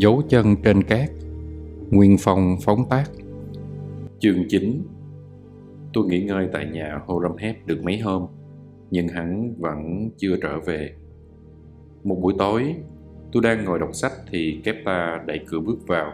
Dấu 0.00 0.22
chân 0.28 0.56
trên 0.64 0.82
cát. 0.82 1.10
Nguyên 1.90 2.16
phong 2.20 2.56
phóng 2.64 2.84
tác. 2.90 3.04
Chương 4.18 4.48
9 4.48 4.82
Tôi 5.92 6.06
nghỉ 6.06 6.22
ngơi 6.22 6.48
tại 6.52 6.66
nhà 6.66 7.00
Horamhep 7.06 7.66
được 7.66 7.82
mấy 7.82 7.98
hôm 7.98 8.26
Nhưng 8.90 9.08
hắn 9.08 9.54
vẫn 9.58 10.10
chưa 10.16 10.36
trở 10.42 10.60
về. 10.60 10.92
Một 12.04 12.18
buổi 12.22 12.34
tối 12.38 12.74
Tôi 13.32 13.42
đang 13.42 13.64
ngồi 13.64 13.78
đọc 13.78 13.90
sách 13.92 14.12
thì 14.30 14.60
Kepta 14.64 15.22
đẩy 15.26 15.40
cửa 15.46 15.60
bước 15.60 15.86
vào. 15.86 16.12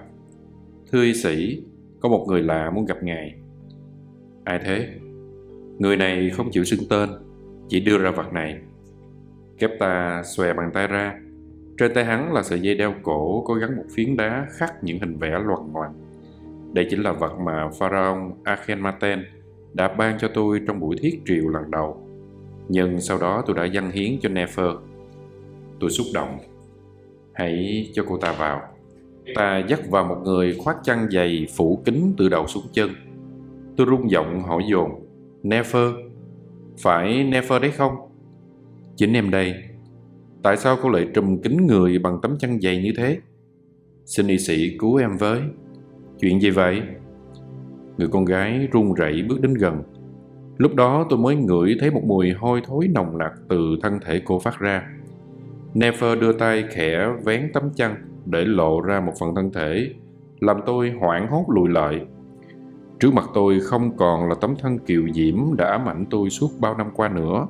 Thưa 0.93 1.03
y 1.03 1.15
sĩ 1.15 1.63
Có 2.01 2.09
một 2.09 2.25
người 2.29 2.43
lạ 2.43 2.71
muốn 2.75 2.85
gặp 2.85 3.03
ngài. 3.03 3.35
Ai 4.45 4.61
thế? 4.65 4.89
Người 5.79 5.97
này 5.97 6.31
không 6.31 6.51
chịu 6.51 6.65
xưng 6.65 6.89
tên 6.91 7.11
Chỉ 7.69 7.81
đưa 7.81 7.99
ra 7.99 8.11
vật 8.11 8.33
này. 8.33 8.59
Kepta 9.59 10.23
xòe 10.37 10.55
bàn 10.55 10.71
tay 10.75 10.87
ra 10.87 11.21
trên 11.79 11.95
tay 11.95 12.05
hắn 12.05 12.33
là 12.33 12.43
sợi 12.43 12.61
dây 12.61 12.75
đeo 12.75 12.95
cổ 13.03 13.45
có 13.47 13.55
gắn 13.55 13.77
một 13.77 13.85
phiến 13.95 14.17
đá 14.17 14.47
khắc 14.51 14.85
những 14.85 14.99
hình 14.99 15.19
vẽ 15.19 15.31
loằng 15.31 15.73
ngoằng. 15.73 15.93
Đây 16.73 16.87
chính 16.91 17.03
là 17.03 17.13
vật 17.13 17.33
mà 17.39 17.71
Pharaoh 17.79 18.45
Akhenaten 18.45 19.25
đã 19.73 19.89
ban 19.89 20.19
cho 20.19 20.29
tôi 20.35 20.61
trong 20.67 20.81
buổi 20.81 20.97
thiết 21.01 21.21
triều 21.27 21.49
lần 21.49 21.71
đầu. 21.71 22.07
Nhưng 22.69 23.01
sau 23.01 23.19
đó 23.19 23.43
tôi 23.47 23.57
đã 23.57 23.65
dâng 23.65 23.91
hiến 23.91 24.21
cho 24.21 24.29
Nefer. 24.29 24.77
Tôi 25.81 25.91
xúc 25.91 26.07
động. 26.15 26.39
Hãy 27.33 27.87
cho 27.95 28.05
cô 28.09 28.19
ta 28.19 28.33
vào. 28.33 28.63
Ta 29.35 29.59
dắt 29.69 29.81
vào 29.91 30.05
một 30.05 30.21
người 30.25 30.57
khoác 30.59 30.77
chăn 30.85 31.09
dày 31.11 31.47
phủ 31.57 31.83
kính 31.85 32.15
từ 32.19 32.29
đầu 32.29 32.47
xuống 32.47 32.65
chân. 32.73 32.91
Tôi 33.77 33.87
rung 33.91 34.11
giọng 34.11 34.43
hỏi 34.43 34.63
dồn. 34.71 34.91
Nefer? 35.43 35.93
Phải 36.79 37.07
Nefer 37.09 37.61
đấy 37.61 37.71
không? 37.71 37.93
Chính 38.97 39.13
em 39.13 39.31
đây, 39.31 39.55
Tại 40.47 40.57
sao 40.57 40.77
cô 40.83 40.89
lại 40.89 41.09
trùm 41.15 41.39
kín 41.39 41.67
người 41.67 41.99
bằng 41.99 42.19
tấm 42.23 42.37
chăn 42.39 42.61
dày 42.61 42.83
như 42.83 42.93
thế? 42.97 43.19
Xin 44.05 44.27
y 44.27 44.39
sĩ 44.39 44.79
cứu 44.79 44.97
em 44.97 45.17
với. 45.17 45.41
Chuyện 46.21 46.41
gì 46.41 46.51
vậy? 46.51 46.83
Người 47.99 48.09
con 48.09 48.25
gái 48.25 48.69
run 48.73 48.95
rẩy 48.95 49.23
bước 49.29 49.41
đến 49.41 49.55
gần. 49.55 49.83
Lúc 50.59 50.75
đó 50.75 51.07
tôi 51.11 51.19
mới 51.19 51.37
ngửi 51.37 51.77
thấy 51.81 51.91
một 51.91 52.03
mùi 52.05 52.33
hôi 52.33 52.61
thối 52.65 52.89
nồng 52.95 53.19
nặc 53.19 53.33
từ 53.49 53.59
thân 53.83 53.99
thể 54.05 54.23
cô 54.25 54.39
phát 54.39 54.59
ra. 54.59 54.83
Nefer 55.75 56.21
đưa 56.21 56.33
tay 56.33 56.65
khẽ 56.71 57.09
vén 57.25 57.51
tấm 57.55 57.71
chăn 57.77 57.95
để 58.27 58.45
lộ 58.45 58.81
ra 58.81 59.01
một 59.01 59.13
phần 59.21 59.35
thân 59.35 59.51
thể, 59.53 59.91
làm 60.41 60.57
tôi 60.67 60.91
hoảng 60.91 61.29
hốt 61.31 61.45
lùi 61.49 61.69
lại. 61.69 62.01
Trước 63.01 63.15
mặt 63.15 63.25
tôi 63.35 63.61
không 63.61 63.97
còn 63.97 64.29
là 64.29 64.35
tấm 64.41 64.55
thân 64.59 64.79
kiều 64.79 65.03
diễm 65.15 65.37
đã 65.57 65.67
ám 65.67 65.89
ảnh 65.89 66.05
tôi 66.11 66.31
suốt 66.31 66.49
bao 66.61 66.77
năm 66.77 66.87
qua 66.95 67.09
nữa, 67.09 67.47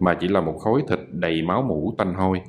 mà 0.00 0.14
chỉ 0.14 0.28
là 0.28 0.40
một 0.40 0.58
khối 0.58 0.82
thịt 0.88 0.98
đầy 1.22 1.42
máu 1.42 1.62
mũ 1.62 1.94
tanh 1.98 2.14
hôi. 2.14 2.40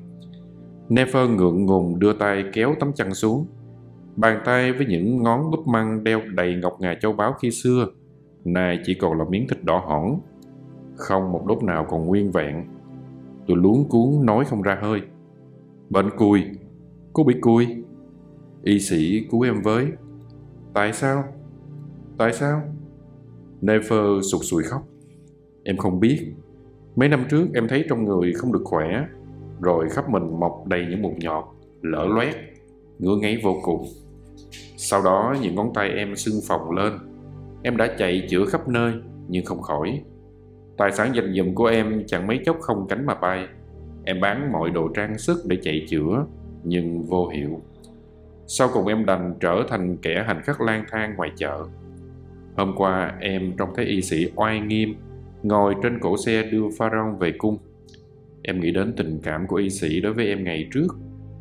Nefer 0.89 1.35
ngượng 1.35 1.65
ngùng 1.65 1.99
đưa 1.99 2.13
tay 2.13 2.43
kéo 2.53 2.75
tấm 2.79 2.93
chăn 2.93 3.13
xuống. 3.13 3.47
Bàn 4.15 4.41
tay 4.45 4.73
với 4.73 4.85
những 4.85 5.23
ngón 5.23 5.51
búp 5.51 5.67
măng 5.67 6.03
đeo 6.03 6.21
đầy 6.33 6.55
ngọc 6.55 6.77
ngà 6.79 6.95
châu 7.01 7.13
báu 7.13 7.33
khi 7.41 7.51
xưa, 7.51 7.87
nay 8.45 8.79
chỉ 8.83 8.93
còn 8.93 9.19
là 9.19 9.25
miếng 9.29 9.47
thịt 9.47 9.63
đỏ 9.63 9.83
hỏn. 9.87 10.19
Không 10.95 11.31
một 11.31 11.45
đốt 11.47 11.63
nào 11.63 11.85
còn 11.89 12.05
nguyên 12.05 12.31
vẹn. 12.31 12.65
Tôi 13.47 13.57
luống 13.57 13.89
cuốn 13.89 14.25
nói 14.25 14.45
không 14.45 14.61
ra 14.61 14.77
hơi. 14.81 15.01
Bệnh 15.89 16.09
cùi, 16.17 16.43
cô 17.13 17.23
bị 17.23 17.33
cùi. 17.41 17.67
Y 18.63 18.79
sĩ 18.79 19.27
cứu 19.31 19.41
em 19.41 19.61
với. 19.61 19.87
Tại 20.73 20.93
sao? 20.93 21.23
Tại 22.17 22.33
sao? 22.33 22.61
Nefer 23.61 24.21
sụt 24.21 24.41
sùi 24.43 24.63
khóc. 24.63 24.81
Em 25.63 25.77
không 25.77 25.99
biết, 25.99 26.33
Mấy 26.95 27.09
năm 27.09 27.25
trước 27.29 27.47
em 27.53 27.67
thấy 27.67 27.85
trong 27.89 28.05
người 28.05 28.33
không 28.33 28.53
được 28.53 28.61
khỏe, 28.63 29.05
rồi 29.61 29.89
khắp 29.89 30.09
mình 30.09 30.39
mọc 30.39 30.67
đầy 30.67 30.85
những 30.89 31.01
mụn 31.01 31.13
nhọt, 31.19 31.43
lở 31.81 32.05
loét, 32.05 32.35
ngứa 32.99 33.15
ngáy 33.15 33.39
vô 33.43 33.59
cùng. 33.63 33.85
Sau 34.77 35.03
đó 35.03 35.35
những 35.41 35.55
ngón 35.55 35.73
tay 35.73 35.89
em 35.89 36.15
sưng 36.15 36.41
phồng 36.47 36.71
lên. 36.71 36.93
Em 37.63 37.77
đã 37.77 37.95
chạy 37.97 38.27
chữa 38.29 38.45
khắp 38.45 38.67
nơi, 38.67 38.93
nhưng 39.27 39.45
không 39.45 39.61
khỏi. 39.61 40.01
Tài 40.77 40.91
sản 40.91 41.15
dành 41.15 41.33
dụm 41.33 41.53
của 41.53 41.65
em 41.65 42.03
chẳng 42.07 42.27
mấy 42.27 42.39
chốc 42.45 42.57
không 42.61 42.87
cánh 42.89 43.05
mà 43.05 43.15
bay. 43.15 43.47
Em 44.05 44.21
bán 44.21 44.51
mọi 44.51 44.69
đồ 44.69 44.87
trang 44.87 45.17
sức 45.17 45.37
để 45.45 45.57
chạy 45.61 45.85
chữa, 45.89 46.25
nhưng 46.63 47.03
vô 47.03 47.27
hiệu. 47.27 47.61
Sau 48.47 48.69
cùng 48.73 48.87
em 48.87 49.05
đành 49.05 49.35
trở 49.39 49.63
thành 49.69 49.97
kẻ 49.97 50.23
hành 50.27 50.41
khách 50.43 50.61
lang 50.61 50.85
thang 50.91 51.13
ngoài 51.17 51.31
chợ. 51.35 51.65
Hôm 52.57 52.73
qua 52.77 53.17
em 53.19 53.53
trông 53.57 53.69
thấy 53.75 53.85
y 53.85 54.01
sĩ 54.01 54.31
oai 54.35 54.59
nghiêm 54.59 54.95
ngồi 55.43 55.75
trên 55.83 55.99
cổ 55.99 56.17
xe 56.17 56.43
đưa 56.51 56.63
Pharaoh 56.77 57.19
về 57.19 57.33
cung. 57.37 57.57
Em 58.41 58.59
nghĩ 58.59 58.71
đến 58.71 58.93
tình 58.97 59.19
cảm 59.23 59.47
của 59.47 59.55
y 59.55 59.69
sĩ 59.69 60.01
đối 60.01 60.13
với 60.13 60.27
em 60.27 60.43
ngày 60.43 60.67
trước, 60.73 60.87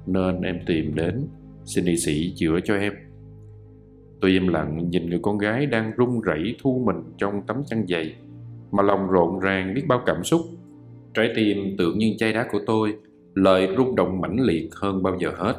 nên 0.06 0.40
em 0.40 0.58
tìm 0.66 0.94
đến, 0.94 1.26
xin 1.64 1.84
y 1.84 1.96
sĩ 1.96 2.32
chữa 2.36 2.60
cho 2.64 2.74
em. 2.74 2.92
Tôi 4.20 4.30
im 4.30 4.48
lặng 4.48 4.90
nhìn 4.90 5.10
người 5.10 5.18
con 5.22 5.38
gái 5.38 5.66
đang 5.66 5.92
run 5.96 6.20
rẩy 6.20 6.56
thu 6.62 6.82
mình 6.86 6.96
trong 7.18 7.42
tấm 7.46 7.62
chăn 7.66 7.86
dày, 7.88 8.14
mà 8.70 8.82
lòng 8.82 9.08
rộn 9.10 9.40
ràng 9.40 9.74
biết 9.74 9.82
bao 9.88 10.02
cảm 10.06 10.24
xúc. 10.24 10.40
Trái 11.14 11.32
tim 11.36 11.76
tưởng 11.78 11.98
như 11.98 12.14
chai 12.18 12.32
đá 12.32 12.46
của 12.52 12.60
tôi, 12.66 12.94
lời 13.34 13.68
rung 13.76 13.96
động 13.96 14.20
mãnh 14.20 14.40
liệt 14.40 14.68
hơn 14.74 15.02
bao 15.02 15.16
giờ 15.20 15.30
hết. 15.36 15.54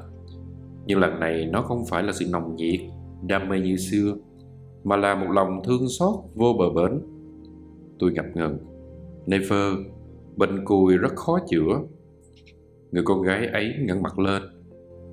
Nhưng 0.86 1.00
lần 1.00 1.20
này 1.20 1.46
nó 1.46 1.62
không 1.62 1.86
phải 1.90 2.04
là 2.04 2.12
sự 2.12 2.26
nồng 2.32 2.56
nhiệt, 2.56 2.80
đam 3.28 3.50
mê 3.50 3.60
như 3.60 3.76
xưa, 3.76 4.16
mà 4.84 4.98
là 4.98 5.16
một 5.16 5.32
lòng 5.32 5.62
thương 5.66 5.88
xót 5.90 6.16
vô 6.36 6.56
bờ 6.60 6.70
bến 6.70 7.02
Tôi 8.00 8.12
ngập 8.12 8.26
ngừng. 8.36 8.58
never, 9.28 9.78
bệnh 10.36 10.66
cùi 10.66 10.98
rất 10.98 11.16
khó 11.16 11.40
chữa. 11.50 11.82
Người 12.92 13.04
con 13.04 13.22
gái 13.22 13.48
ấy 13.48 13.74
ngẩng 13.80 14.02
mặt 14.02 14.20
lên. 14.20 14.42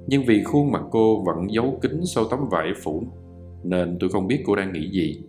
Nhưng 0.07 0.25
vì 0.25 0.45
khuôn 0.45 0.73
mặt 0.73 0.83
cô 0.91 1.23
vẫn 1.25 1.47
giấu 1.51 1.79
kín 1.83 2.01
sau 2.05 2.25
tấm 2.25 2.49
vải 2.51 2.73
phủ, 2.83 3.03
nên 3.65 3.97
tôi 4.01 4.11
không 4.11 4.27
biết 4.27 4.43
cô 4.47 4.57
đang 4.57 4.73
nghĩ 4.73 4.91
gì. 4.91 5.23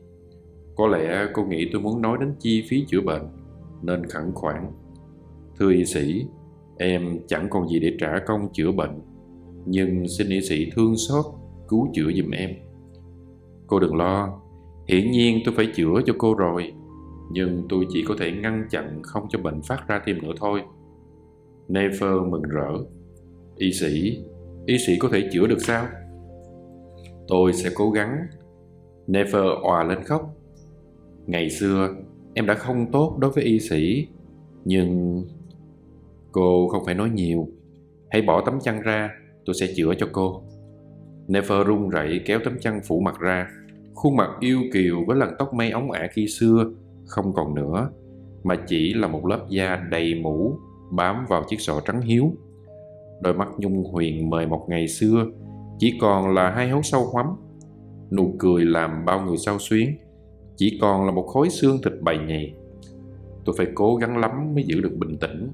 Có 0.75 0.87
lẽ 0.87 1.27
cô 1.33 1.45
nghĩ 1.45 1.69
tôi 1.71 1.81
muốn 1.81 2.01
nói 2.01 2.17
đến 2.19 2.35
chi 2.39 2.63
phí 2.69 2.85
chữa 2.87 3.01
bệnh, 3.01 3.21
nên 3.81 4.05
khẩn 4.05 4.31
khoản. 4.33 4.71
Thưa 5.59 5.71
y 5.71 5.85
sĩ, 5.85 6.25
em 6.77 7.19
chẳng 7.27 7.47
còn 7.49 7.67
gì 7.69 7.79
để 7.79 7.95
trả 7.99 8.19
công 8.27 8.53
chữa 8.53 8.71
bệnh, 8.71 8.99
nhưng 9.65 10.07
xin 10.17 10.29
y 10.29 10.41
sĩ 10.41 10.69
thương 10.75 10.97
xót, 10.97 11.25
cứu 11.67 11.87
chữa 11.93 12.11
giùm 12.15 12.31
em. 12.31 12.49
Cô 13.67 13.79
đừng 13.79 13.95
lo, 13.95 14.41
hiển 14.87 15.11
nhiên 15.11 15.39
tôi 15.45 15.53
phải 15.57 15.67
chữa 15.75 16.01
cho 16.05 16.13
cô 16.17 16.35
rồi 16.35 16.73
nhưng 17.31 17.65
tôi 17.69 17.85
chỉ 17.89 18.05
có 18.07 18.15
thể 18.19 18.31
ngăn 18.31 18.67
chặn 18.69 19.01
không 19.03 19.27
cho 19.29 19.39
bệnh 19.39 19.61
phát 19.61 19.87
ra 19.87 20.01
thêm 20.05 20.21
nữa 20.21 20.33
thôi. 20.37 20.61
Nefer 21.67 22.29
mừng 22.29 22.41
rỡ. 22.41 22.71
Y 23.57 23.73
sĩ, 23.73 24.23
y 24.65 24.77
sĩ 24.77 24.97
có 24.99 25.09
thể 25.11 25.29
chữa 25.33 25.47
được 25.47 25.61
sao? 25.61 25.87
Tôi 27.27 27.53
sẽ 27.53 27.69
cố 27.75 27.91
gắng. 27.91 28.17
Nefer 29.07 29.61
òa 29.61 29.83
lên 29.83 30.03
khóc. 30.03 30.35
Ngày 31.25 31.49
xưa, 31.49 31.89
em 32.33 32.45
đã 32.45 32.53
không 32.53 32.91
tốt 32.91 33.17
đối 33.19 33.31
với 33.31 33.43
y 33.43 33.59
sĩ, 33.59 34.07
nhưng... 34.65 35.23
Cô 36.31 36.67
không 36.67 36.85
phải 36.85 36.95
nói 36.95 37.09
nhiều. 37.09 37.47
Hãy 38.09 38.21
bỏ 38.21 38.43
tấm 38.45 38.59
chăn 38.59 38.81
ra, 38.81 39.09
tôi 39.45 39.55
sẽ 39.59 39.67
chữa 39.75 39.93
cho 39.97 40.07
cô. 40.11 40.43
Nefer 41.27 41.63
run 41.63 41.89
rẩy 41.89 42.21
kéo 42.25 42.39
tấm 42.43 42.59
chăn 42.59 42.81
phủ 42.87 42.99
mặt 42.99 43.19
ra. 43.19 43.47
Khuôn 43.93 44.15
mặt 44.15 44.29
yêu 44.39 44.61
kiều 44.73 45.05
với 45.07 45.17
làn 45.17 45.35
tóc 45.39 45.53
mây 45.53 45.71
ống 45.71 45.91
ả 45.91 46.07
khi 46.13 46.27
xưa 46.27 46.71
không 47.11 47.33
còn 47.33 47.55
nữa, 47.55 47.89
mà 48.43 48.55
chỉ 48.67 48.93
là 48.93 49.07
một 49.07 49.25
lớp 49.25 49.45
da 49.49 49.87
đầy 49.91 50.15
mũ 50.15 50.57
bám 50.91 51.25
vào 51.29 51.43
chiếc 51.49 51.61
sọ 51.61 51.81
trắng 51.85 52.01
hiếu. 52.01 52.31
Đôi 53.21 53.33
mắt 53.33 53.47
nhung 53.57 53.83
huyền 53.83 54.29
mời 54.29 54.47
một 54.47 54.65
ngày 54.69 54.87
xưa, 54.87 55.25
chỉ 55.79 55.97
còn 56.01 56.33
là 56.33 56.51
hai 56.51 56.69
hố 56.69 56.81
sâu 56.83 57.05
hoắm. 57.05 57.25
Nụ 58.11 58.35
cười 58.39 58.65
làm 58.65 59.05
bao 59.05 59.25
người 59.25 59.37
sao 59.37 59.59
xuyến, 59.59 59.97
chỉ 60.55 60.77
còn 60.81 61.05
là 61.05 61.11
một 61.11 61.27
khối 61.27 61.49
xương 61.49 61.77
thịt 61.83 61.93
bầy 62.01 62.17
nhầy. 62.17 62.53
Tôi 63.45 63.55
phải 63.57 63.67
cố 63.75 63.95
gắng 63.95 64.17
lắm 64.17 64.55
mới 64.55 64.63
giữ 64.63 64.81
được 64.81 64.95
bình 64.97 65.17
tĩnh. 65.17 65.51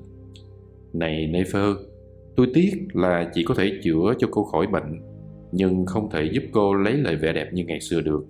Này 0.94 1.30
Nefer, 1.33 1.75
tôi 2.36 2.48
tiếc 2.54 2.71
là 2.94 3.31
chỉ 3.33 3.44
có 3.44 3.56
thể 3.56 3.71
chữa 3.83 4.13
cho 4.19 4.27
cô 4.31 4.44
khỏi 4.44 4.68
bệnh, 4.68 5.01
nhưng 5.51 5.86
không 5.86 6.09
thể 6.09 6.30
giúp 6.33 6.44
cô 6.51 6.74
lấy 6.74 6.94
lại 6.94 7.15
vẻ 7.15 7.33
đẹp 7.33 7.50
như 7.54 7.63
ngày 7.65 7.80
xưa 7.80 8.01
được. 8.01 8.25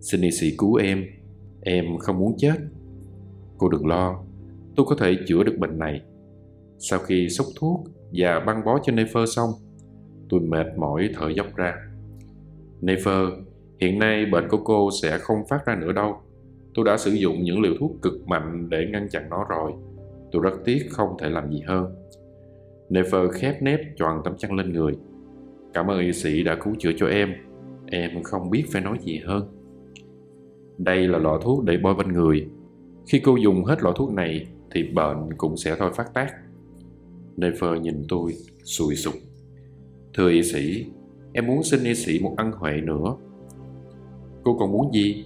Xin 0.00 0.20
y 0.20 0.30
sĩ 0.30 0.46
cứu 0.58 0.74
em. 0.74 1.04
Em 1.62 1.98
không 1.98 2.18
muốn 2.18 2.34
chết. 2.38 2.54
Cô 3.58 3.68
đừng 3.68 3.86
lo, 3.86 4.22
tôi 4.76 4.86
có 4.88 4.96
thể 4.96 5.16
chữa 5.26 5.42
được 5.42 5.56
bệnh 5.58 5.78
này. 5.78 6.00
Sau 6.78 6.98
khi 6.98 7.28
xúc 7.28 7.46
thuốc 7.60 7.84
và 8.12 8.40
băng 8.40 8.64
bó 8.64 8.78
cho 8.82 8.92
Nefer 8.92 9.26
xong, 9.26 9.50
tôi 10.28 10.40
mệt 10.40 10.66
mỏi 10.76 11.10
thở 11.14 11.28
dốc 11.28 11.46
ra. 11.56 11.74
Nefer, 12.82 13.42
hiện 13.80 13.98
nay 13.98 14.26
bệnh 14.26 14.48
của 14.48 14.60
cô 14.64 14.90
sẽ 15.02 15.18
không 15.18 15.38
phát 15.48 15.66
ra 15.66 15.76
nữa 15.76 15.92
đâu. 15.92 16.16
Tôi 16.74 16.84
đã 16.84 16.96
sử 16.96 17.10
dụng 17.10 17.42
những 17.42 17.60
liều 17.60 17.72
thuốc 17.80 17.92
cực 18.02 18.26
mạnh 18.26 18.68
để 18.70 18.86
ngăn 18.92 19.08
chặn 19.08 19.28
nó 19.30 19.46
rồi. 19.48 19.72
Tôi 20.32 20.42
rất 20.42 20.54
tiếc 20.64 20.86
không 20.90 21.16
thể 21.18 21.30
làm 21.30 21.50
gì 21.50 21.60
hơn. 21.66 21.94
Nefer 22.88 23.28
khép 23.28 23.62
nép 23.62 23.80
choàng 23.96 24.20
tấm 24.24 24.36
chăn 24.38 24.52
lên 24.52 24.72
người. 24.72 24.92
Cảm 25.74 25.90
ơn 25.90 26.00
y 26.00 26.12
sĩ 26.12 26.42
đã 26.42 26.56
cứu 26.64 26.74
chữa 26.78 26.92
cho 26.96 27.06
em. 27.06 27.32
Em 27.86 28.22
không 28.22 28.50
biết 28.50 28.64
phải 28.72 28.82
nói 28.82 28.98
gì 29.00 29.18
hơn. 29.18 29.59
Đây 30.84 31.08
là 31.08 31.18
lọ 31.18 31.40
thuốc 31.42 31.64
để 31.64 31.76
bôi 31.82 31.94
bên 31.94 32.12
người. 32.12 32.46
Khi 33.06 33.20
cô 33.24 33.36
dùng 33.36 33.64
hết 33.64 33.82
lọ 33.82 33.92
thuốc 33.92 34.12
này 34.12 34.46
thì 34.70 34.82
bệnh 34.82 35.32
cũng 35.36 35.56
sẽ 35.56 35.76
thôi 35.78 35.90
phát 35.94 36.14
tác. 36.14 36.34
Nefer 37.36 37.80
nhìn 37.80 38.04
tôi, 38.08 38.34
sùi 38.64 38.96
sụp. 38.96 39.14
Thưa 40.14 40.30
y 40.30 40.42
sĩ, 40.42 40.86
em 41.32 41.46
muốn 41.46 41.62
xin 41.62 41.84
y 41.84 41.94
sĩ 41.94 42.18
một 42.22 42.34
ân 42.36 42.52
huệ 42.52 42.80
nữa. 42.80 43.16
Cô 44.42 44.56
còn 44.58 44.72
muốn 44.72 44.94
gì? 44.94 45.24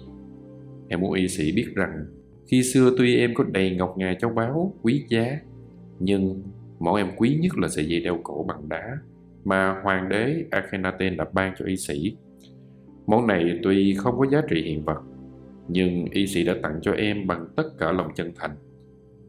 Em 0.89 1.01
muốn 1.01 1.13
y 1.13 1.29
sĩ 1.29 1.53
biết 1.53 1.67
rằng 1.75 2.07
khi 2.47 2.63
xưa 2.63 2.91
tuy 2.99 3.17
em 3.17 3.35
có 3.35 3.45
đầy 3.45 3.77
ngọc 3.77 3.95
ngà 3.99 4.15
châu 4.21 4.31
báu 4.31 4.75
quý 4.83 5.05
giá, 5.09 5.39
nhưng 5.99 6.43
món 6.79 6.97
em 6.97 7.11
quý 7.17 7.39
nhất 7.43 7.59
là 7.59 7.69
sợi 7.69 7.87
dây 7.87 8.01
đeo 8.01 8.21
cổ 8.23 8.45
bằng 8.49 8.69
đá 8.69 8.99
mà 9.45 9.81
hoàng 9.83 10.09
đế 10.09 10.45
Akhenaten 10.51 11.17
đã 11.17 11.27
ban 11.33 11.55
cho 11.59 11.65
y 11.65 11.77
sĩ. 11.77 12.17
Món 13.07 13.27
này 13.27 13.61
tuy 13.63 13.95
không 13.95 14.19
có 14.19 14.27
giá 14.31 14.43
trị 14.49 14.63
hiện 14.63 14.85
vật, 14.85 15.03
nhưng 15.69 16.05
y 16.11 16.27
sĩ 16.27 16.45
đã 16.45 16.55
tặng 16.63 16.79
cho 16.83 16.93
em 16.93 17.27
bằng 17.27 17.47
tất 17.57 17.79
cả 17.79 17.93
lòng 17.93 18.09
chân 18.15 18.33
thành, 18.37 18.57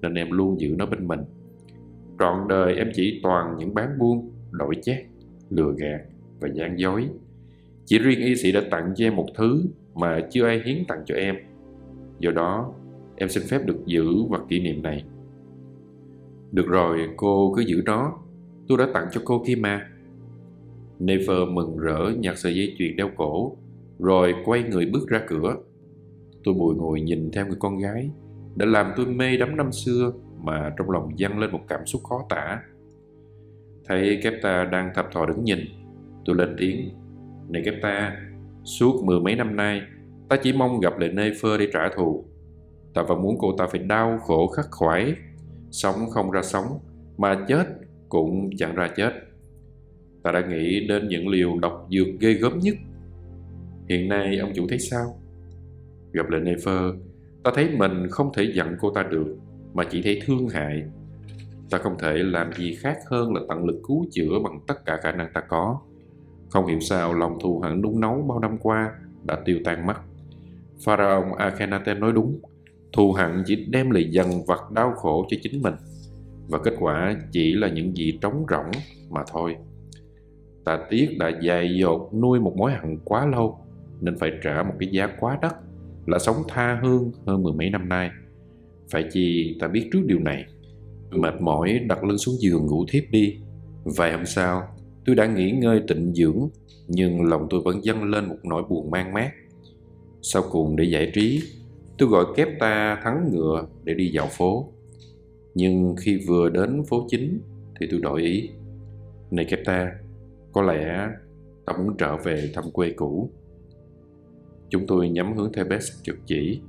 nên 0.01 0.13
em 0.13 0.31
luôn 0.31 0.59
giữ 0.59 0.75
nó 0.77 0.85
bên 0.85 1.07
mình. 1.07 1.19
Trọn 2.19 2.47
đời 2.47 2.75
em 2.75 2.91
chỉ 2.93 3.19
toàn 3.23 3.57
những 3.57 3.73
bán 3.73 3.99
buôn, 3.99 4.31
đổi 4.51 4.75
chét 4.81 5.05
lừa 5.49 5.73
gạt 5.77 6.01
và 6.39 6.49
gian 6.53 6.79
dối. 6.79 7.09
Chỉ 7.85 7.99
riêng 7.99 8.19
y 8.19 8.35
sĩ 8.35 8.51
đã 8.51 8.61
tặng 8.71 8.93
cho 8.95 9.05
em 9.05 9.15
một 9.15 9.27
thứ 9.35 9.65
mà 9.95 10.19
chưa 10.31 10.45
ai 10.45 10.61
hiến 10.65 10.85
tặng 10.87 10.99
cho 11.05 11.15
em. 11.15 11.35
Do 12.19 12.31
đó, 12.31 12.73
em 13.15 13.29
xin 13.29 13.43
phép 13.49 13.65
được 13.65 13.85
giữ 13.85 14.23
và 14.29 14.39
kỷ 14.49 14.59
niệm 14.59 14.81
này. 14.81 15.03
Được 16.51 16.67
rồi, 16.67 16.99
cô 17.17 17.53
cứ 17.55 17.61
giữ 17.61 17.81
nó. 17.85 18.19
Tôi 18.67 18.77
đã 18.77 18.87
tặng 18.93 19.07
cho 19.11 19.21
cô 19.25 19.43
kia 19.47 19.55
mà. 19.55 19.89
Nefer 20.99 21.53
mừng 21.53 21.77
rỡ 21.77 22.11
nhặt 22.19 22.37
sợi 22.37 22.55
dây 22.55 22.75
chuyền 22.77 22.95
đeo 22.95 23.09
cổ, 23.15 23.57
rồi 23.99 24.33
quay 24.45 24.63
người 24.63 24.85
bước 24.85 25.07
ra 25.07 25.21
cửa. 25.27 25.55
Tôi 26.45 26.53
bồi 26.53 26.75
ngồi 26.75 27.01
nhìn 27.01 27.31
theo 27.31 27.45
người 27.45 27.57
con 27.59 27.77
gái, 27.77 28.09
đã 28.55 28.65
làm 28.65 28.91
tôi 28.95 29.05
mê 29.05 29.37
đắm 29.37 29.57
năm 29.57 29.71
xưa 29.71 30.13
mà 30.43 30.73
trong 30.77 30.91
lòng 30.91 31.19
dâng 31.19 31.39
lên 31.39 31.51
một 31.51 31.59
cảm 31.67 31.85
xúc 31.85 32.03
khó 32.03 32.25
tả. 32.29 32.61
Thấy 33.85 34.19
Kepta 34.23 34.65
đang 34.65 34.91
thập 34.95 35.11
thò 35.11 35.25
đứng 35.25 35.43
nhìn, 35.43 35.59
tôi 36.25 36.35
lên 36.35 36.55
tiếng. 36.57 36.89
Này 37.49 37.61
Kepta, 37.65 38.17
suốt 38.63 39.03
mười 39.03 39.19
mấy 39.19 39.35
năm 39.35 39.55
nay, 39.55 39.81
ta 40.29 40.37
chỉ 40.43 40.53
mong 40.53 40.79
gặp 40.79 40.97
lại 40.97 41.09
Nefer 41.09 41.57
để 41.57 41.67
trả 41.73 41.89
thù. 41.95 42.25
Ta 42.93 43.03
vẫn 43.03 43.21
muốn 43.21 43.37
cô 43.39 43.55
ta 43.57 43.67
phải 43.71 43.79
đau 43.79 44.19
khổ 44.19 44.47
khắc 44.47 44.65
khoải, 44.71 45.13
sống 45.71 45.95
không 46.09 46.31
ra 46.31 46.41
sống, 46.41 46.65
mà 47.17 47.45
chết 47.47 47.65
cũng 48.09 48.49
chẳng 48.57 48.75
ra 48.75 48.89
chết 48.95 49.11
ta 50.25 50.31
đã 50.31 50.45
nghĩ 50.49 50.87
đến 50.87 51.07
những 51.07 51.27
liều 51.27 51.59
độc 51.59 51.87
dược 51.91 52.07
ghê 52.19 52.33
gớm 52.33 52.59
nhất. 52.59 52.75
Hiện 53.89 54.09
nay 54.09 54.37
ông 54.37 54.51
chủ 54.55 54.65
thấy 54.69 54.79
sao? 54.79 55.17
Gặp 56.15 56.29
lại 56.29 56.41
Nefer, 56.41 56.97
ta 57.43 57.51
thấy 57.55 57.69
mình 57.69 58.07
không 58.09 58.33
thể 58.33 58.51
giận 58.55 58.75
cô 58.79 58.91
ta 58.91 59.03
được, 59.03 59.37
mà 59.73 59.83
chỉ 59.89 60.01
thấy 60.01 60.21
thương 60.25 60.49
hại. 60.49 60.83
Ta 61.69 61.77
không 61.77 61.95
thể 61.99 62.13
làm 62.13 62.53
gì 62.53 62.75
khác 62.75 62.97
hơn 63.09 63.33
là 63.33 63.41
tận 63.49 63.65
lực 63.65 63.81
cứu 63.87 64.05
chữa 64.11 64.39
bằng 64.43 64.59
tất 64.67 64.85
cả 64.85 64.97
khả 65.03 65.11
năng 65.11 65.33
ta 65.33 65.41
có. 65.41 65.79
Không 66.49 66.65
hiểu 66.65 66.79
sao 66.79 67.13
lòng 67.13 67.37
thù 67.41 67.59
hận 67.59 67.81
nung 67.81 67.99
nấu 67.99 68.21
bao 68.21 68.39
năm 68.39 68.57
qua 68.57 68.91
đã 69.23 69.41
tiêu 69.45 69.59
tan 69.65 69.87
mất. 69.87 69.93
Pharaoh 70.85 71.37
Akhenaten 71.37 71.99
nói 71.99 72.11
đúng, 72.11 72.39
thù 72.93 73.11
hận 73.11 73.43
chỉ 73.45 73.65
đem 73.69 73.91
lại 73.91 74.09
dần 74.11 74.27
vật 74.47 74.71
đau 74.71 74.91
khổ 74.91 75.25
cho 75.29 75.37
chính 75.41 75.61
mình 75.61 75.75
và 76.47 76.59
kết 76.63 76.73
quả 76.79 77.15
chỉ 77.31 77.53
là 77.53 77.69
những 77.69 77.97
gì 77.97 78.17
trống 78.21 78.45
rỗng 78.49 78.71
mà 79.09 79.21
thôi. 79.31 79.55
Ta 80.65 80.79
tiếc 80.89 81.15
đã 81.19 81.31
dày 81.47 81.77
dột 81.79 82.13
nuôi 82.13 82.39
một 82.39 82.53
mối 82.57 82.71
hận 82.71 82.97
quá 83.05 83.25
lâu 83.25 83.59
nên 84.01 84.17
phải 84.17 84.31
trả 84.43 84.63
một 84.63 84.73
cái 84.79 84.89
giá 84.91 85.09
quá 85.19 85.39
đắt 85.41 85.55
là 86.05 86.19
sống 86.19 86.35
tha 86.47 86.79
hương 86.83 87.11
hơn 87.27 87.43
mười 87.43 87.53
mấy 87.53 87.69
năm 87.69 87.89
nay. 87.89 88.09
Phải 88.91 89.05
chi 89.11 89.57
ta 89.59 89.67
biết 89.67 89.89
trước 89.93 90.01
điều 90.05 90.19
này. 90.19 90.45
Mệt 91.11 91.33
mỏi 91.41 91.79
đặt 91.87 92.03
lưng 92.03 92.17
xuống 92.17 92.35
giường 92.39 92.65
ngủ 92.65 92.85
thiếp 92.89 93.03
đi. 93.11 93.37
Vài 93.83 94.11
hôm 94.11 94.25
sau, 94.25 94.63
tôi 95.05 95.15
đã 95.15 95.25
nghỉ 95.25 95.51
ngơi 95.51 95.81
tịnh 95.87 96.13
dưỡng 96.13 96.49
nhưng 96.87 97.21
lòng 97.23 97.47
tôi 97.49 97.61
vẫn 97.65 97.83
dâng 97.83 98.03
lên 98.03 98.25
một 98.25 98.37
nỗi 98.43 98.63
buồn 98.69 98.91
mang 98.91 99.13
mát. 99.13 99.31
Sau 100.21 100.43
cùng 100.51 100.75
để 100.75 100.83
giải 100.83 101.11
trí, 101.13 101.41
tôi 101.97 102.09
gọi 102.09 102.25
kép 102.35 102.47
ta 102.59 102.99
thắng 103.03 103.29
ngựa 103.31 103.67
để 103.83 103.93
đi 103.93 104.09
dạo 104.09 104.27
phố. 104.31 104.69
Nhưng 105.55 105.95
khi 105.99 106.19
vừa 106.27 106.49
đến 106.49 106.83
phố 106.89 107.07
chính 107.09 107.39
thì 107.79 107.87
tôi 107.91 107.99
đổi 107.99 108.21
ý. 108.21 108.49
Này 109.31 109.45
kép 109.49 109.59
ta, 109.65 109.91
có 110.53 110.61
lẽ 110.61 111.09
ta 111.65 111.73
muốn 111.77 111.97
trở 111.97 112.17
về 112.17 112.51
thăm 112.53 112.63
quê 112.73 112.93
cũ. 112.95 113.29
Chúng 114.69 114.87
tôi 114.87 115.09
nhắm 115.09 115.37
hướng 115.37 115.53
Thebes 115.53 115.91
trực 116.03 116.15
chỉ. 116.25 116.61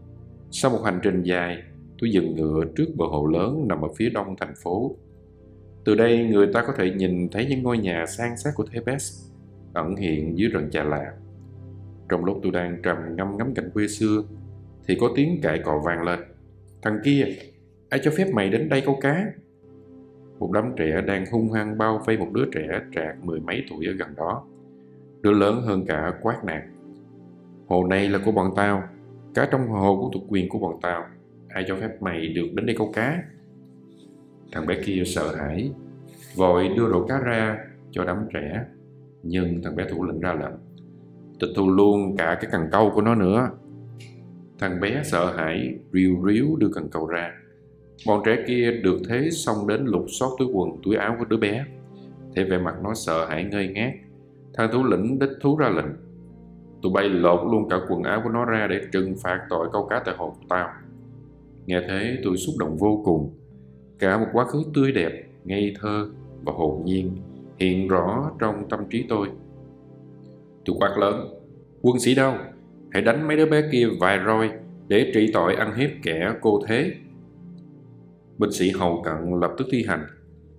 Sau 0.50 0.70
một 0.70 0.82
hành 0.84 1.00
trình 1.02 1.22
dài, 1.22 1.62
tôi 1.98 2.10
dừng 2.10 2.34
ngựa 2.34 2.64
trước 2.76 2.86
bờ 2.96 3.06
hồ 3.06 3.26
lớn 3.26 3.68
nằm 3.68 3.80
ở 3.80 3.88
phía 3.96 4.10
đông 4.10 4.36
thành 4.36 4.54
phố. 4.62 4.96
Từ 5.84 5.94
đây 5.94 6.24
người 6.24 6.46
ta 6.52 6.64
có 6.66 6.72
thể 6.76 6.90
nhìn 6.90 7.28
thấy 7.28 7.46
những 7.46 7.62
ngôi 7.62 7.78
nhà 7.78 8.06
sang 8.06 8.36
sát 8.36 8.50
của 8.54 8.64
Thebes 8.72 9.30
ẩn 9.72 9.96
hiện 9.96 10.38
dưới 10.38 10.48
rừng 10.48 10.70
trà 10.70 10.84
lạ. 10.84 11.12
Trong 12.08 12.24
lúc 12.24 12.40
tôi 12.42 12.52
đang 12.52 12.82
trầm 12.82 12.96
ngâm 13.16 13.36
ngắm 13.36 13.54
cảnh 13.54 13.70
quê 13.74 13.88
xưa, 13.88 14.22
thì 14.88 14.96
có 15.00 15.10
tiếng 15.16 15.40
cãi 15.42 15.60
cọ 15.64 15.82
vang 15.84 16.02
lên. 16.02 16.18
Thằng 16.82 16.98
kia, 17.04 17.26
ai 17.88 18.00
cho 18.04 18.10
phép 18.10 18.30
mày 18.32 18.50
đến 18.50 18.68
đây 18.68 18.82
câu 18.86 18.98
cá? 19.00 19.26
một 20.38 20.52
đám 20.52 20.72
trẻ 20.76 21.02
đang 21.06 21.24
hung 21.32 21.52
hăng 21.52 21.78
bao 21.78 22.02
vây 22.06 22.18
một 22.18 22.28
đứa 22.32 22.44
trẻ 22.52 22.80
trạc 22.94 23.24
mười 23.24 23.40
mấy 23.40 23.64
tuổi 23.70 23.86
ở 23.86 23.92
gần 23.92 24.08
đó. 24.16 24.44
Đứa 25.20 25.32
lớn 25.32 25.62
hơn 25.62 25.86
cả 25.86 26.12
quát 26.22 26.44
nạt. 26.44 26.62
Hồ 27.66 27.86
này 27.86 28.08
là 28.08 28.18
của 28.24 28.32
bọn 28.32 28.50
tao, 28.56 28.82
cá 29.34 29.48
trong 29.52 29.68
hồ 29.68 29.98
cũng 30.00 30.10
thuộc 30.12 30.22
quyền 30.28 30.48
của 30.48 30.58
bọn 30.58 30.78
tao. 30.82 31.04
Ai 31.48 31.64
cho 31.68 31.76
phép 31.76 32.02
mày 32.02 32.28
được 32.28 32.46
đến 32.54 32.66
đây 32.66 32.76
câu 32.78 32.92
cá? 32.94 33.22
Thằng 34.52 34.66
bé 34.66 34.82
kia 34.84 35.02
sợ 35.06 35.36
hãi, 35.36 35.70
vội 36.34 36.68
đưa 36.76 36.88
rổ 36.88 37.06
cá 37.06 37.18
ra 37.18 37.58
cho 37.90 38.04
đám 38.04 38.26
trẻ. 38.34 38.64
Nhưng 39.22 39.62
thằng 39.62 39.76
bé 39.76 39.84
thủ 39.90 40.04
lĩnh 40.04 40.20
ra 40.20 40.34
lệnh, 40.34 40.54
tịch 41.40 41.50
thu 41.56 41.70
luôn 41.70 42.16
cả 42.16 42.38
cái 42.40 42.50
cần 42.52 42.68
câu 42.72 42.90
của 42.94 43.00
nó 43.00 43.14
nữa. 43.14 43.50
Thằng 44.58 44.80
bé 44.80 45.02
sợ 45.04 45.32
hãi, 45.36 45.74
riu 45.92 46.26
riu 46.26 46.56
đưa 46.56 46.68
cần 46.74 46.88
câu 46.90 47.06
ra 47.06 47.32
Bọn 48.06 48.22
trẻ 48.26 48.44
kia 48.46 48.80
được 48.82 48.98
thế 49.08 49.30
xong 49.30 49.66
đến 49.66 49.84
lục 49.84 50.04
xót 50.08 50.30
túi 50.38 50.48
quần, 50.52 50.70
túi 50.82 50.96
áo 50.96 51.16
của 51.18 51.24
đứa 51.24 51.36
bé. 51.36 51.64
Thế 52.34 52.44
về 52.44 52.58
mặt 52.58 52.74
nó 52.82 52.94
sợ 52.94 53.26
hãi 53.26 53.44
ngây 53.44 53.68
ngát. 53.68 53.92
Thằng 54.54 54.70
thủ 54.72 54.84
lĩnh 54.84 55.18
đích 55.18 55.30
thú 55.40 55.56
ra 55.56 55.68
lệnh. 55.68 55.86
Tụi 56.86 56.92
bay 56.92 57.08
lột 57.08 57.40
luôn 57.52 57.68
cả 57.68 57.76
quần 57.88 58.02
áo 58.02 58.20
của 58.24 58.30
nó 58.30 58.44
ra 58.44 58.66
để 58.70 58.80
trừng 58.92 59.14
phạt 59.22 59.40
tội 59.48 59.68
câu 59.72 59.86
cá 59.86 60.02
tại 60.04 60.14
hồ 60.18 60.30
của 60.30 60.46
tao. 60.48 60.68
Nghe 61.66 61.80
thế 61.88 62.18
tôi 62.24 62.36
xúc 62.36 62.54
động 62.58 62.76
vô 62.76 63.02
cùng. 63.04 63.34
Cả 63.98 64.18
một 64.18 64.26
quá 64.32 64.44
khứ 64.44 64.62
tươi 64.74 64.92
đẹp, 64.92 65.12
ngây 65.44 65.74
thơ 65.80 66.08
và 66.44 66.52
hồn 66.52 66.82
nhiên 66.84 67.16
hiện 67.56 67.88
rõ 67.88 68.30
trong 68.38 68.68
tâm 68.68 68.80
trí 68.90 69.04
tôi. 69.08 69.28
Tôi 70.64 70.76
quát 70.80 70.98
lớn. 70.98 71.28
Quân 71.82 72.00
sĩ 72.00 72.14
đâu? 72.14 72.34
Hãy 72.90 73.02
đánh 73.02 73.28
mấy 73.28 73.36
đứa 73.36 73.46
bé 73.46 73.62
kia 73.72 73.88
vài 74.00 74.18
roi 74.26 74.50
để 74.88 75.10
trị 75.14 75.30
tội 75.32 75.54
ăn 75.54 75.74
hiếp 75.74 75.90
kẻ 76.02 76.32
cô 76.40 76.60
thế 76.68 76.94
Binh 78.38 78.52
sĩ 78.52 78.70
hầu 78.70 79.02
cận 79.04 79.40
lập 79.40 79.50
tức 79.58 79.66
thi 79.70 79.84
hành. 79.88 80.06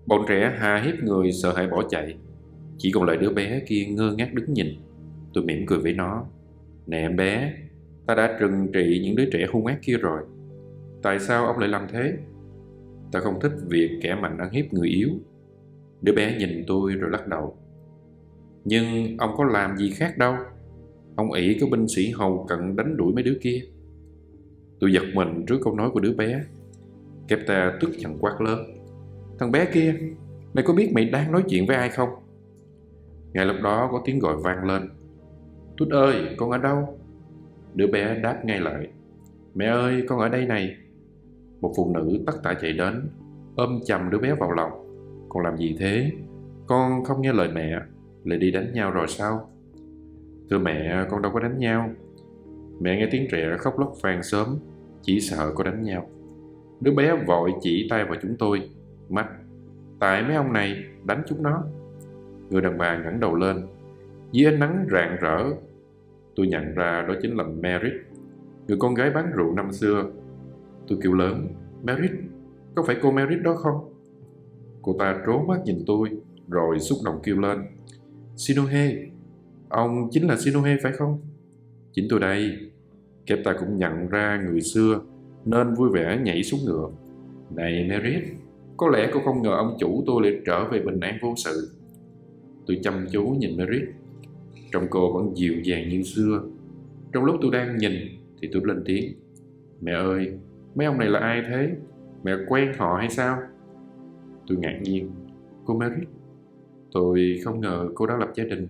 Bọn 0.05 0.25
trẻ 0.27 0.53
hà 0.59 0.81
hiếp 0.85 1.03
người 1.03 1.31
sợ 1.31 1.53
hãi 1.53 1.67
bỏ 1.67 1.83
chạy. 1.89 2.15
Chỉ 2.77 2.91
còn 2.91 3.03
lại 3.03 3.17
đứa 3.17 3.29
bé 3.29 3.61
kia 3.67 3.85
ngơ 3.85 4.13
ngác 4.17 4.33
đứng 4.33 4.53
nhìn. 4.53 4.67
Tôi 5.33 5.43
mỉm 5.43 5.65
cười 5.67 5.79
với 5.79 5.93
nó. 5.93 6.25
Nè 6.87 6.97
em 6.97 7.15
bé, 7.15 7.53
ta 8.05 8.15
đã 8.15 8.37
trừng 8.39 8.67
trị 8.73 9.01
những 9.03 9.15
đứa 9.15 9.29
trẻ 9.31 9.45
hung 9.51 9.65
ác 9.65 9.79
kia 9.81 9.97
rồi. 9.97 10.21
Tại 11.01 11.19
sao 11.19 11.45
ông 11.45 11.59
lại 11.59 11.69
làm 11.69 11.87
thế? 11.91 12.13
Ta 13.11 13.19
không 13.19 13.39
thích 13.41 13.51
việc 13.67 13.99
kẻ 14.01 14.15
mạnh 14.15 14.37
ăn 14.37 14.51
hiếp 14.51 14.73
người 14.73 14.87
yếu. 14.87 15.09
Đứa 16.01 16.13
bé 16.13 16.37
nhìn 16.37 16.63
tôi 16.67 16.91
rồi 16.93 17.11
lắc 17.11 17.27
đầu. 17.27 17.57
Nhưng 18.65 19.17
ông 19.17 19.33
có 19.37 19.43
làm 19.43 19.77
gì 19.77 19.89
khác 19.89 20.17
đâu. 20.17 20.35
Ông 21.15 21.31
ỷ 21.31 21.57
có 21.61 21.67
binh 21.71 21.87
sĩ 21.87 22.11
hầu 22.11 22.45
cận 22.49 22.75
đánh 22.75 22.97
đuổi 22.97 23.13
mấy 23.13 23.23
đứa 23.23 23.37
kia. 23.41 23.61
Tôi 24.79 24.93
giật 24.93 25.03
mình 25.13 25.45
trước 25.47 25.59
câu 25.63 25.75
nói 25.75 25.89
của 25.93 25.99
đứa 25.99 26.13
bé 26.13 26.41
Kepta 27.27 27.77
tức 27.81 27.97
giận 27.97 28.17
quát 28.19 28.41
lớn 28.41 28.59
Thằng 29.39 29.51
bé 29.51 29.65
kia 29.73 29.95
Mày 30.53 30.63
có 30.67 30.73
biết 30.73 30.91
mày 30.93 31.05
đang 31.05 31.31
nói 31.31 31.43
chuyện 31.49 31.65
với 31.65 31.75
ai 31.75 31.89
không 31.89 32.09
Ngay 33.33 33.45
lúc 33.45 33.55
đó 33.63 33.89
có 33.91 34.01
tiếng 34.05 34.19
gọi 34.19 34.37
vang 34.43 34.65
lên 34.65 34.89
Tút 35.77 35.89
ơi 35.89 36.35
con 36.37 36.51
ở 36.51 36.57
đâu? 36.57 36.97
Đứa 37.73 37.87
bé 37.87 38.19
đáp 38.19 38.45
ngay 38.45 38.59
lại. 38.59 38.87
Mẹ 39.55 39.65
ơi 39.65 40.05
con 40.07 40.19
ở 40.19 40.29
đây 40.29 40.45
này. 40.45 40.75
Một 41.61 41.73
phụ 41.77 41.91
nữ 41.93 42.19
tất 42.25 42.33
tả 42.43 42.53
chạy 42.53 42.73
đến 42.73 43.09
Ôm 43.55 43.79
chầm 43.85 44.09
đứa 44.09 44.17
bé 44.17 44.33
vào 44.33 44.51
lòng. 44.51 44.71
Con 45.29 45.43
làm 45.43 45.57
gì 45.57 45.75
thế? 45.79 46.11
Con 46.67 47.03
không 47.03 47.21
nghe 47.21 47.33
lời 47.33 47.49
mẹ 47.53 47.79
Lại 48.23 48.39
đi 48.39 48.51
đánh 48.51 48.73
nhau 48.73 48.91
rồi 48.91 49.07
sao? 49.07 49.49
Thưa 50.49 50.59
mẹ 50.59 51.05
con 51.09 51.21
đâu 51.21 51.31
có 51.31 51.39
đánh 51.39 51.59
nhau. 51.59 51.89
Mẹ 52.79 52.97
nghe 52.97 53.07
tiếng 53.11 53.27
trẻ 53.31 53.57
khóc 53.59 53.79
lóc 53.79 53.93
vang 54.01 54.23
sớm 54.23 54.47
Chỉ 55.01 55.19
sợ 55.19 55.51
có 55.55 55.63
đánh 55.63 55.83
nhau. 55.83 56.09
Đứa 56.81 56.91
bé 56.91 57.15
vội 57.27 57.53
chỉ 57.61 57.87
tay 57.89 58.05
vào 58.05 58.15
chúng 58.21 58.35
tôi, 58.39 58.69
mắt. 59.09 59.27
Tại 59.99 60.23
mấy 60.23 60.35
ông 60.35 60.53
này 60.53 60.83
đánh 61.05 61.23
chúng 61.27 61.43
nó. 61.43 61.63
Người 62.49 62.61
đàn 62.61 62.77
bà 62.77 62.97
ngẩng 62.97 63.19
đầu 63.19 63.35
lên. 63.35 63.67
Dưới 64.31 64.51
ánh 64.51 64.59
nắng 64.59 64.85
rạng 64.91 65.17
rỡ, 65.21 65.43
tôi 66.37 66.47
nhận 66.47 66.75
ra 66.75 67.05
đó 67.07 67.13
chính 67.21 67.37
là 67.37 67.43
Merit, 67.43 67.93
người 68.67 68.77
con 68.79 68.93
gái 68.93 69.09
bán 69.09 69.31
rượu 69.35 69.53
năm 69.53 69.71
xưa. 69.71 70.05
Tôi 70.87 70.97
kêu 71.03 71.13
lớn, 71.13 71.47
Merit, 71.83 72.11
có 72.75 72.83
phải 72.83 72.95
cô 73.01 73.11
Merit 73.11 73.41
đó 73.41 73.55
không? 73.55 73.93
Cô 74.81 74.95
ta 74.99 75.21
trố 75.25 75.45
mắt 75.45 75.59
nhìn 75.65 75.83
tôi, 75.87 76.09
rồi 76.47 76.79
xúc 76.79 76.97
động 77.05 77.19
kêu 77.23 77.39
lên. 77.39 77.57
Sinohe, 78.35 78.95
ông 79.69 80.09
chính 80.11 80.27
là 80.27 80.37
Sinohe 80.37 80.77
phải 80.83 80.91
không? 80.91 81.21
Chính 81.93 82.07
tôi 82.09 82.19
đây. 82.19 82.57
Kepta 83.25 83.53
cũng 83.59 83.77
nhận 83.77 84.09
ra 84.09 84.43
người 84.47 84.61
xưa 84.61 85.01
nên 85.45 85.73
vui 85.73 85.89
vẻ 85.93 86.19
nhảy 86.23 86.43
xuống 86.43 86.59
ngựa. 86.65 86.89
Này 87.55 87.87
Merit, 87.89 88.23
có 88.77 88.87
lẽ 88.87 89.09
cô 89.13 89.19
không 89.25 89.41
ngờ 89.41 89.55
ông 89.57 89.77
chủ 89.79 90.03
tôi 90.07 90.23
lại 90.23 90.41
trở 90.45 90.69
về 90.69 90.79
bình 90.79 90.99
an 90.99 91.17
vô 91.21 91.33
sự. 91.37 91.71
Tôi 92.67 92.79
chăm 92.83 93.05
chú 93.11 93.23
nhìn 93.23 93.57
Merit. 93.57 93.96
Trong 94.71 94.87
cô 94.89 95.13
vẫn 95.13 95.37
dịu 95.37 95.53
dàng 95.63 95.89
như 95.89 96.03
xưa. 96.03 96.43
Trong 97.13 97.23
lúc 97.23 97.35
tôi 97.41 97.51
đang 97.51 97.77
nhìn 97.77 97.93
thì 98.41 98.49
tôi 98.53 98.61
lên 98.65 98.83
tiếng. 98.85 99.13
Mẹ 99.81 99.91
ơi, 99.91 100.33
mấy 100.75 100.85
ông 100.87 100.97
này 100.97 101.09
là 101.09 101.19
ai 101.19 101.43
thế? 101.49 101.75
Mẹ 102.23 102.31
quen 102.47 102.71
họ 102.77 102.97
hay 102.97 103.09
sao? 103.09 103.39
Tôi 104.47 104.57
ngạc 104.57 104.79
nhiên. 104.83 105.11
Cô 105.65 105.77
Merit. 105.77 106.07
Tôi 106.91 107.39
không 107.43 107.61
ngờ 107.61 107.89
cô 107.95 108.05
đã 108.05 108.17
lập 108.17 108.29
gia 108.35 108.43
đình. 108.43 108.67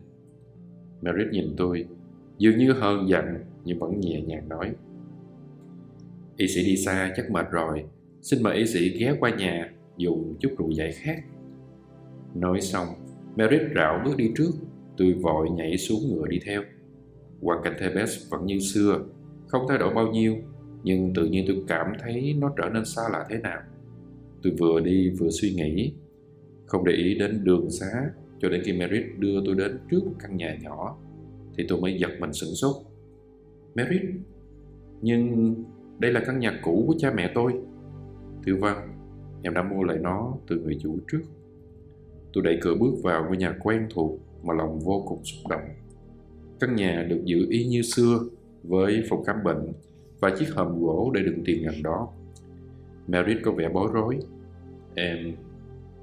Merit 1.01 1.27
nhìn 1.31 1.53
tôi, 1.57 1.85
dường 2.37 2.57
như 2.57 2.71
hơn 2.71 3.09
giận 3.09 3.25
nhưng 3.65 3.79
vẫn 3.79 3.99
nhẹ 3.99 4.21
nhàng 4.21 4.49
nói. 4.49 4.75
Y 6.37 6.47
sĩ 6.47 6.65
đi 6.65 6.77
xa 6.77 7.13
chắc 7.15 7.31
mệt 7.31 7.51
rồi, 7.51 7.85
xin 8.21 8.43
mời 8.43 8.57
y 8.57 8.65
sĩ 8.65 8.89
ghé 8.99 9.15
qua 9.19 9.35
nhà 9.35 9.71
dùng 9.97 10.35
chút 10.39 10.49
rượu 10.57 10.71
giải 10.71 10.91
khát. 10.91 11.17
Nói 12.35 12.61
xong, 12.61 12.87
Merit 13.35 13.61
rảo 13.75 14.01
bước 14.05 14.17
đi 14.17 14.31
trước, 14.37 14.51
tôi 14.97 15.13
vội 15.13 15.49
nhảy 15.49 15.77
xuống 15.77 15.99
ngựa 16.09 16.27
đi 16.27 16.39
theo. 16.45 16.61
Hoàn 17.41 17.63
cảnh 17.63 17.73
Thebes 17.79 18.29
vẫn 18.29 18.45
như 18.45 18.59
xưa, 18.59 18.99
không 19.47 19.65
thay 19.69 19.77
đổi 19.77 19.93
bao 19.93 20.11
nhiêu, 20.11 20.35
nhưng 20.83 21.13
tự 21.13 21.25
nhiên 21.25 21.45
tôi 21.47 21.63
cảm 21.67 21.87
thấy 21.99 22.35
nó 22.39 22.53
trở 22.57 22.69
nên 22.73 22.85
xa 22.85 23.01
lạ 23.11 23.25
thế 23.29 23.37
nào. 23.37 23.59
Tôi 24.43 24.53
vừa 24.59 24.79
đi 24.79 25.09
vừa 25.09 25.29
suy 25.29 25.53
nghĩ, 25.53 25.93
không 26.65 26.85
để 26.85 26.93
ý 26.93 27.15
đến 27.19 27.43
đường 27.43 27.69
xá 27.69 28.09
cho 28.39 28.49
đến 28.49 28.61
khi 28.65 28.73
Merit 28.73 29.03
đưa 29.17 29.45
tôi 29.45 29.55
đến 29.55 29.79
trước 29.91 30.01
căn 30.19 30.37
nhà 30.37 30.57
nhỏ, 30.61 30.97
thì 31.57 31.65
tôi 31.69 31.81
mới 31.81 31.99
giật 31.99 32.11
mình 32.19 32.33
sửng 32.33 32.55
sốt. 32.55 32.75
Merit, 33.75 34.01
nhưng 35.01 35.55
đây 35.99 36.11
là 36.11 36.23
căn 36.25 36.39
nhà 36.39 36.59
cũ 36.63 36.83
của 36.87 36.95
cha 36.97 37.11
mẹ 37.15 37.31
tôi. 37.35 37.53
Thưa 38.45 38.55
Văn, 38.55 38.93
em 39.43 39.53
đã 39.53 39.63
mua 39.63 39.83
lại 39.83 39.97
nó 40.01 40.33
từ 40.47 40.59
người 40.59 40.77
chủ 40.81 40.97
trước. 41.11 41.21
Tôi 42.33 42.43
đẩy 42.43 42.57
cửa 42.61 42.75
bước 42.79 42.91
vào 43.03 43.25
ngôi 43.25 43.37
nhà 43.37 43.55
quen 43.59 43.87
thuộc 43.89 44.19
mà 44.43 44.53
lòng 44.53 44.79
vô 44.79 45.03
cùng 45.07 45.23
xúc 45.23 45.47
động. 45.49 45.69
Căn 46.59 46.75
nhà 46.75 47.05
được 47.09 47.21
giữ 47.25 47.47
y 47.49 47.65
như 47.65 47.81
xưa 47.81 48.19
với 48.63 49.03
phòng 49.09 49.23
khám 49.23 49.35
bệnh 49.43 49.73
và 50.19 50.35
chiếc 50.39 50.53
hòm 50.55 50.81
gỗ 50.81 51.11
để 51.13 51.21
đựng 51.23 51.43
tiền 51.45 51.63
gần 51.63 51.83
đó. 51.83 52.09
Merit 53.07 53.37
có 53.43 53.51
vẻ 53.51 53.69
bối 53.69 53.89
rối. 53.93 54.17
Em, 54.95 55.35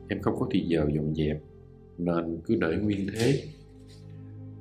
em 0.09 0.23
không 0.23 0.37
có 0.39 0.49
thì 0.51 0.61
giờ 0.61 0.87
dọn 0.95 1.15
dẹp, 1.15 1.41
nên 1.99 2.39
cứ 2.47 2.57
để 2.61 2.77
nguyên 2.83 3.07
thế. 3.15 3.43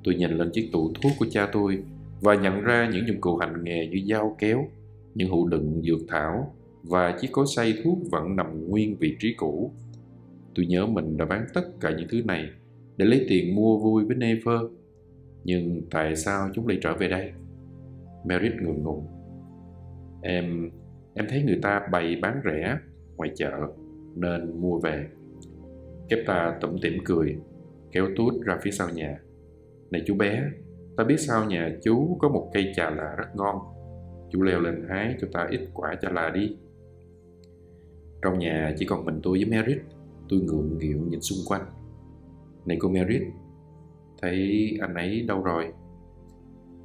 Tôi 0.04 0.14
nhìn 0.14 0.30
lên 0.30 0.50
chiếc 0.52 0.68
tủ 0.72 0.92
thuốc 0.94 1.12
của 1.18 1.26
cha 1.30 1.48
tôi 1.52 1.82
và 2.20 2.34
nhận 2.34 2.60
ra 2.60 2.90
những 2.92 3.06
dụng 3.08 3.20
cụ 3.20 3.36
hành 3.36 3.64
nghề 3.64 3.86
như 3.86 4.00
dao 4.10 4.36
kéo, 4.38 4.68
những 5.14 5.30
hũ 5.30 5.46
đựng 5.48 5.82
dược 5.84 6.00
thảo 6.08 6.54
và 6.82 7.18
chiếc 7.20 7.28
cối 7.32 7.46
xay 7.56 7.74
thuốc 7.84 7.98
vẫn 8.10 8.36
nằm 8.36 8.68
nguyên 8.68 8.96
vị 8.96 9.16
trí 9.20 9.34
cũ. 9.34 9.70
Tôi 10.54 10.66
nhớ 10.66 10.86
mình 10.86 11.16
đã 11.16 11.24
bán 11.24 11.46
tất 11.54 11.80
cả 11.80 11.90
những 11.98 12.08
thứ 12.10 12.22
này 12.22 12.48
để 12.96 13.06
lấy 13.06 13.26
tiền 13.28 13.54
mua 13.54 13.78
vui 13.78 14.04
với 14.04 14.16
Never. 14.16 14.60
Nhưng 15.44 15.82
tại 15.90 16.16
sao 16.16 16.48
chúng 16.54 16.66
lại 16.68 16.78
trở 16.82 16.96
về 16.96 17.08
đây? 17.08 17.32
Merit 18.24 18.52
ngượng 18.54 18.82
ngùng. 18.82 19.06
Em, 20.22 20.70
em 21.14 21.26
thấy 21.28 21.42
người 21.42 21.58
ta 21.62 21.88
bày 21.92 22.16
bán 22.22 22.40
rẻ 22.44 22.78
ngoài 23.16 23.30
chợ 23.34 23.52
nên 24.14 24.60
mua 24.60 24.80
về. 24.80 25.06
Kepta 26.08 26.58
tủm 26.60 26.78
tỉm 26.82 26.92
cười, 27.04 27.36
kéo 27.92 28.06
tút 28.16 28.34
ra 28.44 28.58
phía 28.62 28.70
sau 28.70 28.88
nhà. 28.94 29.20
Này 29.90 30.02
chú 30.06 30.14
bé, 30.14 30.50
ta 30.96 31.04
biết 31.04 31.20
sau 31.20 31.44
nhà 31.44 31.76
chú 31.82 32.16
có 32.20 32.28
một 32.28 32.50
cây 32.54 32.72
trà 32.76 32.90
là 32.90 33.14
rất 33.16 33.36
ngon. 33.36 33.58
Chú 34.30 34.42
leo 34.42 34.60
lên 34.60 34.86
hái 34.88 35.16
cho 35.20 35.28
ta 35.32 35.46
ít 35.50 35.60
quả 35.74 35.94
trà 36.02 36.10
là 36.10 36.30
đi. 36.30 36.56
Trong 38.22 38.38
nhà 38.38 38.74
chỉ 38.78 38.86
còn 38.86 39.04
mình 39.04 39.20
tôi 39.22 39.38
với 39.38 39.50
Merit. 39.50 39.78
Tôi 40.28 40.40
ngượng 40.40 40.78
nghịu 40.78 40.98
nhìn 41.08 41.20
xung 41.20 41.38
quanh. 41.48 41.62
Này 42.66 42.76
cô 42.80 42.88
Merit, 42.88 43.22
thấy 44.22 44.70
anh 44.80 44.94
ấy 44.94 45.24
đâu 45.28 45.42
rồi? 45.42 45.72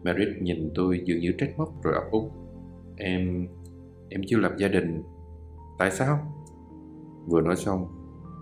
Merit 0.03 0.27
nhìn 0.41 0.71
tôi 0.75 1.01
dường 1.05 1.19
như 1.19 1.33
trách 1.38 1.57
móc 1.57 1.83
rồi 1.83 1.93
ấp 1.93 2.12
úng. 2.12 2.29
Em, 2.98 3.48
em 4.09 4.21
chưa 4.27 4.38
lập 4.38 4.51
gia 4.57 4.67
đình. 4.67 5.03
Tại 5.79 5.91
sao? 5.91 6.19
Vừa 7.27 7.41
nói 7.41 7.55
xong, 7.55 7.88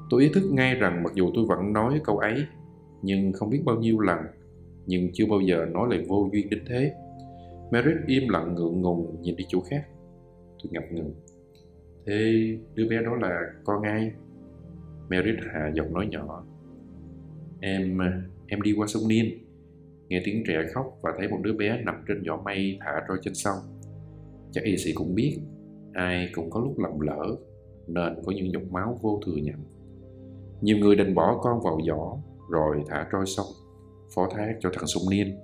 tôi 0.09 0.23
ý 0.23 0.29
thức 0.33 0.43
ngay 0.51 0.75
rằng 0.75 1.03
mặc 1.03 1.13
dù 1.15 1.31
tôi 1.35 1.45
vẫn 1.45 1.73
nói 1.73 2.01
câu 2.03 2.17
ấy, 2.17 2.45
nhưng 3.01 3.33
không 3.33 3.49
biết 3.49 3.61
bao 3.65 3.75
nhiêu 3.75 3.99
lần, 3.99 4.19
nhưng 4.85 5.09
chưa 5.13 5.25
bao 5.25 5.39
giờ 5.41 5.65
nói 5.65 5.87
lời 5.89 6.05
vô 6.07 6.29
duyên 6.33 6.49
đến 6.49 6.63
thế. 6.67 6.93
Merit 7.71 7.97
im 8.07 8.29
lặng 8.29 8.55
ngượng 8.55 8.81
ngùng 8.81 9.21
nhìn 9.21 9.35
đi 9.35 9.45
chỗ 9.47 9.61
khác. 9.61 9.87
Tôi 10.63 10.71
ngập 10.71 10.83
ngừng. 10.91 11.13
Thế 12.05 12.47
đứa 12.75 12.87
bé 12.89 13.01
đó 13.01 13.15
là 13.15 13.39
con 13.63 13.81
ai? 13.81 14.11
Merit 15.09 15.35
hạ 15.53 15.71
giọng 15.75 15.93
nói 15.93 16.07
nhỏ. 16.11 16.45
Em, 17.61 17.99
em 18.47 18.61
đi 18.61 18.73
qua 18.77 18.87
sông 18.87 19.07
Niên. 19.07 19.25
Nghe 20.07 20.21
tiếng 20.25 20.43
trẻ 20.47 20.63
khóc 20.73 20.99
và 21.01 21.11
thấy 21.17 21.27
một 21.27 21.37
đứa 21.43 21.53
bé 21.53 21.81
nằm 21.85 21.95
trên 22.07 22.23
giỏ 22.25 22.37
mây 22.45 22.77
thả 22.81 22.91
trôi 23.07 23.17
trên 23.21 23.33
sông. 23.33 23.57
Chắc 24.51 24.63
y 24.63 24.77
sĩ 24.77 24.93
cũng 24.93 25.15
biết, 25.15 25.39
ai 25.93 26.29
cũng 26.35 26.49
có 26.49 26.59
lúc 26.59 26.79
lầm 26.79 26.99
lỡ, 26.99 27.37
nên 27.87 28.15
có 28.25 28.31
những 28.35 28.51
giọt 28.51 28.71
máu 28.71 28.97
vô 29.01 29.21
thừa 29.25 29.35
nhận. 29.35 29.63
Nhiều 30.61 30.77
người 30.77 30.95
định 30.95 31.15
bỏ 31.15 31.39
con 31.43 31.61
vào 31.63 31.79
giỏ 31.87 32.17
rồi 32.49 32.83
thả 32.87 33.07
trôi 33.11 33.25
sông, 33.25 33.47
phó 34.15 34.29
thác 34.35 34.53
cho 34.59 34.69
thằng 34.73 34.87
sông 34.87 35.03
Niên. 35.11 35.37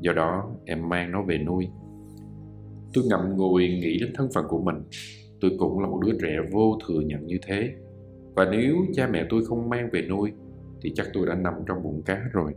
Do 0.00 0.12
đó 0.12 0.56
em 0.64 0.88
mang 0.88 1.12
nó 1.12 1.22
về 1.22 1.38
nuôi. 1.38 1.68
Tôi 2.94 3.04
ngậm 3.04 3.36
ngùi 3.36 3.68
nghĩ 3.68 4.00
đến 4.00 4.12
thân 4.14 4.28
phận 4.34 4.44
của 4.48 4.62
mình 4.62 4.76
tôi 5.40 5.50
cũng 5.58 5.80
là 5.80 5.88
một 5.88 6.00
đứa 6.06 6.12
trẻ 6.22 6.36
vô 6.52 6.78
thừa 6.86 7.00
nhận 7.00 7.26
như 7.26 7.38
thế 7.46 7.70
và 8.34 8.48
nếu 8.52 8.76
cha 8.94 9.06
mẹ 9.06 9.26
tôi 9.30 9.44
không 9.44 9.68
mang 9.68 9.88
về 9.92 10.02
nuôi 10.02 10.32
thì 10.82 10.92
chắc 10.94 11.06
tôi 11.12 11.26
đã 11.26 11.34
nằm 11.34 11.54
trong 11.66 11.82
bụng 11.82 12.02
cá 12.06 12.22
rồi. 12.32 12.54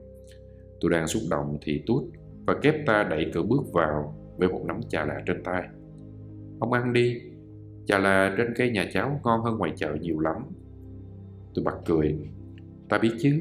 Tôi 0.81 0.91
đang 0.91 1.07
xúc 1.07 1.23
động 1.29 1.57
thì 1.61 1.83
tuốt 1.87 2.03
và 2.45 2.55
kép 2.61 2.75
ta 2.85 3.07
đẩy 3.09 3.31
cửa 3.33 3.43
bước 3.43 3.73
vào 3.73 4.15
với 4.37 4.49
một 4.49 4.61
nắm 4.65 4.79
trà 4.89 5.05
là 5.05 5.21
trên 5.25 5.43
tay. 5.43 5.63
Ông 6.59 6.71
ăn 6.73 6.93
đi 6.93 7.21
trà 7.85 7.97
là 7.99 8.35
trên 8.37 8.53
cây 8.55 8.69
nhà 8.69 8.89
cháu 8.93 9.19
ngon 9.23 9.43
hơn 9.43 9.57
ngoài 9.57 9.73
chợ 9.75 9.95
nhiều 10.01 10.19
lắm. 10.19 10.35
Tôi 11.55 11.65
bật 11.65 11.77
cười. 11.85 12.17
Ta 12.89 12.97
biết 12.97 13.11
chứ, 13.19 13.39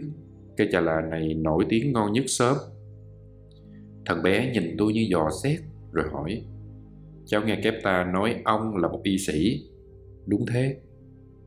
cây 0.57 0.69
trà 0.73 0.81
là 0.81 1.01
này 1.01 1.35
nổi 1.35 1.67
tiếng 1.69 1.93
ngon 1.93 2.13
nhất 2.13 2.25
sớm. 2.27 2.57
Thằng 4.07 4.23
bé 4.23 4.53
nhìn 4.53 4.77
tôi 4.79 4.93
như 4.93 5.07
dò 5.11 5.31
xét 5.43 5.61
rồi 5.93 6.05
hỏi, 6.13 6.43
Cháu 7.27 7.43
nghe 7.47 7.61
kép 7.65 7.75
ta 7.83 8.05
nói 8.05 8.37
ông 8.45 8.77
là 8.77 8.89
một 8.89 9.01
y 9.03 9.19
sĩ. 9.19 9.69
Đúng 10.27 10.47
thế. 10.47 10.77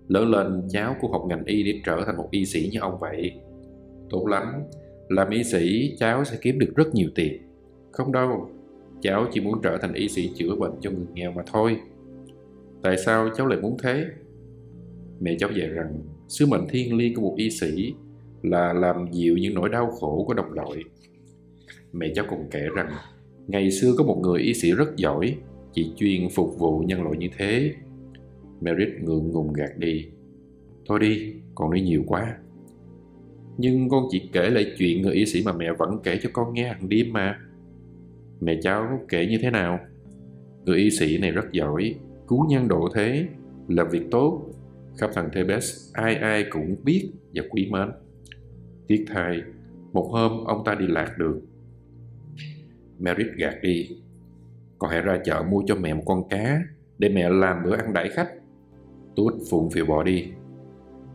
Lớn 0.07 0.31
lên, 0.31 0.61
cháu 0.69 0.95
cũng 1.01 1.11
học 1.11 1.25
ngành 1.27 1.45
y 1.45 1.63
để 1.63 1.79
trở 1.85 2.03
thành 2.05 2.17
một 2.17 2.27
y 2.31 2.45
sĩ 2.45 2.69
như 2.71 2.79
ông 2.79 2.99
vậy. 2.99 3.31
Tốt 4.09 4.27
lắm. 4.27 4.45
Làm 5.09 5.29
y 5.29 5.43
sĩ, 5.43 5.95
cháu 5.99 6.23
sẽ 6.23 6.37
kiếm 6.41 6.59
được 6.59 6.73
rất 6.75 6.95
nhiều 6.95 7.09
tiền. 7.15 7.41
Không 7.91 8.11
đâu. 8.11 8.49
Cháu 9.01 9.25
chỉ 9.31 9.41
muốn 9.41 9.61
trở 9.63 9.77
thành 9.81 9.93
y 9.93 10.09
sĩ 10.09 10.31
chữa 10.35 10.55
bệnh 10.55 10.71
cho 10.81 10.91
người 10.91 11.07
nghèo 11.13 11.31
mà 11.31 11.43
thôi. 11.53 11.77
Tại 12.83 12.97
sao 12.97 13.29
cháu 13.37 13.47
lại 13.47 13.61
muốn 13.61 13.77
thế? 13.83 14.05
Mẹ 15.19 15.35
cháu 15.39 15.49
dạy 15.51 15.67
rằng, 15.67 15.99
sứ 16.27 16.45
mệnh 16.45 16.67
thiên 16.69 16.97
liêng 16.97 17.15
của 17.15 17.21
một 17.21 17.33
y 17.37 17.49
sĩ 17.49 17.93
là 18.43 18.73
làm 18.73 19.11
dịu 19.11 19.37
những 19.37 19.53
nỗi 19.53 19.69
đau 19.69 19.91
khổ 19.91 20.23
của 20.27 20.33
đồng 20.33 20.53
loại. 20.53 20.83
Mẹ 21.91 22.07
cháu 22.15 22.25
cũng 22.29 22.47
kể 22.51 22.61
rằng, 22.75 22.89
ngày 23.47 23.71
xưa 23.71 23.93
có 23.97 24.03
một 24.03 24.19
người 24.23 24.41
y 24.41 24.53
sĩ 24.53 24.71
rất 24.71 24.95
giỏi, 24.95 25.35
chỉ 25.73 25.93
chuyên 25.97 26.29
phục 26.29 26.59
vụ 26.59 26.79
nhân 26.79 27.03
loại 27.03 27.17
như 27.17 27.27
thế 27.37 27.73
Merit 28.61 28.89
ngượng 29.01 29.31
ngùng 29.31 29.53
gạt 29.53 29.77
đi. 29.77 30.07
Thôi 30.87 30.99
đi, 30.99 31.33
con 31.55 31.69
nói 31.69 31.81
nhiều 31.81 32.03
quá. 32.07 32.37
Nhưng 33.57 33.89
con 33.89 34.07
chỉ 34.11 34.29
kể 34.33 34.49
lại 34.49 34.73
chuyện 34.77 35.01
người 35.01 35.13
y 35.13 35.25
sĩ 35.25 35.43
mà 35.45 35.53
mẹ 35.53 35.73
vẫn 35.73 35.99
kể 36.03 36.19
cho 36.21 36.29
con 36.33 36.53
nghe 36.53 36.67
hàng 36.67 36.89
đêm 36.89 37.13
mà. 37.13 37.39
Mẹ 38.41 38.59
cháu 38.61 38.99
kể 39.09 39.27
như 39.27 39.37
thế 39.41 39.49
nào? 39.49 39.79
Người 40.65 40.77
y 40.77 40.91
sĩ 40.91 41.17
này 41.17 41.31
rất 41.31 41.51
giỏi, 41.51 41.95
cứu 42.27 42.45
nhân 42.49 42.67
độ 42.67 42.89
thế, 42.93 43.27
làm 43.67 43.89
việc 43.89 44.03
tốt. 44.11 44.41
Khắp 44.97 45.09
thằng 45.13 45.29
Thebes 45.33 45.93
ai 45.93 46.15
ai 46.15 46.45
cũng 46.49 46.75
biết 46.83 47.09
và 47.33 47.43
quý 47.49 47.69
mến. 47.71 47.89
Tiếc 48.87 49.05
thay, 49.07 49.41
một 49.93 50.09
hôm 50.11 50.43
ông 50.45 50.63
ta 50.65 50.75
đi 50.75 50.87
lạc 50.87 51.15
đường. 51.17 51.41
Merit 52.99 53.27
gạt 53.37 53.55
đi. 53.61 53.89
Con 54.77 54.91
hãy 54.91 55.01
ra 55.01 55.19
chợ 55.25 55.43
mua 55.49 55.63
cho 55.67 55.75
mẹ 55.75 55.93
một 55.93 56.03
con 56.05 56.29
cá 56.29 56.61
để 56.97 57.09
mẹ 57.09 57.29
làm 57.29 57.63
bữa 57.63 57.75
ăn 57.75 57.93
đãi 57.93 58.09
khách. 58.09 58.29
Tút 59.15 59.33
phụng 59.49 59.69
phiệu 59.69 59.85
bỏ 59.85 60.03
đi. 60.03 60.27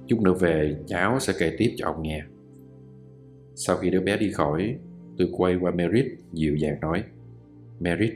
Chút 0.06 0.20
nữa 0.20 0.34
về 0.40 0.76
cháu 0.86 1.20
sẽ 1.20 1.32
kể 1.38 1.54
tiếp 1.58 1.74
cho 1.76 1.86
ông 1.86 2.02
nghe. 2.02 2.22
Sau 3.54 3.76
khi 3.76 3.90
đứa 3.90 4.00
bé 4.00 4.16
đi 4.16 4.32
khỏi, 4.32 4.76
tôi 5.18 5.28
quay 5.32 5.56
qua 5.60 5.70
Merit 5.70 6.06
dịu 6.32 6.56
dàng 6.56 6.80
nói 6.80 7.04
Merit, 7.80 8.12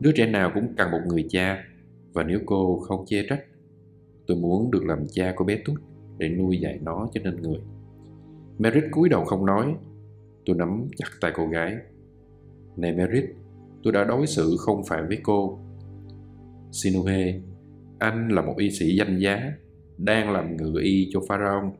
đứa 0.00 0.12
trẻ 0.12 0.26
nào 0.26 0.50
cũng 0.54 0.74
cần 0.76 0.90
một 0.90 1.00
người 1.06 1.26
cha 1.28 1.64
và 2.12 2.22
nếu 2.22 2.40
cô 2.46 2.78
không 2.78 3.06
chê 3.06 3.26
trách, 3.28 3.44
tôi 4.26 4.36
muốn 4.36 4.70
được 4.70 4.84
làm 4.84 5.06
cha 5.12 5.32
của 5.36 5.44
bé 5.44 5.58
Tút 5.64 5.80
để 6.18 6.28
nuôi 6.28 6.60
dạy 6.60 6.78
nó 6.82 7.08
cho 7.12 7.20
nên 7.24 7.42
người. 7.42 7.60
Merit 8.58 8.84
cúi 8.90 9.08
đầu 9.08 9.24
không 9.24 9.46
nói, 9.46 9.74
Tôi 10.46 10.56
nắm 10.56 10.88
chặt 10.96 11.08
tay 11.20 11.32
cô 11.34 11.46
gái. 11.46 11.76
Này 12.76 12.92
Merit, 12.92 13.24
tôi 13.82 13.92
đã 13.92 14.04
đối 14.04 14.26
xử 14.26 14.56
không 14.58 14.84
phải 14.84 15.02
với 15.02 15.18
cô. 15.22 15.58
Sinuhe, 16.72 17.40
anh 17.98 18.28
là 18.28 18.42
một 18.42 18.54
y 18.58 18.70
sĩ 18.70 18.96
danh 18.96 19.18
giá, 19.18 19.52
đang 19.98 20.32
làm 20.32 20.56
ngự 20.56 20.78
y 20.82 21.08
cho 21.12 21.20
Pharaoh. 21.28 21.74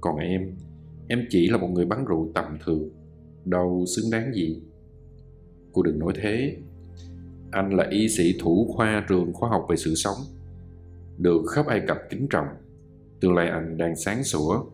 Còn 0.00 0.16
em, 0.16 0.56
em 1.08 1.26
chỉ 1.30 1.48
là 1.48 1.58
một 1.58 1.68
người 1.68 1.86
bán 1.86 2.04
rượu 2.04 2.30
tầm 2.34 2.58
thường, 2.64 2.88
đâu 3.44 3.84
xứng 3.86 4.10
đáng 4.10 4.34
gì. 4.34 4.62
Cô 5.72 5.82
đừng 5.82 5.98
nói 5.98 6.12
thế. 6.22 6.56
Anh 7.50 7.74
là 7.74 7.86
y 7.90 8.08
sĩ 8.08 8.38
thủ 8.40 8.66
khoa 8.76 9.04
trường 9.08 9.32
khoa 9.32 9.50
học 9.50 9.66
về 9.70 9.76
sự 9.76 9.94
sống, 9.94 10.16
được 11.18 11.42
khắp 11.54 11.66
Ai 11.66 11.80
Cập 11.88 11.98
kính 12.10 12.26
trọng. 12.30 12.46
Tương 13.20 13.34
lai 13.34 13.48
anh 13.48 13.76
đang 13.76 13.96
sáng 13.96 14.24
sủa. 14.24 14.64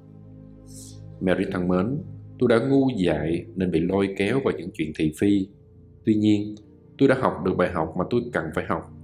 Mary 1.21 1.45
thân 1.53 1.69
mến, 1.69 1.99
tôi 2.39 2.49
đã 2.49 2.59
ngu 2.69 2.89
dại 2.97 3.45
nên 3.55 3.71
bị 3.71 3.81
lôi 3.81 4.15
kéo 4.17 4.41
vào 4.45 4.55
những 4.59 4.71
chuyện 4.75 4.93
thị 4.99 5.13
phi. 5.21 5.49
Tuy 6.05 6.15
nhiên, 6.15 6.55
tôi 6.99 7.09
đã 7.09 7.17
học 7.21 7.33
được 7.45 7.57
bài 7.57 7.71
học 7.73 7.95
mà 7.99 8.05
tôi 8.11 8.23
cần 8.33 8.45
phải 8.55 8.65
học. 8.69 8.96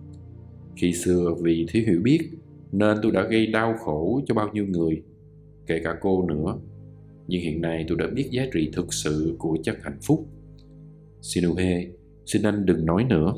Khi 0.76 0.92
xưa 0.92 1.34
vì 1.42 1.66
thiếu 1.68 1.82
hiểu 1.86 2.00
biết 2.02 2.30
nên 2.72 2.98
tôi 3.02 3.12
đã 3.12 3.22
gây 3.22 3.46
đau 3.46 3.74
khổ 3.78 4.20
cho 4.26 4.34
bao 4.34 4.50
nhiêu 4.52 4.66
người, 4.66 5.02
kể 5.66 5.80
cả 5.84 5.96
cô 6.00 6.26
nữa. 6.26 6.58
Nhưng 7.28 7.40
hiện 7.40 7.60
nay 7.60 7.84
tôi 7.88 7.98
đã 7.98 8.06
biết 8.14 8.28
giá 8.30 8.46
trị 8.52 8.70
thực 8.72 8.94
sự 8.94 9.36
của 9.38 9.56
chất 9.62 9.78
hạnh 9.82 9.98
phúc. 10.02 10.26
Sinuhe, 11.20 11.86
xin 12.26 12.42
anh 12.42 12.66
đừng 12.66 12.86
nói 12.86 13.04
nữa. 13.04 13.34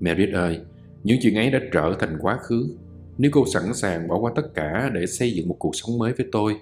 Merit 0.00 0.34
ơi, 0.34 0.60
những 1.04 1.18
chuyện 1.22 1.34
ấy 1.34 1.50
đã 1.50 1.60
trở 1.72 1.96
thành 1.98 2.18
quá 2.20 2.38
khứ. 2.42 2.76
Nếu 3.18 3.30
cô 3.34 3.44
sẵn 3.46 3.74
sàng 3.74 4.08
bỏ 4.08 4.18
qua 4.18 4.32
tất 4.36 4.54
cả 4.54 4.90
để 4.94 5.06
xây 5.06 5.32
dựng 5.32 5.48
một 5.48 5.56
cuộc 5.58 5.70
sống 5.72 5.98
mới 5.98 6.12
với 6.12 6.26
tôi. 6.32 6.54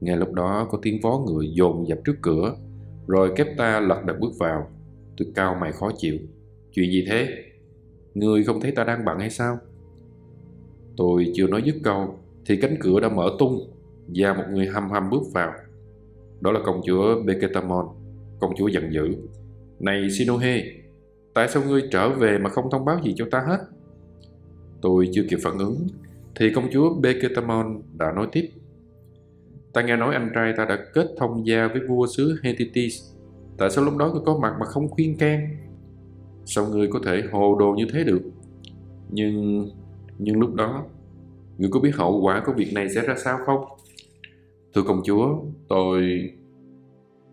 Ngay 0.00 0.16
lúc 0.16 0.32
đó 0.32 0.68
có 0.70 0.78
tiếng 0.82 1.00
vó 1.02 1.18
ngựa 1.18 1.42
dồn 1.52 1.88
dập 1.88 1.98
trước 2.04 2.16
cửa, 2.22 2.56
rồi 3.06 3.32
kép 3.36 3.46
ta 3.56 3.80
lật 3.80 4.02
đật 4.06 4.20
bước 4.20 4.32
vào. 4.38 4.70
Tôi 5.16 5.28
cao 5.34 5.56
mày 5.60 5.72
khó 5.72 5.90
chịu. 5.98 6.18
Chuyện 6.72 6.90
gì 6.92 7.04
thế? 7.08 7.44
Người 8.18 8.44
không 8.44 8.60
thấy 8.60 8.70
ta 8.72 8.84
đang 8.84 9.04
bận 9.04 9.18
hay 9.18 9.30
sao? 9.30 9.58
Tôi 10.96 11.32
chưa 11.34 11.46
nói 11.46 11.62
dứt 11.62 11.76
câu, 11.84 12.18
thì 12.46 12.56
cánh 12.56 12.76
cửa 12.80 13.00
đã 13.00 13.08
mở 13.08 13.30
tung 13.38 13.70
và 14.08 14.34
một 14.34 14.44
người 14.50 14.66
hầm 14.66 14.90
hầm 14.90 15.10
bước 15.10 15.22
vào. 15.32 15.52
Đó 16.40 16.52
là 16.52 16.60
công 16.64 16.80
chúa 16.86 17.22
Beketamon, 17.22 17.86
công 18.40 18.54
chúa 18.56 18.68
giận 18.68 18.92
dữ. 18.92 19.16
Này 19.80 20.10
Sinohe, 20.10 20.62
tại 21.34 21.48
sao 21.48 21.62
ngươi 21.64 21.82
trở 21.90 22.08
về 22.08 22.38
mà 22.38 22.50
không 22.50 22.70
thông 22.70 22.84
báo 22.84 23.00
gì 23.04 23.14
cho 23.16 23.26
ta 23.30 23.40
hết? 23.40 23.58
Tôi 24.82 25.08
chưa 25.12 25.22
kịp 25.30 25.38
phản 25.42 25.58
ứng, 25.58 25.86
thì 26.36 26.52
công 26.54 26.68
chúa 26.72 26.94
Beketamon 26.94 27.82
đã 27.98 28.12
nói 28.12 28.26
tiếp. 28.32 28.50
Ta 29.72 29.82
nghe 29.82 29.96
nói 29.96 30.14
anh 30.14 30.30
trai 30.34 30.52
ta 30.56 30.64
đã 30.64 30.78
kết 30.94 31.06
thông 31.18 31.46
gia 31.46 31.68
với 31.68 31.80
vua 31.88 32.06
xứ 32.06 32.40
Hetitis. 32.42 33.02
Tại 33.58 33.70
sao 33.70 33.84
lúc 33.84 33.96
đó 33.96 34.10
ngươi 34.12 34.22
có 34.26 34.38
mặt 34.38 34.54
mà 34.60 34.66
không 34.66 34.88
khuyên 34.88 35.16
can? 35.16 35.67
Sao 36.50 36.66
ngươi 36.66 36.88
có 36.88 37.00
thể 37.04 37.22
hồ 37.32 37.56
đồ 37.58 37.74
như 37.76 37.86
thế 37.92 38.04
được? 38.04 38.22
Nhưng... 39.10 39.68
nhưng 40.18 40.40
lúc 40.40 40.54
đó, 40.54 40.84
ngươi 41.58 41.68
có 41.72 41.80
biết 41.80 41.96
hậu 41.96 42.20
quả 42.20 42.42
của 42.46 42.52
việc 42.52 42.72
này 42.74 42.88
sẽ 42.88 43.02
ra 43.06 43.14
sao 43.16 43.38
không? 43.46 43.64
Thưa 44.74 44.82
công 44.82 45.02
chúa, 45.04 45.38
tôi... 45.68 46.30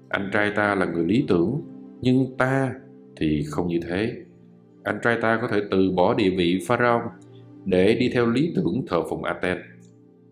Anh 0.09 0.29
trai 0.33 0.51
ta 0.55 0.75
là 0.75 0.85
người 0.85 1.05
lý 1.05 1.25
tưởng, 1.27 1.61
nhưng 2.01 2.37
ta 2.37 2.73
thì 3.15 3.43
không 3.49 3.67
như 3.67 3.79
thế. 3.89 4.13
Anh 4.83 4.99
trai 5.03 5.17
ta 5.21 5.39
có 5.41 5.47
thể 5.47 5.61
từ 5.71 5.91
bỏ 5.91 6.13
địa 6.13 6.29
vị 6.29 6.59
pharaoh 6.67 7.01
để 7.65 7.95
đi 7.99 8.09
theo 8.13 8.29
lý 8.29 8.53
tưởng 8.55 8.85
thờ 8.87 9.01
phụng 9.09 9.23
Aten. 9.23 9.57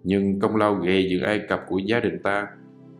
Nhưng 0.03 0.39
công 0.39 0.55
lao 0.55 0.75
ghê 0.75 1.07
dựng 1.11 1.23
Ai 1.23 1.41
Cập 1.49 1.59
của 1.67 1.77
gia 1.77 1.99
đình 1.99 2.19
ta 2.23 2.47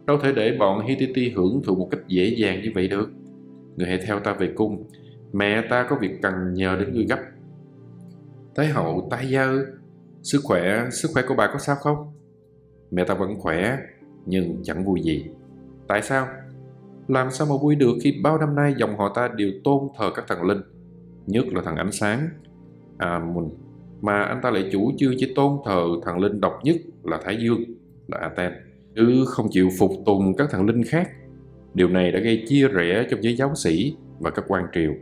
đâu 0.06 0.17
thể 0.17 0.32
để 0.32 0.58
bọn 0.60 0.88
Hittite 0.88 1.32
hưởng 1.36 1.62
thụ 1.63 1.76
một 1.76 1.88
cách 1.91 2.02
dễ 2.08 2.36
dàng 2.38 2.62
như 2.63 2.72
vậy 2.76 2.88
được. 2.88 3.12
Người 3.76 3.88
hãy 3.88 4.00
theo 4.08 4.19
ta 4.19 4.34
về 4.34 4.52
cung, 4.56 4.84
mẹ 5.34 5.67
ta 5.69 5.88
có 5.89 5.96
việc 5.96 6.22
cần 6.22 6.54
nhờ 6.54 6.76
đến 6.80 6.93
ngươi 6.93 7.06
gấp. 7.06 7.19
Thái 8.56 8.67
hậu 8.67 9.08
tai 9.12 9.30
gia 9.30 9.43
ư? 9.43 9.65
Sức 10.24 10.39
khỏe, 10.43 10.89
sức 10.91 11.12
khỏe 11.13 11.24
của 11.28 11.36
bà 11.36 11.48
có 11.48 11.60
sao 11.60 11.76
không? 11.76 12.13
Mẹ 12.91 13.04
ta 13.04 13.13
vẫn 13.13 13.39
khỏe, 13.39 13.78
nhưng 14.26 14.63
chẳng 14.63 14.86
vui 14.86 15.02
gì. 15.02 15.26
Tại 15.88 16.02
sao? 16.02 16.28
Làm 17.08 17.32
sao 17.32 17.48
mà 17.48 17.56
vui 17.62 17.76
được 17.76 17.93
khi 18.04 18.19
bao 18.24 18.38
năm 18.38 18.56
nay 18.56 18.74
dòng 18.78 18.98
họ 18.98 19.12
ta 19.15 19.30
đều 19.36 19.50
tôn 19.63 19.88
thờ 19.98 20.12
các 20.15 20.26
thần 20.28 20.43
linh, 20.43 20.62
nhất 21.28 21.46
là 21.48 21.62
thằng 21.65 21.76
ánh 21.76 21.91
sáng, 21.91 22.30
Amun, 22.98 23.50
mà 24.02 24.24
anh 24.24 24.39
ta 24.41 24.52
lại 24.52 24.69
chủ 24.72 24.91
trương 24.98 25.13
chỉ 25.17 25.34
tôn 25.36 25.58
thờ 25.65 25.88
thần 26.06 26.19
linh 26.19 26.41
độc 26.41 26.54
nhất 26.63 26.76
là 27.04 27.19
Thái 27.24 27.38
Dương, 27.41 27.63
là 28.08 28.17
Aten, 28.17 28.52
chứ 28.96 29.26
không 29.28 29.48
chịu 29.52 29.69
phục 29.80 29.91
tùng 30.06 30.36
các 30.38 30.50
thần 30.52 30.65
linh 30.65 30.84
khác. 30.84 31.10
Điều 31.74 31.88
này 31.88 32.12
đã 32.12 32.19
gây 32.19 32.43
chia 32.48 32.67
rẽ 32.67 33.08
trong 33.10 33.24
giới 33.24 33.36
giáo 33.36 33.56
sĩ 33.56 33.96
và 34.19 34.32
các 34.32 34.46
quan 34.48 34.65
triều. 34.74 34.93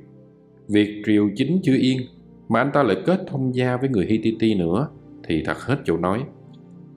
Việc 0.74 1.02
triều 1.06 1.30
chính 1.36 1.60
chưa 1.64 1.76
yên 1.76 2.02
mà 2.50 2.62
anh 2.62 2.72
ta 2.74 2.84
lại 2.84 2.98
kết 3.06 3.20
thông 3.28 3.56
gia 3.56 3.78
với 3.78 3.90
người 3.90 4.06
Hittite 4.06 4.56
nữa 4.56 4.88
thì 5.28 5.44
thật 5.46 5.58
hết 5.58 5.78
chỗ 5.86 5.98
nói. 5.98 6.24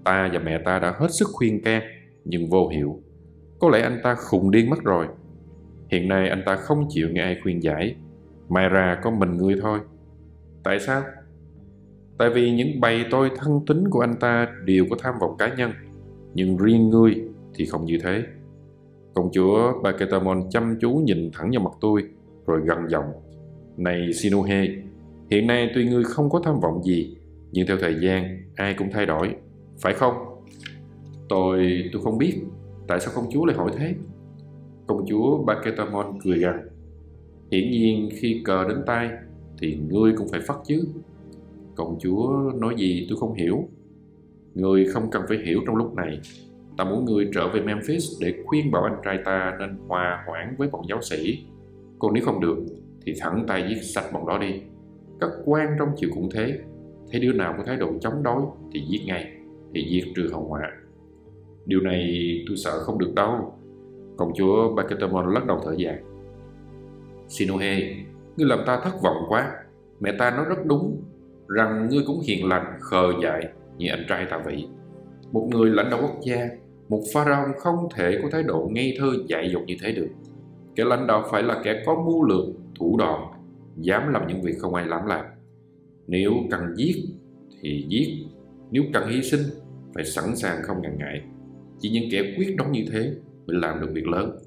Ta 0.04 0.30
và 0.32 0.38
mẹ 0.38 0.58
ta 0.64 0.78
đã 0.78 0.94
hết 0.98 1.08
sức 1.10 1.28
khuyên 1.32 1.62
can, 1.62 1.82
nhưng 2.24 2.50
vô 2.50 2.68
hiệu. 2.68 3.00
Có 3.60 3.68
lẽ 3.68 3.80
anh 3.80 4.00
ta 4.02 4.14
khùng 4.14 4.50
điên 4.50 4.70
mất 4.70 4.82
rồi. 4.84 5.06
Hiện 5.88 6.08
nay 6.08 6.28
anh 6.28 6.42
ta 6.46 6.56
không 6.56 6.86
chịu 6.88 7.08
nghe 7.10 7.22
ai 7.22 7.36
khuyên 7.42 7.62
giải. 7.62 7.96
Mai 8.48 8.68
ra 8.68 9.00
có 9.02 9.10
mình 9.10 9.36
ngươi 9.36 9.54
thôi. 9.60 9.78
Tại 10.64 10.80
sao? 10.80 11.02
Tại 12.18 12.30
vì 12.30 12.52
những 12.52 12.80
bày 12.80 13.04
tôi 13.10 13.30
thân 13.36 13.60
tính 13.66 13.90
của 13.90 14.00
anh 14.00 14.14
ta 14.20 14.48
đều 14.64 14.84
có 14.90 14.96
tham 15.00 15.14
vọng 15.20 15.36
cá 15.38 15.54
nhân. 15.54 15.70
Nhưng 16.34 16.56
riêng 16.56 16.90
ngươi 16.90 17.22
thì 17.54 17.66
không 17.66 17.84
như 17.84 17.98
thế. 18.02 18.22
Công 19.14 19.30
chúa 19.32 19.82
Baketamon 19.82 20.42
chăm 20.50 20.76
chú 20.80 20.90
nhìn 20.90 21.30
thẳng 21.32 21.50
vào 21.50 21.62
mặt 21.64 21.78
tôi, 21.80 22.02
rồi 22.46 22.60
gằn 22.64 22.88
giọng. 22.88 23.06
Này 23.76 24.12
Sinuhe, 24.12 24.66
hiện 25.30 25.46
nay 25.46 25.70
tuy 25.74 25.88
ngươi 25.88 26.04
không 26.04 26.30
có 26.30 26.40
tham 26.44 26.60
vọng 26.60 26.82
gì, 26.82 27.16
nhưng 27.52 27.66
theo 27.66 27.76
thời 27.80 27.94
gian 28.00 28.42
ai 28.54 28.74
cũng 28.74 28.88
thay 28.92 29.06
đổi, 29.06 29.34
phải 29.80 29.94
không? 29.94 30.14
Tôi, 31.28 31.84
tôi 31.92 32.02
không 32.02 32.18
biết, 32.18 32.34
tại 32.88 33.00
sao 33.00 33.12
công 33.16 33.30
chúa 33.32 33.44
lại 33.44 33.56
hỏi 33.56 33.70
thế? 33.76 33.94
Công 34.86 35.06
chúa 35.08 35.44
Baketamon 35.44 36.18
cười 36.24 36.38
rằng 36.38 36.68
Hiển 37.50 37.70
nhiên 37.70 38.08
khi 38.12 38.42
cờ 38.44 38.68
đến 38.68 38.78
tay 38.86 39.10
thì 39.58 39.78
ngươi 39.90 40.12
cũng 40.16 40.28
phải 40.28 40.40
phát 40.40 40.56
chứ. 40.66 40.84
Công 41.74 41.98
chúa 42.00 42.52
nói 42.54 42.74
gì 42.78 43.06
tôi 43.08 43.18
không 43.18 43.34
hiểu. 43.34 43.68
Ngươi 44.54 44.86
không 44.86 45.10
cần 45.10 45.22
phải 45.28 45.38
hiểu 45.46 45.60
trong 45.66 45.76
lúc 45.76 45.94
này. 45.94 46.20
Ta 46.76 46.84
muốn 46.84 47.04
ngươi 47.04 47.28
trở 47.34 47.48
về 47.48 47.60
Memphis 47.60 48.04
để 48.20 48.34
khuyên 48.46 48.70
bảo 48.70 48.82
anh 48.82 48.96
trai 49.04 49.18
ta 49.24 49.56
nên 49.58 49.76
hòa 49.88 50.24
hoãn 50.26 50.54
với 50.58 50.68
bọn 50.68 50.82
giáo 50.88 51.02
sĩ. 51.02 51.46
Còn 51.98 52.14
nếu 52.14 52.24
không 52.24 52.40
được 52.40 52.58
thì 53.06 53.14
thẳng 53.20 53.44
tay 53.48 53.66
giết 53.68 53.82
sạch 53.82 54.12
bọn 54.12 54.26
đó 54.26 54.38
đi. 54.38 54.60
Các 55.20 55.30
quan 55.44 55.76
trong 55.78 55.88
triều 55.96 56.10
cũng 56.14 56.28
thế. 56.34 56.58
Thấy 57.10 57.20
đứa 57.20 57.32
nào 57.32 57.54
có 57.58 57.64
thái 57.66 57.76
độ 57.76 57.92
chống 58.00 58.22
đối 58.22 58.42
thì 58.72 58.80
giết 58.88 59.00
ngay, 59.06 59.32
thì 59.74 59.88
diệt 59.90 60.12
trừ 60.16 60.28
hậu 60.32 60.44
họa. 60.44 60.72
Điều 61.66 61.80
này 61.80 62.34
tôi 62.48 62.56
sợ 62.56 62.78
không 62.78 62.98
được 62.98 63.14
đâu. 63.14 63.58
Công 64.16 64.32
chúa 64.34 64.74
Baketamon 64.74 65.34
lắc 65.34 65.46
đầu 65.46 65.60
thở 65.64 65.74
dài. 65.78 65.98
Sinohe, 67.28 67.80
ngươi 68.36 68.46
làm 68.46 68.58
ta 68.66 68.80
thất 68.84 69.02
vọng 69.02 69.16
quá. 69.28 69.52
Mẹ 70.00 70.12
ta 70.18 70.30
nói 70.30 70.44
rất 70.48 70.66
đúng, 70.66 71.02
rằng 71.48 71.88
ngươi 71.90 72.02
cũng 72.06 72.20
hiền 72.20 72.48
lành, 72.48 72.78
khờ 72.80 73.12
dại 73.22 73.48
như 73.78 73.86
anh 73.90 74.04
trai 74.08 74.26
ta 74.30 74.42
vậy. 74.44 74.68
Một 75.32 75.48
người 75.50 75.70
lãnh 75.70 75.90
đạo 75.90 76.00
quốc 76.02 76.20
gia, 76.22 76.48
một 76.88 77.00
pharaoh 77.14 77.56
không 77.58 77.88
thể 77.94 78.18
có 78.22 78.28
thái 78.32 78.42
độ 78.42 78.68
ngây 78.72 78.96
thơ 78.98 79.06
dại 79.28 79.50
dột 79.52 79.62
như 79.66 79.74
thế 79.82 79.92
được. 79.92 80.08
Kẻ 80.76 80.84
lãnh 80.84 81.06
đạo 81.06 81.24
phải 81.30 81.42
là 81.42 81.60
kẻ 81.64 81.82
có 81.86 82.02
mưu 82.06 82.24
lược, 82.24 82.44
thủ 82.78 82.96
đoạn, 82.98 83.32
dám 83.76 84.12
làm 84.12 84.26
những 84.28 84.42
việc 84.42 84.54
không 84.58 84.74
ai 84.74 84.88
dám 84.88 85.06
làm. 85.06 85.24
Nếu 86.06 86.32
cần 86.50 86.60
giết 86.76 86.94
thì 87.60 87.86
giết, 87.88 88.26
nếu 88.70 88.82
cần 88.92 89.08
hy 89.08 89.22
sinh 89.22 89.40
phải 89.94 90.04
sẵn 90.04 90.36
sàng 90.36 90.62
không 90.62 90.82
ngần 90.82 90.98
ngại. 90.98 91.22
Chỉ 91.78 91.90
những 91.90 92.08
kẻ 92.12 92.34
quyết 92.38 92.54
đoán 92.56 92.72
như 92.72 92.84
thế 92.92 93.14
mới 93.46 93.56
làm 93.56 93.80
được 93.80 93.88
việc 93.94 94.06
lớn. 94.06 94.38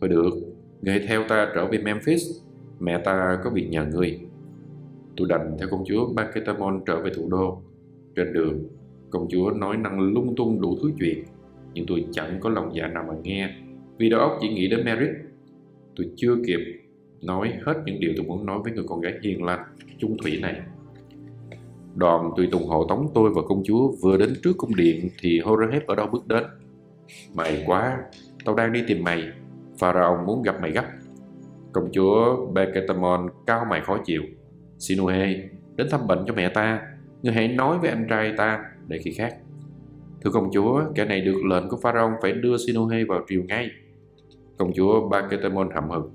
Thôi 0.00 0.08
được, 0.08 0.30
người 0.82 1.00
theo 1.08 1.22
ta 1.28 1.52
trở 1.54 1.66
về 1.66 1.78
Memphis, 1.78 2.22
mẹ 2.80 2.98
ta 3.04 3.38
có 3.44 3.50
việc 3.50 3.68
nhờ 3.70 3.84
người. 3.84 4.20
Tôi 5.16 5.28
đành 5.28 5.56
theo 5.58 5.68
công 5.70 5.84
chúa 5.86 6.12
Baketamon 6.14 6.82
trở 6.86 7.02
về 7.02 7.10
thủ 7.16 7.28
đô. 7.30 7.62
Trên 8.16 8.32
đường, 8.32 8.68
công 9.10 9.26
chúa 9.30 9.50
nói 9.50 9.76
năng 9.76 10.00
lung 10.00 10.34
tung 10.36 10.60
đủ 10.60 10.78
thứ 10.82 10.90
chuyện, 10.98 11.24
nhưng 11.74 11.86
tôi 11.86 12.04
chẳng 12.12 12.40
có 12.40 12.50
lòng 12.50 12.70
dạ 12.74 12.86
nào 12.86 13.04
mà 13.08 13.14
nghe, 13.22 13.54
vì 13.98 14.10
đầu 14.10 14.20
óc 14.20 14.38
chỉ 14.40 14.48
nghĩ 14.48 14.68
đến 14.68 14.84
Merit. 14.84 15.10
Tôi 15.96 16.10
chưa 16.16 16.36
kịp 16.46 16.60
nói 17.22 17.52
hết 17.66 17.74
những 17.86 18.00
điều 18.00 18.12
tôi 18.16 18.26
muốn 18.26 18.46
nói 18.46 18.58
với 18.64 18.72
người 18.72 18.84
con 18.88 19.00
gái 19.00 19.12
hiền 19.22 19.44
lành, 19.44 19.60
trung 19.98 20.16
thủy 20.22 20.38
này. 20.42 20.60
Đoàn 21.96 22.30
tùy 22.36 22.48
tùng 22.52 22.66
hộ 22.66 22.86
tống 22.88 23.08
tôi 23.14 23.30
và 23.34 23.42
công 23.48 23.62
chúa 23.64 23.92
vừa 24.02 24.16
đến 24.16 24.34
trước 24.44 24.52
cung 24.56 24.76
điện 24.76 25.08
thì 25.20 25.40
Horahep 25.40 25.86
ở 25.86 25.94
đâu 25.94 26.06
bước 26.06 26.26
đến. 26.26 26.42
Mày 27.34 27.64
quá, 27.66 27.98
tao 28.44 28.54
đang 28.54 28.72
đi 28.72 28.82
tìm 28.86 29.04
mày. 29.04 29.22
Pharaoh 29.78 30.26
muốn 30.26 30.42
gặp 30.42 30.60
mày 30.60 30.70
gấp. 30.70 30.84
Công 31.72 31.88
chúa 31.92 32.46
Beketamon 32.52 33.28
cao 33.46 33.66
mày 33.70 33.80
khó 33.80 33.98
chịu. 34.04 34.22
Sinuhe, 34.78 35.34
đến 35.76 35.86
thăm 35.90 36.06
bệnh 36.06 36.24
cho 36.26 36.34
mẹ 36.34 36.48
ta. 36.48 36.80
Ngươi 37.22 37.32
hãy 37.32 37.48
nói 37.48 37.78
với 37.78 37.90
anh 37.90 38.06
trai 38.10 38.32
ta 38.36 38.64
để 38.88 38.98
khi 39.04 39.12
khác. 39.12 39.36
Thưa 40.22 40.30
công 40.30 40.50
chúa, 40.52 40.82
kẻ 40.94 41.04
này 41.04 41.20
được 41.20 41.44
lệnh 41.50 41.68
của 41.68 41.76
Pharaoh 41.82 42.12
phải 42.22 42.32
đưa 42.32 42.56
Sinuhe 42.66 43.04
vào 43.04 43.24
triều 43.28 43.42
ngay. 43.42 43.70
Công 44.58 44.72
chúa 44.74 45.08
Baketemon 45.08 45.70
hậm 45.74 45.90
hực. 45.90 46.10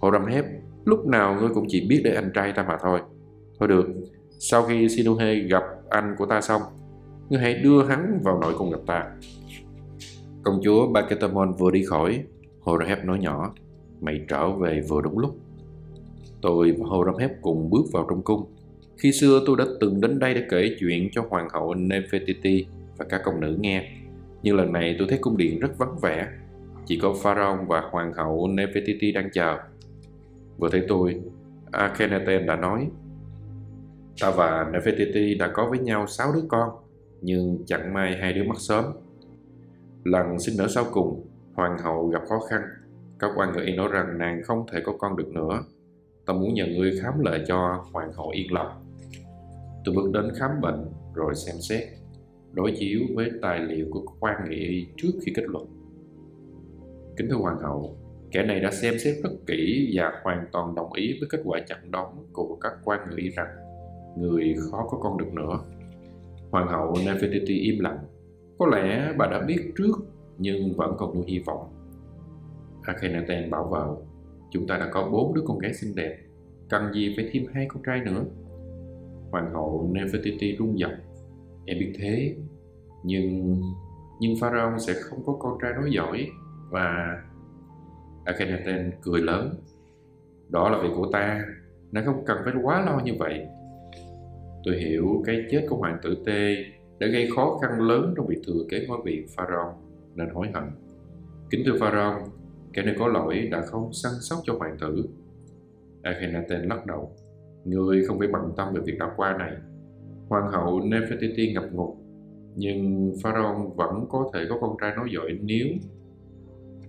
Horamhep, 0.00 0.44
lúc 0.84 1.06
nào 1.06 1.36
ngươi 1.40 1.48
cũng 1.54 1.66
chỉ 1.68 1.86
biết 1.88 2.00
để 2.04 2.14
anh 2.14 2.30
trai 2.34 2.52
ta 2.52 2.62
mà 2.62 2.76
thôi. 2.82 3.00
Thôi 3.58 3.68
được, 3.68 3.86
sau 4.38 4.62
khi 4.62 4.88
Sinuhe 4.88 5.34
gặp 5.34 5.62
anh 5.88 6.14
của 6.18 6.26
ta 6.26 6.40
xong, 6.40 6.62
ngươi 7.28 7.40
hãy 7.40 7.54
đưa 7.54 7.84
hắn 7.84 8.20
vào 8.24 8.38
nội 8.40 8.54
cung 8.58 8.70
gặp 8.70 8.80
ta. 8.86 9.04
Công 10.42 10.60
chúa 10.64 10.88
Baketemon 10.92 11.52
vừa 11.52 11.70
đi 11.70 11.84
khỏi, 11.84 12.24
Horamhep 12.60 13.04
nói 13.04 13.18
nhỏ, 13.18 13.54
mày 14.00 14.20
trở 14.28 14.50
về 14.50 14.80
vừa 14.88 15.00
đúng 15.00 15.18
lúc. 15.18 15.36
Tôi 16.42 16.74
và 16.78 16.86
Horamhep 16.86 17.30
cùng 17.42 17.70
bước 17.70 17.84
vào 17.92 18.06
trong 18.10 18.22
cung. 18.22 18.44
Khi 18.96 19.12
xưa 19.12 19.40
tôi 19.46 19.56
đã 19.56 19.64
từng 19.80 20.00
đến 20.00 20.18
đây 20.18 20.34
để 20.34 20.42
kể 20.50 20.76
chuyện 20.80 21.08
cho 21.12 21.22
hoàng 21.28 21.48
hậu 21.52 21.74
Nefertiti 21.74 22.64
và 22.96 23.04
các 23.08 23.20
công 23.24 23.40
nữ 23.40 23.56
nghe. 23.60 23.90
Nhưng 24.42 24.56
lần 24.56 24.72
này 24.72 24.96
tôi 24.98 25.08
thấy 25.10 25.18
cung 25.18 25.36
điện 25.36 25.60
rất 25.60 25.78
vắng 25.78 25.98
vẻ. 26.02 26.26
Chỉ 26.88 26.98
có 27.02 27.14
Pharaoh 27.22 27.68
và 27.68 27.80
hoàng 27.90 28.12
hậu 28.12 28.48
Nefertiti 28.48 29.14
đang 29.14 29.30
chờ. 29.32 29.58
Vừa 30.58 30.68
thấy 30.70 30.84
tôi, 30.88 31.20
Akhenaten 31.72 32.46
đã 32.46 32.56
nói 32.56 32.90
Ta 34.20 34.30
và 34.30 34.70
Nefertiti 34.72 35.38
đã 35.38 35.50
có 35.54 35.70
với 35.70 35.78
nhau 35.78 36.06
sáu 36.06 36.32
đứa 36.34 36.42
con, 36.48 36.70
nhưng 37.20 37.58
chẳng 37.66 37.94
may 37.94 38.16
hai 38.16 38.32
đứa 38.32 38.44
mất 38.44 38.58
sớm. 38.58 38.84
Lần 40.04 40.38
sinh 40.38 40.54
nở 40.58 40.66
sau 40.68 40.84
cùng, 40.92 41.26
hoàng 41.54 41.78
hậu 41.78 42.06
gặp 42.06 42.22
khó 42.28 42.40
khăn. 42.50 42.60
Các 43.18 43.30
quan 43.36 43.52
ngự 43.52 43.76
nói 43.76 43.88
rằng 43.92 44.18
nàng 44.18 44.42
không 44.44 44.66
thể 44.72 44.80
có 44.84 44.92
con 44.98 45.16
được 45.16 45.28
nữa. 45.28 45.64
Ta 46.26 46.34
muốn 46.34 46.54
nhờ 46.54 46.66
ngươi 46.66 46.92
khám 47.02 47.20
lại 47.20 47.44
cho 47.48 47.84
hoàng 47.92 48.12
hậu 48.12 48.28
yên 48.28 48.52
lòng. 48.52 48.96
Tôi 49.84 49.94
bước 49.94 50.10
đến 50.12 50.24
khám 50.38 50.50
bệnh 50.62 50.84
rồi 51.14 51.34
xem 51.34 51.56
xét, 51.68 51.82
đối 52.52 52.74
chiếu 52.78 53.00
với 53.14 53.30
tài 53.42 53.60
liệu 53.60 53.86
của 53.90 54.02
quan 54.20 54.36
nghị 54.48 54.86
trước 54.96 55.10
khi 55.22 55.32
kết 55.36 55.44
luận. 55.46 55.77
Kính 57.18 57.28
thưa 57.30 57.36
hoàng 57.36 57.58
hậu, 57.58 57.96
kẻ 58.30 58.42
này 58.42 58.60
đã 58.60 58.70
xem 58.70 58.94
xét 58.98 59.14
rất 59.22 59.30
kỹ 59.46 59.90
và 59.94 60.12
hoàn 60.22 60.46
toàn 60.52 60.74
đồng 60.74 60.92
ý 60.92 61.16
với 61.20 61.28
kết 61.30 61.40
quả 61.44 61.60
chặn 61.66 61.90
đóng 61.90 62.26
của 62.32 62.58
các 62.60 62.72
quan 62.84 63.00
nghị 63.16 63.28
rằng 63.28 63.48
người 64.18 64.54
khó 64.70 64.86
có 64.90 64.98
con 64.98 65.18
được 65.18 65.32
nữa. 65.32 65.58
Hoàng 66.50 66.68
hậu 66.68 66.92
Nefertiti 66.92 67.62
im 67.62 67.80
lặng. 67.80 67.98
Có 68.58 68.66
lẽ 68.66 69.12
bà 69.18 69.26
đã 69.26 69.44
biết 69.46 69.72
trước 69.78 69.92
nhưng 70.38 70.74
vẫn 70.76 70.94
còn 70.98 71.14
nuôi 71.14 71.24
hy 71.26 71.38
vọng. 71.38 71.68
Akhenaten 72.82 73.50
bảo 73.50 73.64
vợ, 73.64 73.96
chúng 74.50 74.66
ta 74.66 74.78
đã 74.78 74.88
có 74.92 75.08
bốn 75.12 75.34
đứa 75.34 75.42
con 75.46 75.58
gái 75.58 75.74
xinh 75.74 75.94
đẹp, 75.94 76.18
cần 76.68 76.92
gì 76.92 77.14
phải 77.16 77.30
thêm 77.32 77.44
hai 77.52 77.66
con 77.68 77.82
trai 77.86 78.00
nữa. 78.00 78.24
Hoàng 79.30 79.54
hậu 79.54 79.90
Nefertiti 79.92 80.56
rung 80.58 80.78
giọng, 80.78 80.94
em 81.66 81.78
biết 81.78 81.92
thế, 81.98 82.36
nhưng 83.04 83.56
nhưng 84.20 84.34
Pharaoh 84.40 84.80
sẽ 84.80 84.92
không 84.94 85.22
có 85.26 85.32
con 85.32 85.58
trai 85.62 85.72
nói 85.72 85.90
giỏi 85.92 86.28
và 86.70 87.18
Akhenaten 88.24 88.92
cười 89.02 89.20
lớn. 89.20 89.54
Đó 90.48 90.70
là 90.70 90.78
việc 90.82 90.90
của 90.96 91.08
ta, 91.12 91.44
nó 91.92 92.00
không 92.04 92.24
cần 92.26 92.38
phải 92.44 92.54
quá 92.62 92.84
lo 92.86 93.00
như 93.04 93.12
vậy. 93.18 93.46
Tôi 94.64 94.76
hiểu 94.76 95.22
cái 95.26 95.44
chết 95.50 95.66
của 95.68 95.76
hoàng 95.76 95.98
tử 96.02 96.22
Tê 96.26 96.56
đã 96.98 97.06
gây 97.06 97.28
khó 97.36 97.58
khăn 97.62 97.80
lớn 97.80 98.14
trong 98.16 98.26
việc 98.26 98.42
thừa 98.46 98.64
kế 98.68 98.86
ngôi 98.88 98.98
vị 99.04 99.26
Pharaoh 99.36 99.74
nên 100.14 100.28
hối 100.28 100.48
hận. 100.54 100.64
Kính 101.50 101.62
thưa 101.66 101.78
Pharaoh, 101.80 102.22
kẻ 102.72 102.82
này 102.82 102.94
có 102.98 103.08
lỗi 103.08 103.48
đã 103.50 103.60
không 103.60 103.92
săn 103.92 104.12
sóc 104.20 104.38
cho 104.44 104.54
hoàng 104.58 104.76
tử. 104.80 105.08
Akhenaten 106.02 106.68
lắc 106.68 106.86
đầu. 106.86 107.12
Người 107.64 108.04
không 108.04 108.18
phải 108.18 108.28
bận 108.28 108.52
tâm 108.56 108.74
về 108.74 108.80
việc 108.84 108.98
đã 108.98 109.10
qua 109.16 109.36
này. 109.38 109.52
Hoàng 110.28 110.52
hậu 110.52 110.80
Nefertiti 110.80 111.54
ngập 111.54 111.72
ngục, 111.72 111.96
nhưng 112.56 113.12
Pharaoh 113.22 113.76
vẫn 113.76 114.06
có 114.08 114.30
thể 114.34 114.40
có 114.48 114.58
con 114.60 114.76
trai 114.80 114.96
nói 114.96 115.08
giỏi 115.14 115.38
nếu 115.42 115.66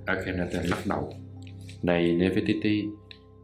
Akhenaten 0.09 0.65
lắc 0.65 0.79
đầu. 0.89 1.09
Này 1.83 2.17
Nefertiti, 2.17 2.89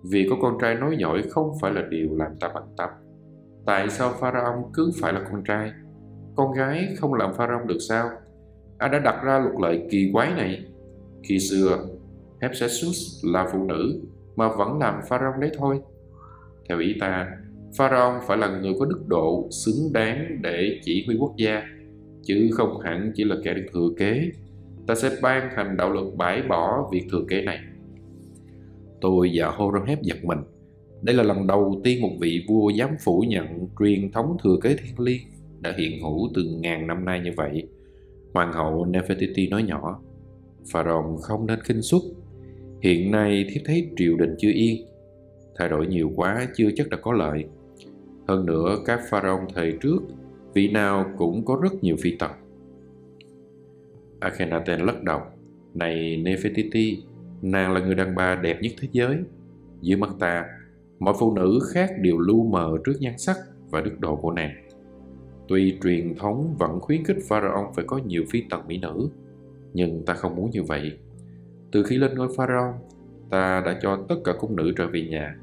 vì 0.04 0.28
có 0.30 0.36
con 0.42 0.58
trai 0.62 0.76
nói 0.76 0.96
giỏi 1.00 1.22
không 1.30 1.52
phải 1.62 1.74
là 1.74 1.82
điều 1.90 2.16
làm 2.18 2.32
ta 2.40 2.52
bận 2.54 2.64
tâm. 2.78 2.90
Tại 3.66 3.90
sao 3.90 4.14
Pharaoh 4.20 4.66
cứ 4.74 4.92
phải 5.02 5.14
là 5.14 5.22
con 5.32 5.44
trai? 5.44 5.72
Con 6.36 6.54
gái 6.54 6.88
không 6.98 7.14
làm 7.14 7.34
Pharaoh 7.34 7.66
được 7.66 7.78
sao? 7.90 8.10
Ai 8.78 8.90
đã 8.90 9.00
đặt 9.00 9.24
ra 9.24 9.40
luật 9.40 9.56
lệ 9.62 9.88
kỳ 9.92 10.10
quái 10.14 10.34
này? 10.34 10.66
Khi 11.24 11.40
xưa, 11.40 11.86
Hephaestus 12.42 13.26
là 13.26 13.48
phụ 13.52 13.64
nữ 13.64 14.02
mà 14.36 14.50
vẫn 14.58 14.80
làm 14.80 15.02
Pharaoh 15.10 15.40
đấy 15.40 15.52
thôi. 15.58 15.80
Theo 16.70 16.80
ý 16.80 16.96
ta, 17.00 17.28
Pharaoh 17.78 18.24
phải 18.28 18.38
là 18.38 18.48
người 18.48 18.74
có 18.80 18.86
đức 18.86 19.04
độ 19.08 19.48
xứng 19.52 19.94
đáng 19.94 20.42
để 20.42 20.80
chỉ 20.84 21.04
huy 21.08 21.18
quốc 21.20 21.34
gia, 21.38 21.64
chứ 22.24 22.50
không 22.54 22.80
hẳn 22.80 23.12
chỉ 23.16 23.24
là 23.24 23.36
kẻ 23.44 23.54
được 23.54 23.66
thừa 23.74 23.90
kế. 23.98 24.32
Ta 24.88 24.96
sẽ 24.96 25.10
ban 25.22 25.50
hành 25.56 25.78
đạo 25.78 25.90
luật 25.90 26.06
bãi 26.18 26.42
bỏ 26.42 26.90
việc 26.92 27.08
thừa 27.12 27.24
kế 27.30 27.42
này. 27.42 27.60
Tôi 29.02 29.32
và 29.34 29.48
Horemheb 29.48 30.02
giật 30.02 30.18
mình. 30.24 30.40
Đây 31.02 31.16
là 31.16 31.24
lần 31.24 31.48
đầu 31.48 31.82
tiên 31.84 32.02
một 32.02 32.12
vị 32.20 32.46
vua 32.48 32.70
dám 32.70 32.90
phủ 33.04 33.24
nhận 33.28 33.68
truyền 33.80 34.12
thống 34.12 34.38
thừa 34.44 34.58
kế 34.62 34.76
thiên 34.76 35.00
liêng 35.00 35.22
đã 35.60 35.74
hiện 35.78 36.02
hữu 36.02 36.30
từ 36.36 36.44
ngàn 36.44 36.88
năm 36.88 37.06
nay 37.06 37.20
như 37.20 37.32
vậy. 37.36 37.68
Hoàng 38.34 38.54
hậu 38.54 38.86
Nefertiti 38.86 39.50
nói 39.50 39.64
nhỏ, 39.64 40.00
Pharaoh 40.72 41.22
không 41.22 41.46
nên 41.48 41.60
khinh 41.62 41.82
suất. 41.82 42.02
Hiện 42.82 43.12
nay 43.12 43.46
thiếp 43.50 43.62
thấy 43.66 43.90
triều 43.98 44.18
đình 44.18 44.36
chưa 44.38 44.52
yên, 44.54 44.86
thay 45.58 45.70
đổi 45.70 45.88
nhiều 45.88 46.12
quá 46.16 46.48
chưa 46.56 46.70
chắc 46.76 46.90
đã 46.90 46.98
có 46.98 47.14
lợi. 47.14 47.46
Hơn 48.28 48.46
nữa, 48.46 48.78
các 48.86 49.00
pharaoh 49.10 49.42
thời 49.56 49.74
trước, 49.82 50.00
vị 50.54 50.72
nào 50.72 51.06
cũng 51.18 51.46
có 51.46 51.60
rất 51.64 51.84
nhiều 51.84 51.96
phi 52.00 52.16
tần. 52.20 52.32
Akhenaten 54.26 54.80
lắc 54.80 55.04
đầu. 55.04 55.22
Này 55.74 56.24
Nefertiti, 56.24 56.98
nàng 57.42 57.74
là 57.74 57.80
người 57.80 57.96
đàn 57.96 58.16
bà 58.16 58.36
đẹp 58.36 58.58
nhất 58.62 58.72
thế 58.80 58.88
giới. 58.92 59.18
Dưới 59.82 59.98
mắt 59.98 60.10
ta, 60.20 60.46
mọi 61.00 61.14
phụ 61.20 61.36
nữ 61.36 61.60
khác 61.74 61.92
đều 62.02 62.20
lu 62.20 62.44
mờ 62.44 62.78
trước 62.86 62.94
nhan 63.00 63.18
sắc 63.18 63.38
và 63.70 63.82
đức 63.82 64.00
độ 64.00 64.16
của 64.16 64.32
nàng. 64.32 64.52
Tuy 65.48 65.78
truyền 65.84 66.16
thống 66.16 66.56
vẫn 66.60 66.80
khuyến 66.80 67.04
khích 67.04 67.18
pharaoh 67.28 67.76
phải 67.76 67.86
có 67.88 67.98
nhiều 67.98 68.24
phi 68.30 68.44
tần 68.50 68.68
mỹ 68.68 68.78
nữ, 68.78 69.10
nhưng 69.74 70.06
ta 70.06 70.14
không 70.14 70.36
muốn 70.36 70.52
như 70.52 70.64
vậy. 70.64 70.98
Từ 71.72 71.84
khi 71.84 71.98
lên 71.98 72.16
ngôi 72.16 72.28
pharaoh, 72.38 72.76
ta 73.30 73.64
đã 73.66 73.80
cho 73.82 74.06
tất 74.10 74.16
cả 74.24 74.34
cung 74.40 74.56
nữ 74.56 74.74
trở 74.78 74.88
về 74.88 75.08
nhà 75.08 75.36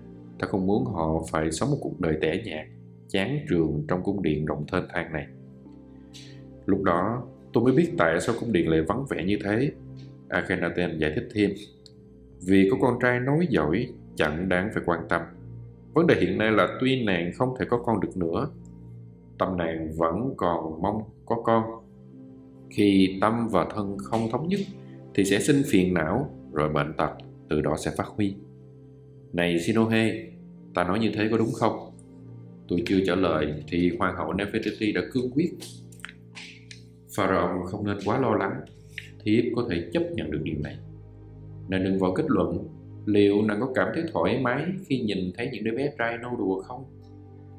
ta 0.43 0.49
không 0.49 0.67
muốn 0.67 0.85
họ 0.85 1.25
phải 1.31 1.53
sống 1.53 1.71
một 1.71 1.77
cuộc 1.81 2.01
đời 2.01 2.19
tẻ 2.21 2.43
nhạt 2.45 2.67
chán 3.09 3.39
trường 3.49 3.85
trong 3.89 4.03
cung 4.03 4.23
điện 4.23 4.45
rộng 4.45 4.67
thênh 4.73 4.85
thang 4.89 5.13
này 5.13 5.27
lúc 6.67 6.83
đó 6.83 7.23
tôi 7.53 7.65
mới 7.65 7.73
biết 7.73 7.93
tại 7.99 8.21
sao 8.21 8.35
cung 8.41 8.53
điện 8.53 8.69
lại 8.69 8.83
vắng 8.83 9.05
vẻ 9.11 9.25
như 9.25 9.39
thế. 9.45 9.73
Akhenaten 10.29 10.99
giải 10.99 11.13
thích 11.15 11.29
thêm. 11.35 11.51
Vì 12.47 12.69
có 12.71 12.77
con 12.81 12.99
trai 13.03 13.21
nói 13.21 13.47
giỏi 13.51 13.89
chẳng 14.17 14.49
đáng 14.49 14.71
phải 14.75 14.83
quan 14.87 15.01
tâm. 15.09 15.23
Vấn 15.95 16.07
đề 16.07 16.15
hiện 16.21 16.39
nay 16.39 16.53
là 16.53 16.79
tuy 16.81 17.05
nàng 17.05 17.33
không 17.35 17.55
thể 17.59 17.67
có 17.71 17.79
con 17.79 18.01
được 18.01 18.17
nữa 18.17 18.51
tâm 19.47 19.57
nàng 19.57 19.93
vẫn 19.97 20.35
còn 20.37 20.83
mong 20.83 21.03
có 21.27 21.37
con. 21.45 21.65
Khi 22.71 23.19
tâm 23.21 23.49
và 23.49 23.67
thân 23.75 23.97
không 23.99 24.31
thống 24.31 24.49
nhất 24.49 24.61
thì 25.15 25.25
sẽ 25.25 25.41
sinh 25.41 25.63
phiền 25.67 25.95
não 25.95 26.31
rồi 26.53 26.69
bệnh 26.69 26.93
tật 26.99 27.11
từ 27.51 27.61
đó 27.61 27.77
sẽ 27.79 27.91
phát 27.97 28.07
huy. 28.07 28.35
Này 29.33 29.61
Sinohe, 29.61 30.13
ta 30.75 30.85
nói 30.85 30.99
như 30.99 31.11
thế 31.15 31.29
có 31.31 31.39
đúng 31.39 31.53
không? 31.53 31.91
Tôi 32.69 32.83
chưa 32.87 33.01
trả 33.07 33.15
lời 33.15 33.63
thì 33.69 33.97
hoàng 33.99 34.17
hậu 34.17 34.33
Nefertiti 34.33 34.95
đã 34.95 35.01
cương 35.13 35.31
quyết. 35.31 35.51
Pharaoh 37.17 37.65
không 37.65 37.87
nên 37.87 37.97
quá 38.05 38.21
lo 38.21 38.35
lắng, 38.35 38.61
thiếp 39.25 39.45
có 39.57 39.67
thể 39.71 39.91
chấp 39.93 40.03
nhận 40.13 40.31
được 40.31 40.41
điều 40.43 40.57
này. 40.63 40.77
Nàng 41.69 41.85
đừng 41.85 41.99
vội 41.99 42.13
kết 42.17 42.25
luận 42.29 42.69
liệu 43.07 43.43
nàng 43.43 43.61
có 43.61 43.69
cảm 43.75 43.89
thấy 43.95 44.05
thoải 44.13 44.41
mái 44.43 44.67
khi 44.87 45.01
nhìn 45.01 45.19
thấy 45.37 45.51
những 45.53 45.65
đứa 45.65 45.77
bé 45.77 45.93
trai 45.99 46.19
nô 46.19 46.37
đùa 46.39 46.63
không? 46.63 46.85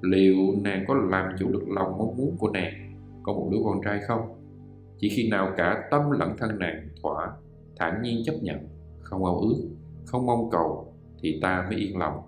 Liệu 0.02 0.38
nàng 0.62 0.86
có 0.88 0.94
làm 0.94 1.36
chủ 1.40 1.50
được 1.52 1.70
lòng 1.70 1.98
mong 1.98 2.18
muốn 2.18 2.38
của 2.38 2.50
nàng 2.50 2.94
có 3.24 3.34
một 3.34 3.50
đứa 3.52 3.58
con 3.64 3.82
trai 3.86 4.00
không? 4.08 4.22
Chỉ 4.98 5.10
khi 5.10 5.30
nào 5.30 5.54
cả 5.58 5.88
tâm 5.92 6.12
lẫn 6.12 6.36
thân 6.38 6.60
nàng 6.60 6.88
thỏa, 7.02 7.32
thản 7.76 8.02
nhiên 8.02 8.24
chấp 8.26 8.36
nhận, 8.42 8.58
không 9.00 9.26
ao 9.26 9.40
ước, 9.40 9.56
không 10.06 10.26
mong 10.26 10.50
cầu 10.52 10.94
thì 11.22 11.40
ta 11.42 11.68
mới 11.70 11.80
yên 11.80 11.98
lòng. 11.98 12.22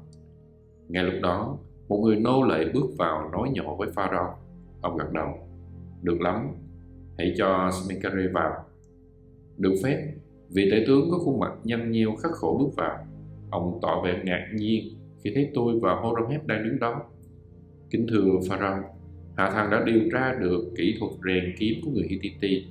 Ngay 0.87 1.03
lúc 1.03 1.13
đó, 1.21 1.57
một 1.87 1.97
người 2.03 2.15
nô 2.15 2.43
lệ 2.43 2.65
bước 2.73 2.85
vào 2.97 3.29
nói 3.29 3.49
nhỏ 3.53 3.75
với 3.75 3.89
Pharaoh. 3.95 4.37
Ông 4.81 4.97
gật 4.97 5.11
đầu. 5.13 5.29
Được 6.01 6.21
lắm, 6.21 6.47
hãy 7.17 7.33
cho 7.37 7.71
Smenkare 7.71 8.27
vào. 8.33 8.51
Được 9.57 9.73
phép, 9.83 10.13
vị 10.49 10.69
tể 10.71 10.83
tướng 10.87 11.11
có 11.11 11.17
khuôn 11.17 11.39
mặt 11.39 11.51
nhăn 11.63 11.91
nheo 11.91 12.15
khắc 12.15 12.31
khổ 12.31 12.57
bước 12.59 12.75
vào. 12.75 13.07
Ông 13.49 13.79
tỏ 13.81 14.01
vẻ 14.05 14.21
ngạc 14.23 14.47
nhiên 14.55 14.83
khi 15.23 15.31
thấy 15.35 15.51
tôi 15.53 15.79
và 15.79 15.95
Horemheb 15.95 16.45
đang 16.45 16.63
đứng 16.63 16.79
đó. 16.79 17.01
Kính 17.89 18.07
thưa 18.09 18.23
Pharaoh, 18.49 18.85
Hạ 19.37 19.51
Thần 19.51 19.71
đã 19.71 19.83
điều 19.85 20.01
tra 20.11 20.33
được 20.39 20.73
kỹ 20.77 20.95
thuật 20.99 21.11
rèn 21.25 21.53
kiếm 21.59 21.73
của 21.85 21.91
người 21.91 22.07
Hittite. 22.09 22.67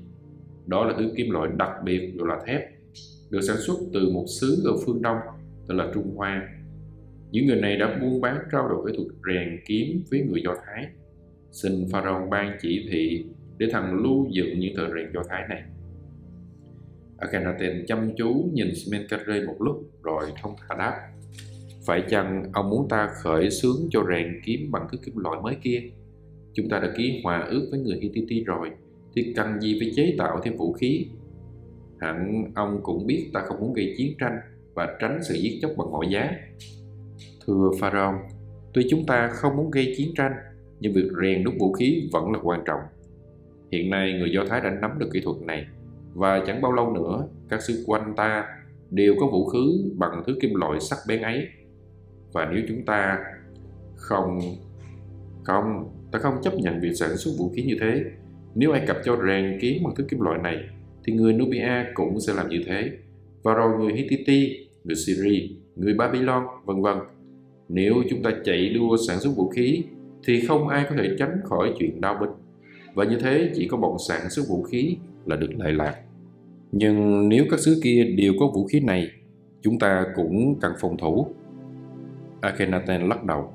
Đó 0.66 0.84
là 0.84 0.94
thứ 0.98 1.12
kim 1.16 1.30
loại 1.30 1.50
đặc 1.56 1.70
biệt 1.84 2.12
gọi 2.14 2.28
là 2.28 2.40
thép, 2.46 2.60
được 3.30 3.40
sản 3.40 3.56
xuất 3.58 3.74
từ 3.92 4.10
một 4.10 4.24
xứ 4.40 4.62
ở 4.64 4.72
phương 4.86 5.02
Đông 5.02 5.18
tức 5.68 5.74
là 5.74 5.90
Trung 5.94 6.16
Hoa. 6.16 6.48
Những 7.30 7.46
người 7.46 7.60
này 7.60 7.76
đã 7.76 7.98
buôn 8.00 8.20
bán 8.20 8.38
trao 8.52 8.68
đổi 8.68 8.86
kỹ 8.86 8.96
thuật 8.96 9.08
rèn 9.26 9.60
kiếm 9.66 10.02
với 10.10 10.20
người 10.20 10.42
Do 10.44 10.54
Thái. 10.66 10.86
Xin 11.52 11.72
Pharaoh 11.92 12.30
ban 12.30 12.56
chỉ 12.62 12.86
thị 12.90 13.26
để 13.58 13.66
thằng 13.72 13.94
lưu 14.02 14.28
giữ 14.30 14.44
những 14.56 14.76
tờ 14.76 14.94
rèn 14.94 15.12
Do 15.14 15.22
Thái 15.28 15.42
này. 15.48 15.62
Akhenaten 17.18 17.84
chăm 17.86 18.10
chú 18.16 18.48
nhìn 18.52 18.74
Smenkare 18.74 19.46
một 19.46 19.56
lúc 19.58 19.90
rồi 20.02 20.24
thông 20.42 20.54
thả 20.68 20.74
đáp. 20.78 21.00
Phải 21.86 22.02
chăng 22.08 22.50
ông 22.52 22.70
muốn 22.70 22.88
ta 22.88 23.08
khởi 23.22 23.50
xướng 23.50 23.76
cho 23.90 24.04
rèn 24.08 24.40
kiếm 24.44 24.70
bằng 24.70 24.88
thứ 24.92 24.98
kim 24.98 25.16
loại 25.16 25.40
mới 25.42 25.56
kia? 25.62 25.82
Chúng 26.52 26.68
ta 26.68 26.78
đã 26.78 26.92
ký 26.96 27.20
hòa 27.24 27.46
ước 27.50 27.68
với 27.70 27.80
người 27.80 27.98
Hittite 28.00 28.44
rồi, 28.44 28.70
thì 29.16 29.32
cần 29.36 29.60
gì 29.60 29.80
phải 29.80 29.92
chế 29.96 30.14
tạo 30.18 30.40
thêm 30.44 30.56
vũ 30.56 30.72
khí? 30.72 31.06
Hẳn 32.00 32.44
ông 32.54 32.80
cũng 32.82 33.06
biết 33.06 33.30
ta 33.32 33.40
không 33.40 33.60
muốn 33.60 33.72
gây 33.72 33.94
chiến 33.96 34.14
tranh 34.18 34.38
và 34.74 34.96
tránh 35.00 35.18
sự 35.22 35.34
giết 35.34 35.58
chóc 35.62 35.70
bằng 35.76 35.92
mọi 35.92 36.06
giá. 36.10 36.30
Thưa 37.46 37.70
Pharaoh, 37.80 38.14
tuy 38.74 38.86
chúng 38.90 39.06
ta 39.06 39.28
không 39.28 39.56
muốn 39.56 39.70
gây 39.70 39.94
chiến 39.96 40.08
tranh, 40.16 40.32
nhưng 40.80 40.92
việc 40.92 41.08
rèn 41.22 41.44
đúc 41.44 41.54
vũ 41.58 41.72
khí 41.72 42.08
vẫn 42.12 42.32
là 42.32 42.38
quan 42.42 42.62
trọng. 42.66 42.80
Hiện 43.72 43.90
nay 43.90 44.12
người 44.12 44.30
Do 44.32 44.44
Thái 44.44 44.60
đã 44.60 44.70
nắm 44.70 44.90
được 44.98 45.08
kỹ 45.12 45.20
thuật 45.20 45.36
này 45.42 45.66
và 46.14 46.44
chẳng 46.46 46.62
bao 46.62 46.72
lâu 46.72 46.92
nữa 46.92 47.28
các 47.48 47.62
sứ 47.62 47.84
quanh 47.86 48.14
ta 48.16 48.44
đều 48.90 49.14
có 49.20 49.26
vũ 49.26 49.48
khí 49.48 49.84
bằng 49.96 50.22
thứ 50.26 50.36
kim 50.40 50.54
loại 50.54 50.80
sắc 50.80 50.98
bén 51.08 51.22
ấy. 51.22 51.46
Và 52.32 52.50
nếu 52.52 52.62
chúng 52.68 52.84
ta 52.84 53.18
không 53.96 54.40
không 55.44 55.90
ta 56.12 56.18
không 56.18 56.34
chấp 56.42 56.54
nhận 56.54 56.80
việc 56.80 56.92
sản 56.94 57.16
xuất 57.16 57.32
vũ 57.38 57.52
khí 57.56 57.62
như 57.62 57.76
thế 57.80 58.04
nếu 58.54 58.72
Ai 58.72 58.84
Cập 58.86 58.96
cho 59.04 59.16
rèn 59.26 59.58
kiếm 59.60 59.82
bằng 59.84 59.94
thứ 59.96 60.04
kim 60.04 60.20
loại 60.20 60.38
này 60.42 60.56
thì 61.04 61.12
người 61.12 61.32
Nubia 61.32 61.84
cũng 61.94 62.20
sẽ 62.20 62.32
làm 62.32 62.48
như 62.48 62.62
thế 62.66 62.90
và 63.42 63.54
rồi 63.54 63.78
người 63.78 63.92
Hittite, 63.92 64.54
người 64.84 64.96
Syria, 64.96 65.48
người 65.76 65.94
Babylon, 65.94 66.42
vân 66.64 66.82
vân. 66.82 66.98
Nếu 67.68 67.94
chúng 68.10 68.22
ta 68.22 68.30
chạy 68.44 68.68
đua 68.68 68.96
sản 69.08 69.20
xuất 69.20 69.30
vũ 69.36 69.48
khí 69.48 69.84
thì 70.24 70.46
không 70.46 70.68
ai 70.68 70.86
có 70.90 70.96
thể 70.98 71.16
tránh 71.18 71.40
khỏi 71.44 71.74
chuyện 71.78 72.00
đau 72.00 72.18
binh. 72.20 72.30
Và 72.94 73.04
như 73.04 73.18
thế 73.20 73.50
chỉ 73.54 73.68
có 73.68 73.76
bọn 73.76 73.96
sản 74.08 74.30
xuất 74.30 74.42
vũ 74.48 74.62
khí 74.62 74.96
là 75.26 75.36
được 75.36 75.50
lợi 75.56 75.72
lạc. 75.72 75.94
Nhưng 76.72 77.28
nếu 77.28 77.44
các 77.50 77.60
xứ 77.60 77.80
kia 77.82 78.04
đều 78.16 78.32
có 78.40 78.46
vũ 78.54 78.66
khí 78.66 78.80
này, 78.80 79.10
chúng 79.62 79.78
ta 79.78 80.06
cũng 80.16 80.60
cần 80.60 80.72
phòng 80.80 80.96
thủ. 80.96 81.26
Akhenaten 82.40 83.08
lắc 83.08 83.24
đầu. 83.24 83.52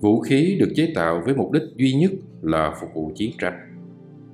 Vũ 0.00 0.20
khí 0.20 0.56
được 0.60 0.72
chế 0.76 0.92
tạo 0.94 1.22
với 1.24 1.34
mục 1.34 1.52
đích 1.52 1.62
duy 1.76 1.94
nhất 1.94 2.10
là 2.42 2.74
phục 2.80 2.90
vụ 2.94 3.12
chiến 3.14 3.30
tranh. 3.38 3.54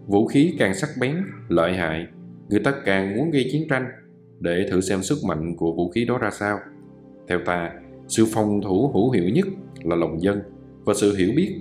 Vũ 0.06 0.26
khí 0.26 0.54
càng 0.58 0.74
sắc 0.74 0.88
bén, 1.00 1.16
lợi 1.48 1.72
hại, 1.72 2.06
người 2.48 2.60
ta 2.60 2.74
càng 2.84 3.16
muốn 3.16 3.30
gây 3.30 3.48
chiến 3.52 3.68
tranh 3.68 3.86
để 4.40 4.66
thử 4.70 4.80
xem 4.80 5.02
sức 5.02 5.18
mạnh 5.28 5.56
của 5.56 5.72
vũ 5.72 5.90
khí 5.90 6.04
đó 6.04 6.18
ra 6.18 6.30
sao. 6.30 6.58
Theo 7.28 7.38
ta, 7.46 7.72
sự 8.08 8.26
phòng 8.32 8.60
thủ 8.62 8.90
hữu 8.94 9.10
hiệu 9.10 9.28
nhất 9.28 9.46
là 9.82 9.96
lòng 9.96 10.22
dân 10.22 10.42
và 10.84 10.94
sự 10.96 11.16
hiểu 11.16 11.30
biết. 11.36 11.56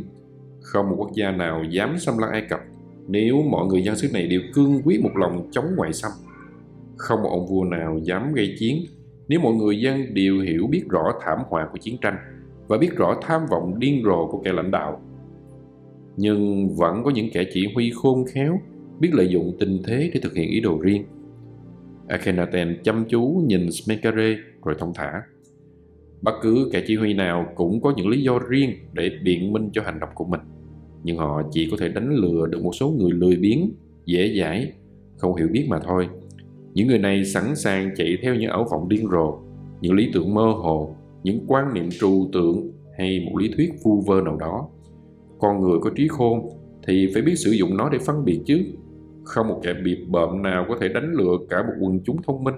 Không 0.62 0.90
một 0.90 0.96
quốc 0.98 1.12
gia 1.16 1.32
nào 1.32 1.64
dám 1.64 2.00
xâm 2.00 2.18
lăng 2.18 2.32
Ai 2.32 2.46
Cập 2.50 2.60
nếu 3.08 3.44
mọi 3.44 3.68
người 3.68 3.84
dân 3.84 3.96
xứ 3.96 4.08
này 4.14 4.28
đều 4.28 4.42
cương 4.54 4.82
quyết 4.86 5.02
một 5.04 5.12
lòng 5.16 5.50
chống 5.52 5.66
ngoại 5.76 5.94
xâm. 5.94 6.12
Không 6.98 7.24
một 7.24 7.30
ông 7.30 7.48
vua 7.48 7.64
nào 7.64 8.00
dám 8.04 8.34
gây 8.34 8.56
chiến 8.60 8.86
nếu 9.28 9.40
mọi 9.40 9.54
người 9.54 9.82
dân 9.82 10.14
đều 10.14 10.40
hiểu 10.40 10.68
biết 10.68 10.84
rõ 10.90 11.14
thảm 11.22 11.40
họa 11.50 11.70
của 11.72 11.78
chiến 11.78 11.98
tranh 12.02 12.18
và 12.68 12.78
biết 12.78 12.96
rõ 12.96 13.18
tham 13.22 13.42
vọng 13.50 13.80
điên 13.80 14.02
rồ 14.06 14.28
của 14.32 14.42
kẻ 14.46 14.54
lãnh 14.54 14.72
đạo. 14.72 15.02
Nhưng 16.18 16.70
vẫn 16.76 17.04
có 17.04 17.12
những 17.12 17.30
kẻ 17.34 17.44
chỉ 17.54 17.68
huy 17.76 17.92
khôn 17.96 18.26
khéo 18.34 18.60
biết 19.00 19.10
lợi 19.14 19.30
dụng 19.30 19.56
tình 19.60 19.82
thế 19.86 20.12
để 20.14 20.20
thực 20.20 20.36
hiện 20.36 20.50
ý 20.50 20.60
đồ 20.60 20.80
riêng. 20.82 21.04
Akhenaten 22.08 22.78
chăm 22.84 23.06
chú 23.10 23.44
nhìn 23.46 23.72
Smekare 23.72 24.38
rồi 24.64 24.76
thông 24.80 24.94
thả. 24.96 25.22
Bất 26.22 26.34
cứ 26.42 26.70
kẻ 26.74 26.84
chỉ 26.88 26.96
huy 26.96 27.14
nào 27.14 27.46
cũng 27.56 27.82
có 27.82 27.94
những 27.98 28.08
lý 28.08 28.22
do 28.22 28.40
riêng 28.50 28.72
để 28.94 29.12
biện 29.24 29.54
minh 29.54 29.70
cho 29.74 29.82
hành 29.86 30.00
động 30.00 30.10
của 30.14 30.26
mình. 30.26 30.42
Nhưng 31.04 31.18
họ 31.18 31.42
chỉ 31.52 31.68
có 31.72 31.78
thể 31.80 31.90
đánh 31.90 32.10
lừa 32.10 32.48
được 32.48 32.64
một 32.64 32.72
số 32.76 32.90
người 32.90 33.12
lười 33.12 33.36
biếng, 33.36 33.72
dễ 34.06 34.36
dãi, 34.40 34.72
không 35.18 35.36
hiểu 35.36 35.48
biết 35.52 35.66
mà 35.70 35.80
thôi. 35.80 36.08
Những 36.74 36.88
người 36.88 37.00
này 37.00 37.26
sẵn 37.26 37.56
sàng 37.56 37.90
chạy 37.96 38.18
theo 38.22 38.36
những 38.36 38.50
ảo 38.50 38.68
vọng 38.72 38.90
điên 38.90 39.08
rồ, 39.12 39.40
những 39.82 39.94
lý 39.94 40.10
tưởng 40.14 40.34
mơ 40.34 40.46
hồ, 40.46 40.96
những 41.24 41.46
quan 41.48 41.74
niệm 41.74 41.90
trừu 42.00 42.30
tượng 42.34 42.72
hay 42.98 43.20
một 43.26 43.38
lý 43.40 43.52
thuyết 43.56 43.74
vu 43.84 44.02
vơ 44.02 44.22
nào 44.22 44.38
đó. 44.38 44.68
Con 45.40 45.62
người 45.62 45.80
có 45.82 45.90
trí 45.96 46.08
khôn 46.08 46.50
thì 46.88 47.10
phải 47.14 47.22
biết 47.22 47.36
sử 47.36 47.52
dụng 47.52 47.78
nó 47.78 47.90
để 47.90 47.98
phân 47.98 48.26
biệt 48.26 48.42
chứ. 48.46 48.60
Không 49.24 49.48
một 49.48 49.60
kẻ 49.64 49.74
biệt 49.84 50.06
bợm 50.10 50.42
nào 50.42 50.66
có 50.70 50.78
thể 50.82 50.88
đánh 50.88 51.14
lừa 51.14 51.38
cả 51.50 51.64
một 51.64 51.74
quần 51.80 52.00
chúng 52.04 52.22
thông 52.22 52.44
minh. 52.44 52.56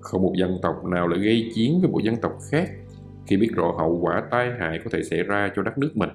Không 0.00 0.22
một 0.22 0.32
dân 0.38 0.58
tộc 0.62 0.84
nào 0.84 1.08
lại 1.08 1.20
gây 1.20 1.50
chiến 1.54 1.80
với 1.80 1.90
một 1.90 2.02
dân 2.02 2.16
tộc 2.22 2.32
khác 2.50 2.70
khi 3.26 3.36
biết 3.36 3.50
rõ 3.54 3.74
hậu 3.78 3.98
quả 4.02 4.22
tai 4.30 4.50
hại 4.58 4.80
có 4.84 4.90
thể 4.92 5.02
xảy 5.02 5.22
ra 5.22 5.52
cho 5.56 5.62
đất 5.62 5.78
nước 5.78 5.96
mình. 5.96 6.10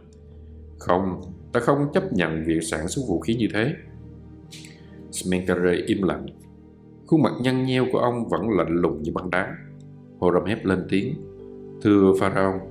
Không, 0.80 1.22
ta 1.54 1.60
không 1.60 1.88
chấp 1.94 2.14
nhận 2.14 2.44
việc 2.46 2.64
sản 2.64 2.88
xuất 2.88 3.04
vũ 3.08 3.20
khí 3.20 3.36
như 3.36 3.48
thế. 3.54 3.74
Smenkare 5.12 5.74
im 5.88 6.04
lặng. 6.04 6.26
Khuôn 7.08 7.22
mặt 7.22 7.34
nhăn 7.42 7.66
nheo 7.66 7.86
của 7.92 8.00
ông 8.00 8.30
vẫn 8.30 8.50
lạnh 8.50 8.76
lùng 8.82 9.02
như 9.02 9.12
băng 9.12 9.30
đá. 9.30 9.56
Horemheb 10.20 10.66
lên 10.66 10.86
tiếng. 10.90 11.16
Thưa 11.82 12.14
Pharaoh, 12.20 12.62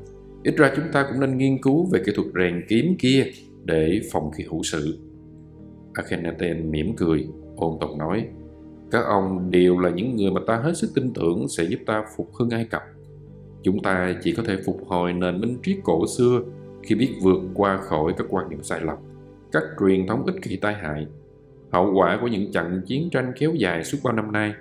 ít 0.42 0.54
ra 0.56 0.72
chúng 0.76 0.84
ta 0.92 1.06
cũng 1.10 1.20
nên 1.20 1.38
nghiên 1.38 1.62
cứu 1.62 1.88
về 1.92 2.02
kỹ 2.06 2.12
thuật 2.16 2.28
rèn 2.34 2.64
kiếm 2.68 2.96
kia 2.98 3.24
để 3.64 4.00
phòng 4.12 4.30
khi 4.30 4.44
hữu 4.44 4.62
sự. 4.62 4.98
Akhenaten 5.94 6.70
mỉm 6.70 6.96
cười, 6.96 7.28
ôn 7.56 7.78
tồn 7.80 7.98
nói, 7.98 8.28
các 8.90 9.04
ông 9.04 9.50
đều 9.50 9.78
là 9.78 9.90
những 9.90 10.16
người 10.16 10.30
mà 10.30 10.40
ta 10.46 10.56
hết 10.56 10.76
sức 10.76 10.90
tin 10.94 11.12
tưởng 11.14 11.48
sẽ 11.48 11.64
giúp 11.64 11.80
ta 11.86 12.04
phục 12.16 12.34
hưng 12.34 12.50
Ai 12.50 12.64
Cập. 12.64 12.82
Chúng 13.62 13.82
ta 13.82 14.14
chỉ 14.22 14.32
có 14.32 14.42
thể 14.46 14.56
phục 14.66 14.80
hồi 14.86 15.12
nền 15.12 15.40
minh 15.40 15.58
triết 15.62 15.76
cổ 15.84 16.06
xưa 16.06 16.40
khi 16.82 16.94
biết 16.94 17.14
vượt 17.22 17.40
qua 17.54 17.76
khỏi 17.76 18.12
các 18.16 18.26
quan 18.30 18.50
điểm 18.50 18.62
sai 18.62 18.80
lầm, 18.80 18.96
các 19.52 19.62
truyền 19.80 20.06
thống 20.06 20.26
ích 20.26 20.42
kỷ 20.42 20.56
tai 20.56 20.74
hại, 20.74 21.06
hậu 21.72 21.92
quả 21.94 22.18
của 22.20 22.26
những 22.26 22.52
trận 22.52 22.82
chiến 22.86 23.10
tranh 23.10 23.32
kéo 23.38 23.52
dài 23.54 23.84
suốt 23.84 23.98
bao 24.04 24.14
năm 24.14 24.32
nay. 24.32 24.54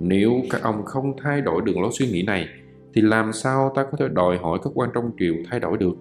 Nếu 0.00 0.32
các 0.50 0.62
ông 0.62 0.84
không 0.84 1.16
thay 1.22 1.40
đổi 1.40 1.62
đường 1.64 1.82
lối 1.82 1.90
suy 1.92 2.06
nghĩ 2.06 2.22
này, 2.22 2.48
thì 2.94 3.02
làm 3.02 3.32
sao 3.32 3.72
ta 3.74 3.84
có 3.84 3.98
thể 3.98 4.08
đòi 4.08 4.38
hỏi 4.38 4.58
các 4.62 4.70
quan 4.74 4.90
trong 4.94 5.10
triều 5.18 5.34
thay 5.50 5.60
đổi 5.60 5.78
được? 5.78 5.94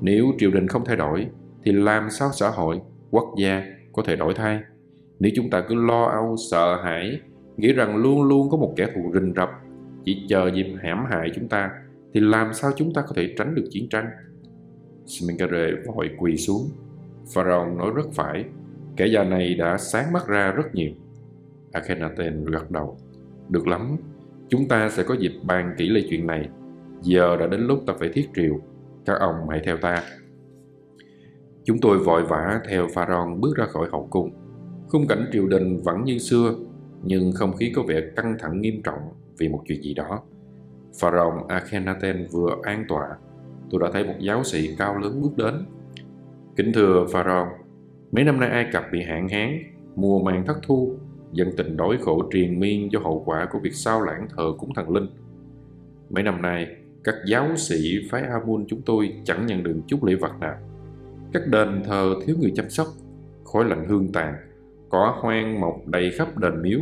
Nếu 0.00 0.26
triều 0.38 0.50
đình 0.50 0.68
không 0.68 0.84
thay 0.84 0.96
đổi, 0.96 1.26
thì 1.64 1.72
làm 1.72 2.10
sao 2.10 2.30
xã 2.32 2.48
hội, 2.48 2.80
quốc 3.10 3.34
gia 3.38 3.62
có 3.92 4.02
thể 4.06 4.16
đổi 4.16 4.34
thay? 4.34 4.60
Nếu 5.18 5.32
chúng 5.36 5.50
ta 5.50 5.64
cứ 5.68 5.74
lo 5.74 6.04
âu, 6.04 6.36
sợ 6.50 6.80
hãi, 6.82 7.20
nghĩ 7.56 7.72
rằng 7.72 7.96
luôn 7.96 8.22
luôn 8.22 8.50
có 8.50 8.56
một 8.56 8.72
kẻ 8.76 8.86
thù 8.94 9.10
rình 9.14 9.32
rập, 9.36 9.50
chỉ 10.04 10.26
chờ 10.28 10.50
dịp 10.54 10.66
hãm 10.82 11.04
hại 11.10 11.30
chúng 11.34 11.48
ta, 11.48 11.70
thì 12.14 12.20
làm 12.20 12.54
sao 12.54 12.70
chúng 12.76 12.92
ta 12.94 13.02
có 13.02 13.12
thể 13.16 13.34
tránh 13.38 13.54
được 13.54 13.64
chiến 13.70 13.88
tranh? 13.88 14.06
Smenkare 15.10 15.70
vội 15.86 16.10
quỳ 16.18 16.36
xuống. 16.36 16.70
Pharaoh 17.34 17.76
nói 17.76 17.90
rất 17.94 18.06
phải, 18.12 18.44
kẻ 18.96 19.06
già 19.06 19.24
này 19.24 19.54
đã 19.54 19.78
sáng 19.78 20.12
mắt 20.12 20.26
ra 20.26 20.52
rất 20.52 20.74
nhiều. 20.74 20.92
Akhenaten 21.72 22.44
gật 22.44 22.70
đầu. 22.70 22.98
Được 23.48 23.68
lắm, 23.68 23.96
chúng 24.48 24.68
ta 24.68 24.88
sẽ 24.90 25.02
có 25.02 25.14
dịp 25.14 25.32
bàn 25.42 25.74
kỹ 25.78 25.88
lại 25.88 26.06
chuyện 26.10 26.26
này. 26.26 26.48
Giờ 27.02 27.36
đã 27.36 27.46
đến 27.46 27.60
lúc 27.60 27.82
ta 27.86 27.92
phải 27.98 28.08
thiết 28.08 28.28
triều. 28.36 28.60
Các 29.06 29.20
ông 29.20 29.48
hãy 29.48 29.60
theo 29.64 29.76
ta. 29.76 30.02
Chúng 31.64 31.78
tôi 31.80 31.98
vội 31.98 32.22
vã 32.22 32.60
theo 32.68 32.86
Pharaoh 32.94 33.38
bước 33.38 33.56
ra 33.56 33.66
khỏi 33.66 33.88
hậu 33.92 34.08
cung. 34.10 34.30
Khung 34.88 35.06
cảnh 35.06 35.26
triều 35.32 35.46
đình 35.46 35.80
vẫn 35.84 36.04
như 36.04 36.18
xưa, 36.18 36.54
nhưng 37.02 37.32
không 37.32 37.56
khí 37.56 37.72
có 37.74 37.82
vẻ 37.82 38.00
căng 38.16 38.36
thẳng 38.38 38.60
nghiêm 38.60 38.82
trọng 38.82 39.02
vì 39.38 39.48
một 39.48 39.62
chuyện 39.68 39.82
gì 39.82 39.94
đó. 39.94 40.22
Pharaoh 41.00 41.48
Akhenaten 41.48 42.26
vừa 42.30 42.56
an 42.62 42.84
tọa, 42.88 43.08
tôi 43.70 43.80
đã 43.80 43.90
thấy 43.92 44.04
một 44.04 44.14
giáo 44.20 44.44
sĩ 44.44 44.76
cao 44.78 44.98
lớn 44.98 45.22
bước 45.22 45.36
đến. 45.36 45.54
Kính 46.56 46.72
thưa 46.74 47.06
Pharaoh, 47.12 47.48
mấy 48.12 48.24
năm 48.24 48.40
nay 48.40 48.48
Ai 48.48 48.66
Cập 48.72 48.84
bị 48.92 49.02
hạn 49.02 49.28
hán, 49.28 49.58
mùa 49.96 50.22
màng 50.22 50.46
thất 50.46 50.56
thu, 50.62 50.94
dân 51.32 51.48
tình 51.56 51.76
đói 51.76 51.98
khổ 52.00 52.22
triền 52.32 52.60
miên 52.60 52.92
do 52.92 53.00
hậu 53.00 53.22
quả 53.26 53.48
của 53.52 53.58
việc 53.58 53.74
sao 53.74 54.02
lãng 54.02 54.26
thờ 54.36 54.44
cúng 54.58 54.74
thần 54.74 54.90
linh. 54.90 55.06
Mấy 56.10 56.22
năm 56.22 56.42
nay, 56.42 56.76
các 57.04 57.14
giáo 57.26 57.56
sĩ 57.56 58.08
phái 58.10 58.22
Amun 58.22 58.64
chúng 58.68 58.82
tôi 58.82 59.12
chẳng 59.24 59.46
nhận 59.46 59.62
được 59.62 59.76
chút 59.86 60.04
lễ 60.04 60.14
vật 60.14 60.32
nào. 60.40 60.56
Các 61.32 61.42
đền 61.46 61.82
thờ 61.84 62.14
thiếu 62.26 62.36
người 62.40 62.52
chăm 62.56 62.70
sóc, 62.70 62.86
khói 63.44 63.64
lạnh 63.64 63.86
hương 63.88 64.12
tàn, 64.12 64.34
cỏ 64.88 65.18
hoang 65.20 65.60
mọc 65.60 65.76
đầy 65.86 66.10
khắp 66.10 66.38
đền 66.38 66.62
miếu. 66.62 66.80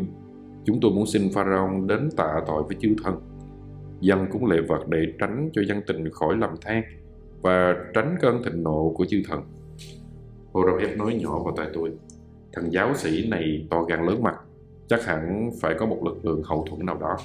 Chúng 0.65 0.79
tôi 0.81 0.91
muốn 0.91 1.07
xin 1.07 1.23
Pharaoh 1.35 1.71
đến 1.87 2.09
tạ 2.17 2.41
tội 2.47 2.63
với 2.63 2.77
chư 2.81 2.95
thần. 3.05 3.15
Dân 4.01 4.27
cúng 4.33 4.47
lễ 4.47 4.57
vật 4.69 4.89
để 4.89 4.99
tránh 5.19 5.51
cho 5.53 5.63
dân 5.69 5.83
tình 5.87 6.11
khỏi 6.11 6.37
lầm 6.37 6.51
than 6.61 6.83
và 7.43 7.77
tránh 7.95 8.17
cơn 8.21 8.43
thịnh 8.43 8.63
nộ 8.63 8.93
của 8.97 9.05
chư 9.05 9.23
thần. 9.29 9.43
Horemheb 10.53 10.99
nói 10.99 11.15
nhỏ 11.23 11.39
vào 11.45 11.55
tai 11.57 11.67
tôi. 11.75 11.93
Thằng 12.53 12.73
giáo 12.73 12.95
sĩ 12.95 13.29
này 13.29 13.67
to 13.71 13.83
gan 13.83 14.07
lớn 14.07 14.23
mặt, 14.23 14.35
chắc 14.89 15.05
hẳn 15.05 15.51
phải 15.61 15.75
có 15.79 15.87
một 15.87 16.05
lực 16.05 16.25
lượng 16.25 16.43
hậu 16.45 16.65
thuẫn 16.71 16.87
nào 16.87 16.99
đó. 16.99 17.17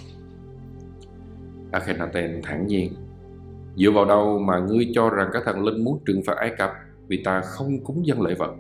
Akhenaten 1.72 2.42
thản 2.44 2.68
nhiên. 2.68 2.94
Dựa 3.76 3.92
vào 3.92 4.06
đâu 4.06 4.40
mà 4.40 4.60
ngươi 4.60 4.92
cho 4.94 5.10
rằng 5.10 5.30
các 5.34 5.44
thần 5.46 5.64
linh 5.64 5.84
muốn 5.84 6.00
trừng 6.06 6.22
phạt 6.26 6.38
Ai 6.38 6.52
Cập 6.58 6.72
vì 7.08 7.24
ta 7.24 7.42
không 7.42 7.84
cúng 7.84 8.08
dân 8.08 8.22
lễ 8.22 8.36
vật? 8.36 8.56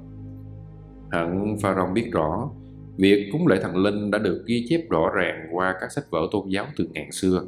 Hẳn 1.11 1.57
Pharaoh 1.61 1.93
biết 1.93 2.09
rõ, 2.11 2.49
việc 2.97 3.29
cúng 3.31 3.47
lễ 3.47 3.59
thần 3.61 3.75
linh 3.77 4.11
đã 4.11 4.19
được 4.19 4.43
ghi 4.45 4.65
chép 4.69 4.89
rõ 4.89 5.09
ràng 5.15 5.47
qua 5.51 5.75
các 5.81 5.91
sách 5.91 6.05
vở 6.09 6.19
tôn 6.31 6.49
giáo 6.49 6.65
từ 6.77 6.87
ngàn 6.93 7.11
xưa. 7.11 7.43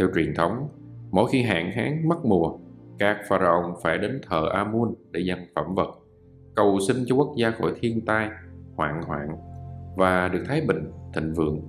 Theo 0.00 0.08
truyền 0.14 0.34
thống, 0.34 0.68
mỗi 1.10 1.30
khi 1.30 1.42
hạn 1.42 1.72
hán 1.72 2.08
mất 2.08 2.24
mùa, 2.24 2.58
các 2.98 3.16
pharaoh 3.28 3.76
phải 3.82 3.98
đến 3.98 4.20
thờ 4.28 4.48
Amun 4.52 4.94
để 5.10 5.20
dâng 5.20 5.38
phẩm 5.54 5.74
vật, 5.74 5.90
cầu 6.54 6.78
xin 6.88 6.96
cho 7.06 7.16
quốc 7.16 7.34
gia 7.36 7.50
khỏi 7.50 7.72
thiên 7.80 8.00
tai, 8.06 8.28
hoạn 8.76 9.02
hoạn 9.02 9.28
và 9.96 10.28
được 10.28 10.44
thái 10.46 10.60
bình, 10.68 10.90
thịnh 11.14 11.32
vượng. 11.34 11.60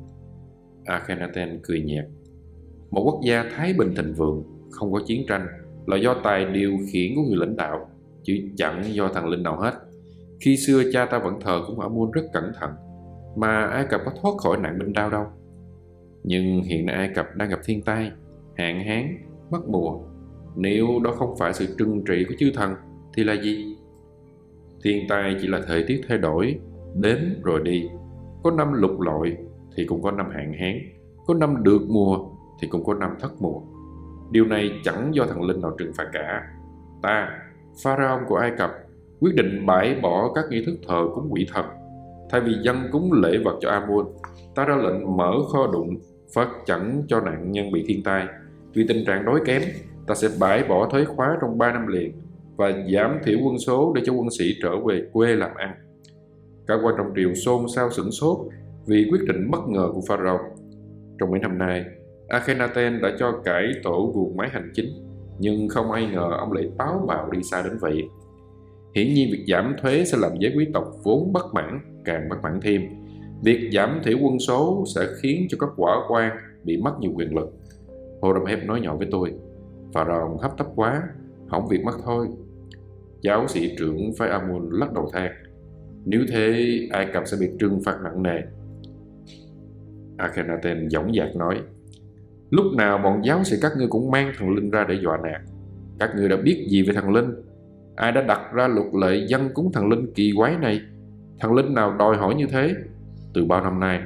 Akhenaten 0.85 1.59
cười 1.63 1.81
nhạt. 1.81 2.05
Một 2.91 3.01
quốc 3.05 3.21
gia 3.25 3.45
thái 3.55 3.73
bình 3.73 3.93
thịnh 3.95 4.13
vượng, 4.13 4.43
không 4.71 4.91
có 4.91 5.01
chiến 5.05 5.25
tranh 5.27 5.47
là 5.85 5.97
do 5.97 6.15
tài 6.23 6.45
điều 6.45 6.77
khiển 6.91 7.15
của 7.15 7.21
người 7.21 7.37
lãnh 7.37 7.55
đạo, 7.55 7.89
chứ 8.23 8.33
chẳng 8.57 8.83
do 8.93 9.07
thằng 9.13 9.27
linh 9.27 9.43
nào 9.43 9.59
hết. 9.59 9.73
Khi 10.39 10.57
xưa 10.57 10.83
cha 10.93 11.05
ta 11.05 11.19
vẫn 11.19 11.39
thờ 11.41 11.61
cũng 11.67 11.79
Amun 11.79 12.11
rất 12.11 12.23
cẩn 12.33 12.51
thận, 12.59 12.71
mà 13.35 13.63
Ai 13.63 13.85
Cập 13.89 14.01
có 14.05 14.11
thoát 14.21 14.31
khỏi 14.37 14.57
nạn 14.57 14.79
binh 14.79 14.93
đao 14.93 15.09
đâu. 15.09 15.25
Nhưng 16.23 16.63
hiện 16.63 16.85
nay 16.85 16.95
Ai 16.95 17.09
Cập 17.15 17.25
đang 17.35 17.49
gặp 17.49 17.59
thiên 17.65 17.81
tai, 17.81 18.11
hạn 18.57 18.83
hán, 18.83 19.17
mất 19.51 19.59
mùa. 19.67 19.99
Nếu 20.55 20.87
đó 21.03 21.11
không 21.11 21.37
phải 21.37 21.53
sự 21.53 21.75
trừng 21.77 22.03
trị 22.07 22.25
của 22.29 22.35
chư 22.39 22.51
thần, 22.55 22.75
thì 23.13 23.23
là 23.23 23.33
gì? 23.33 23.75
Thiên 24.83 25.07
tai 25.09 25.35
chỉ 25.41 25.47
là 25.47 25.61
thời 25.67 25.83
tiết 25.87 26.01
thay 26.07 26.17
đổi, 26.17 26.59
đến 26.95 27.41
rồi 27.43 27.61
đi. 27.63 27.89
Có 28.43 28.51
năm 28.51 28.73
lục 28.73 29.01
lội 29.01 29.37
thì 29.75 29.85
cũng 29.85 30.01
có 30.01 30.11
năm 30.11 30.29
hạn 30.33 30.53
hán, 30.53 30.79
có 31.27 31.33
năm 31.33 31.63
được 31.63 31.81
mùa 31.89 32.17
thì 32.61 32.67
cũng 32.67 32.83
có 32.83 32.93
năm 32.93 33.09
thất 33.19 33.31
mùa. 33.41 33.61
Điều 34.31 34.45
này 34.45 34.71
chẳng 34.83 35.15
do 35.15 35.25
thần 35.25 35.41
Linh 35.41 35.61
nào 35.61 35.71
trừng 35.77 35.93
phạt 35.97 36.09
cả. 36.13 36.41
Ta, 37.01 37.39
Pharaoh 37.83 38.21
của 38.27 38.35
Ai 38.35 38.51
Cập, 38.57 38.71
quyết 39.19 39.35
định 39.35 39.65
bãi 39.65 39.95
bỏ 40.01 40.33
các 40.35 40.45
nghi 40.49 40.65
thức 40.65 40.75
thờ 40.87 41.07
cúng 41.15 41.27
quỷ 41.29 41.47
thần. 41.53 41.65
Thay 42.29 42.41
vì 42.41 42.53
dân 42.63 42.77
cúng 42.91 43.11
lễ 43.13 43.37
vật 43.45 43.57
cho 43.61 43.69
Amun, 43.69 44.05
ta 44.55 44.65
ra 44.65 44.75
lệnh 44.75 45.17
mở 45.17 45.33
kho 45.51 45.67
đụng, 45.73 45.97
phát 46.33 46.49
chẳng 46.65 47.03
cho 47.07 47.21
nạn 47.21 47.51
nhân 47.51 47.71
bị 47.71 47.83
thiên 47.87 48.03
tai. 48.03 48.25
Vì 48.73 48.85
tình 48.87 49.05
trạng 49.05 49.25
đói 49.25 49.39
kém, 49.45 49.61
ta 50.07 50.15
sẽ 50.15 50.27
bãi 50.39 50.63
bỏ 50.63 50.89
thuế 50.89 51.05
khóa 51.05 51.37
trong 51.41 51.57
3 51.57 51.71
năm 51.71 51.87
liền 51.87 52.11
và 52.55 52.71
giảm 52.93 53.19
thiểu 53.23 53.37
quân 53.43 53.57
số 53.57 53.93
để 53.95 54.01
cho 54.05 54.13
quân 54.13 54.27
sĩ 54.39 54.45
trở 54.61 54.71
về 54.87 55.01
quê 55.13 55.35
làm 55.35 55.55
ăn. 55.55 55.75
Cả 56.67 56.73
quan 56.83 56.95
trong 56.97 57.13
triều 57.15 57.33
xôn 57.33 57.65
xao 57.75 57.91
sửng 57.91 58.11
sốt 58.11 58.37
vì 58.85 59.07
quyết 59.11 59.21
định 59.27 59.51
bất 59.51 59.67
ngờ 59.67 59.89
của 59.93 60.01
Pharaoh. 60.07 60.41
Trong 61.19 61.31
mấy 61.31 61.39
năm 61.39 61.57
nay, 61.57 61.85
Akhenaten 62.27 63.01
đã 63.01 63.15
cho 63.19 63.31
cải 63.45 63.63
tổ 63.83 64.11
guồng 64.15 64.37
máy 64.37 64.49
hành 64.51 64.71
chính, 64.73 64.85
nhưng 65.39 65.69
không 65.69 65.91
ai 65.91 66.05
ngờ 66.05 66.29
ông 66.39 66.51
lại 66.51 66.69
táo 66.77 67.05
bạo 67.07 67.31
đi 67.31 67.43
xa 67.43 67.61
đến 67.61 67.77
vậy. 67.79 68.03
Hiển 68.95 69.13
nhiên 69.13 69.29
việc 69.31 69.45
giảm 69.47 69.75
thuế 69.81 70.05
sẽ 70.05 70.17
làm 70.17 70.31
giới 70.39 70.53
quý 70.57 70.67
tộc 70.73 70.83
vốn 71.03 71.33
bất 71.33 71.53
mãn, 71.53 71.79
càng 72.05 72.29
bất 72.29 72.35
mãn 72.43 72.59
thêm. 72.61 72.81
Việc 73.43 73.69
giảm 73.73 74.01
thiểu 74.03 74.17
quân 74.21 74.39
số 74.39 74.83
sẽ 74.95 75.01
khiến 75.21 75.47
cho 75.49 75.57
các 75.59 75.69
quả 75.77 75.95
quan 76.09 76.37
bị 76.63 76.77
mất 76.77 76.91
nhiều 76.99 77.11
quyền 77.15 77.35
lực. 77.35 77.53
Horemheb 78.21 78.59
nói 78.65 78.81
nhỏ 78.81 78.95
với 78.95 79.07
tôi, 79.11 79.33
Pharaoh 79.93 80.41
hấp 80.41 80.57
tấp 80.57 80.67
quá, 80.75 81.03
hỏng 81.47 81.67
việc 81.67 81.83
mất 81.83 81.95
thôi. 82.03 82.27
Giáo 83.21 83.47
sĩ 83.47 83.75
trưởng 83.77 84.13
phái 84.17 84.29
Amun 84.29 84.69
lắc 84.71 84.93
đầu 84.93 85.09
than, 85.13 85.31
nếu 86.05 86.21
thế 86.29 86.79
Ai 86.91 87.07
Cập 87.13 87.23
sẽ 87.25 87.37
bị 87.39 87.47
trừng 87.59 87.79
phạt 87.85 87.97
nặng 88.03 88.23
nề. 88.23 88.41
Akhenaten 90.17 90.89
dõng 90.89 91.11
dạc 91.17 91.35
nói, 91.35 91.61
Lúc 92.51 92.65
nào 92.77 92.97
bọn 92.97 93.21
giáo 93.25 93.43
sĩ 93.43 93.57
các 93.61 93.71
ngươi 93.77 93.87
cũng 93.87 94.11
mang 94.11 94.31
thần 94.37 94.49
Linh 94.49 94.69
ra 94.69 94.85
để 94.89 94.95
dọa 95.03 95.17
nạt. 95.17 95.41
Các 95.99 96.09
ngươi 96.15 96.29
đã 96.29 96.37
biết 96.37 96.65
gì 96.69 96.83
về 96.83 96.93
thần 96.93 97.09
Linh? 97.09 97.25
Ai 97.95 98.11
đã 98.11 98.21
đặt 98.21 98.41
ra 98.53 98.67
luật 98.67 98.87
lệ 99.01 99.25
dân 99.27 99.49
cúng 99.53 99.71
thần 99.73 99.89
Linh 99.89 100.13
kỳ 100.13 100.33
quái 100.37 100.57
này? 100.57 100.81
Thần 101.39 101.53
Linh 101.53 101.73
nào 101.73 101.95
đòi 101.99 102.17
hỏi 102.17 102.35
như 102.35 102.45
thế? 102.51 102.73
Từ 103.33 103.45
bao 103.45 103.63
năm 103.63 103.79
nay, 103.79 103.99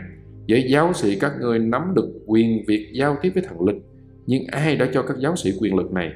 giới 0.47 0.65
giáo 0.69 0.93
sĩ 0.93 1.19
các 1.19 1.31
ngươi 1.39 1.59
nắm 1.59 1.93
được 1.95 2.09
quyền 2.25 2.63
việc 2.67 2.89
giao 2.93 3.17
tiếp 3.21 3.31
với 3.33 3.43
thần 3.43 3.61
Linh. 3.61 3.81
Nhưng 4.27 4.43
ai 4.51 4.75
đã 4.75 4.88
cho 4.93 5.01
các 5.01 5.17
giáo 5.17 5.35
sĩ 5.35 5.51
quyền 5.59 5.75
lực 5.75 5.91
này? 5.91 6.11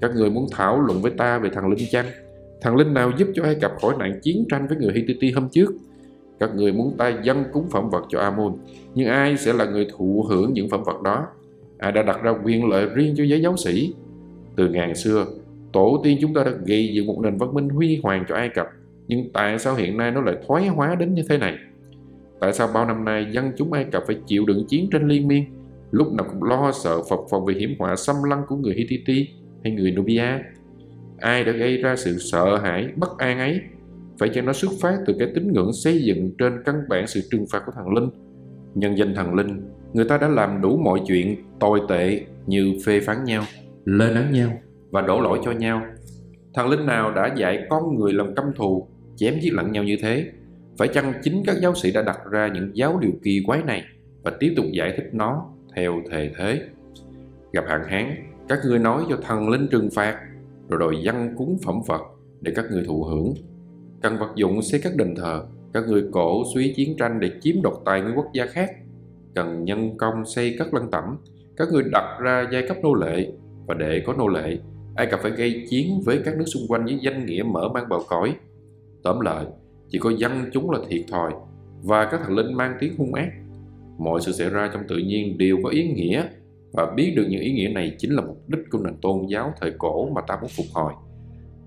Các 0.00 0.10
người 0.14 0.30
muốn 0.30 0.46
thảo 0.52 0.80
luận 0.80 1.02
với 1.02 1.10
ta 1.10 1.38
về 1.38 1.50
thần 1.52 1.68
Linh 1.68 1.88
chăng? 1.90 2.06
Thằng 2.60 2.76
Linh 2.76 2.94
nào 2.94 3.12
giúp 3.16 3.28
cho 3.34 3.44
Ai 3.44 3.54
Cập 3.54 3.72
khỏi 3.80 3.94
nạn 3.98 4.20
chiến 4.22 4.44
tranh 4.50 4.66
với 4.68 4.76
người 4.76 4.92
Hittite 4.92 5.34
hôm 5.34 5.48
trước? 5.48 5.74
Các 6.40 6.54
người 6.54 6.72
muốn 6.72 6.94
ta 6.98 7.20
dâng 7.22 7.44
cúng 7.52 7.68
phẩm 7.70 7.90
vật 7.90 8.04
cho 8.08 8.20
Amon, 8.20 8.56
nhưng 8.94 9.08
ai 9.08 9.36
sẽ 9.36 9.52
là 9.52 9.64
người 9.64 9.86
thụ 9.96 10.26
hưởng 10.28 10.52
những 10.52 10.68
phẩm 10.68 10.82
vật 10.84 11.02
đó? 11.02 11.26
Ai 11.78 11.92
đã 11.92 12.02
đặt 12.02 12.22
ra 12.22 12.34
quyền 12.44 12.68
lợi 12.68 12.86
riêng 12.94 13.14
cho 13.16 13.24
giới 13.24 13.42
giáo 13.42 13.56
sĩ? 13.56 13.94
Từ 14.56 14.68
ngàn 14.68 14.94
xưa, 14.94 15.26
tổ 15.72 16.00
tiên 16.04 16.18
chúng 16.20 16.34
ta 16.34 16.44
đã 16.44 16.50
gây 16.66 16.94
dựng 16.94 17.06
một 17.06 17.20
nền 17.22 17.36
văn 17.36 17.54
minh 17.54 17.68
huy 17.68 18.00
hoàng 18.02 18.24
cho 18.28 18.34
Ai 18.34 18.48
Cập, 18.48 18.66
nhưng 19.08 19.32
tại 19.32 19.58
sao 19.58 19.74
hiện 19.74 19.96
nay 19.96 20.10
nó 20.10 20.20
lại 20.20 20.34
thoái 20.46 20.66
hóa 20.66 20.94
đến 20.94 21.14
như 21.14 21.22
thế 21.28 21.38
này? 21.38 21.54
Tại 22.40 22.52
sao 22.52 22.68
bao 22.74 22.86
năm 22.86 23.04
nay 23.04 23.26
dân 23.32 23.52
chúng 23.56 23.72
Ai 23.72 23.84
Cập 23.84 24.02
phải 24.06 24.16
chịu 24.26 24.44
đựng 24.46 24.64
chiến 24.68 24.88
tranh 24.92 25.08
liên 25.08 25.28
miên, 25.28 25.44
lúc 25.90 26.12
nào 26.12 26.26
cũng 26.30 26.42
lo 26.42 26.72
sợ 26.72 26.98
phập 27.10 27.18
phòng 27.30 27.44
về 27.44 27.54
hiểm 27.54 27.74
họa 27.78 27.96
xâm 27.96 28.16
lăng 28.22 28.42
của 28.48 28.56
người 28.56 28.74
Hittite 28.74 29.32
hay 29.64 29.72
người 29.72 29.90
Nubia? 29.90 30.38
Ai 31.18 31.44
đã 31.44 31.52
gây 31.52 31.76
ra 31.76 31.96
sự 31.96 32.18
sợ 32.18 32.56
hãi, 32.56 32.88
bất 32.96 33.18
an 33.18 33.38
ấy? 33.38 33.60
Phải 34.18 34.28
chăng 34.28 34.46
nó 34.46 34.52
xuất 34.52 34.70
phát 34.80 34.98
từ 35.06 35.14
cái 35.18 35.28
tín 35.34 35.52
ngưỡng 35.52 35.72
xây 35.72 36.02
dựng 36.02 36.30
trên 36.38 36.62
căn 36.64 36.74
bản 36.88 37.06
sự 37.06 37.20
trừng 37.30 37.46
phạt 37.50 37.62
của 37.66 37.72
thần 37.74 37.94
linh? 37.94 38.10
Nhân 38.74 38.98
danh 38.98 39.14
thần 39.14 39.34
linh, 39.34 39.62
người 39.92 40.04
ta 40.04 40.18
đã 40.18 40.28
làm 40.28 40.60
đủ 40.60 40.76
mọi 40.76 41.00
chuyện 41.06 41.36
tồi 41.60 41.80
tệ 41.88 42.20
như 42.46 42.74
phê 42.86 43.00
phán 43.00 43.24
nhau, 43.24 43.44
lên 43.84 44.14
án 44.14 44.32
nhau 44.32 44.50
và 44.90 45.02
đổ 45.02 45.20
lỗi 45.20 45.38
cho 45.44 45.52
nhau. 45.52 45.82
Thần 46.54 46.68
linh 46.68 46.86
nào 46.86 47.14
đã 47.14 47.34
dạy 47.36 47.66
con 47.70 47.98
người 47.98 48.12
làm 48.12 48.34
căm 48.34 48.44
thù, 48.56 48.88
chém 49.16 49.34
giết 49.40 49.52
lẫn 49.52 49.72
nhau 49.72 49.84
như 49.84 49.96
thế? 50.02 50.24
Phải 50.78 50.88
chăng 50.88 51.12
chính 51.22 51.42
các 51.46 51.56
giáo 51.62 51.74
sĩ 51.74 51.92
đã 51.92 52.02
đặt 52.02 52.18
ra 52.30 52.50
những 52.54 52.70
giáo 52.74 52.98
điều 53.00 53.12
kỳ 53.22 53.42
quái 53.46 53.62
này 53.62 53.84
và 54.22 54.32
tiếp 54.40 54.54
tục 54.56 54.66
giải 54.72 54.94
thích 54.96 55.08
nó 55.12 55.46
theo 55.76 56.02
thề 56.10 56.30
thế? 56.36 56.62
Gặp 57.52 57.64
hạn 57.68 57.84
hán, 57.86 58.14
các 58.48 58.58
ngươi 58.64 58.78
nói 58.78 59.02
cho 59.08 59.16
thần 59.16 59.48
linh 59.48 59.68
trừng 59.70 59.88
phạt, 59.94 60.20
rồi 60.68 60.80
đòi 60.80 61.02
dân 61.02 61.34
cúng 61.36 61.58
phẩm 61.64 61.80
vật 61.86 62.02
để 62.40 62.52
các 62.56 62.64
ngươi 62.70 62.84
thụ 62.86 63.04
hưởng. 63.04 63.34
Cần 64.02 64.18
vật 64.18 64.32
dụng 64.34 64.62
xây 64.62 64.80
các 64.84 64.96
đền 64.96 65.14
thờ, 65.14 65.46
các 65.72 65.84
ngươi 65.88 66.04
cổ 66.12 66.42
suý 66.54 66.72
chiến 66.76 66.96
tranh 66.98 67.20
để 67.20 67.30
chiếm 67.40 67.62
đoạt 67.62 67.74
tài 67.84 68.00
nguyên 68.00 68.16
quốc 68.16 68.26
gia 68.34 68.46
khác. 68.46 68.70
Cần 69.34 69.64
nhân 69.64 69.98
công 69.98 70.24
xây 70.26 70.56
các 70.58 70.74
lăng 70.74 70.90
tẩm, 70.90 71.16
các 71.56 71.68
ngươi 71.72 71.82
đặt 71.92 72.18
ra 72.20 72.48
giai 72.52 72.68
cấp 72.68 72.76
nô 72.82 72.94
lệ 72.94 73.32
và 73.66 73.74
để 73.74 74.02
có 74.06 74.12
nô 74.12 74.28
lệ, 74.28 74.58
Ai 74.94 75.06
Cập 75.06 75.20
phải 75.20 75.30
gây 75.30 75.66
chiến 75.70 76.00
với 76.04 76.20
các 76.24 76.36
nước 76.36 76.44
xung 76.46 76.62
quanh 76.68 76.84
với 76.84 76.98
danh 77.02 77.26
nghĩa 77.26 77.42
mở 77.42 77.68
mang 77.74 77.88
bầu 77.88 78.02
cõi. 78.08 78.36
Tóm 79.02 79.20
lại, 79.20 79.44
chỉ 79.88 79.98
có 79.98 80.10
dân 80.10 80.50
chúng 80.52 80.70
là 80.70 80.78
thiệt 80.88 81.02
thòi 81.10 81.32
và 81.82 82.08
các 82.10 82.20
thần 82.24 82.36
linh 82.36 82.54
mang 82.54 82.76
tiếng 82.80 82.96
hung 82.98 83.14
ác. 83.14 83.32
Mọi 83.98 84.20
sự 84.20 84.32
xảy 84.32 84.50
ra 84.50 84.70
trong 84.72 84.82
tự 84.88 84.96
nhiên 84.96 85.38
đều 85.38 85.58
có 85.62 85.70
ý 85.70 85.88
nghĩa 85.88 86.24
và 86.72 86.92
biết 86.96 87.12
được 87.16 87.26
những 87.28 87.40
ý 87.40 87.52
nghĩa 87.52 87.68
này 87.68 87.94
chính 87.98 88.10
là 88.10 88.22
mục 88.22 88.48
đích 88.48 88.60
của 88.70 88.78
nền 88.78 88.94
tôn 89.02 89.26
giáo 89.26 89.52
thời 89.60 89.72
cổ 89.78 90.08
mà 90.08 90.20
ta 90.20 90.38
muốn 90.40 90.50
phục 90.56 90.66
hồi. 90.72 90.92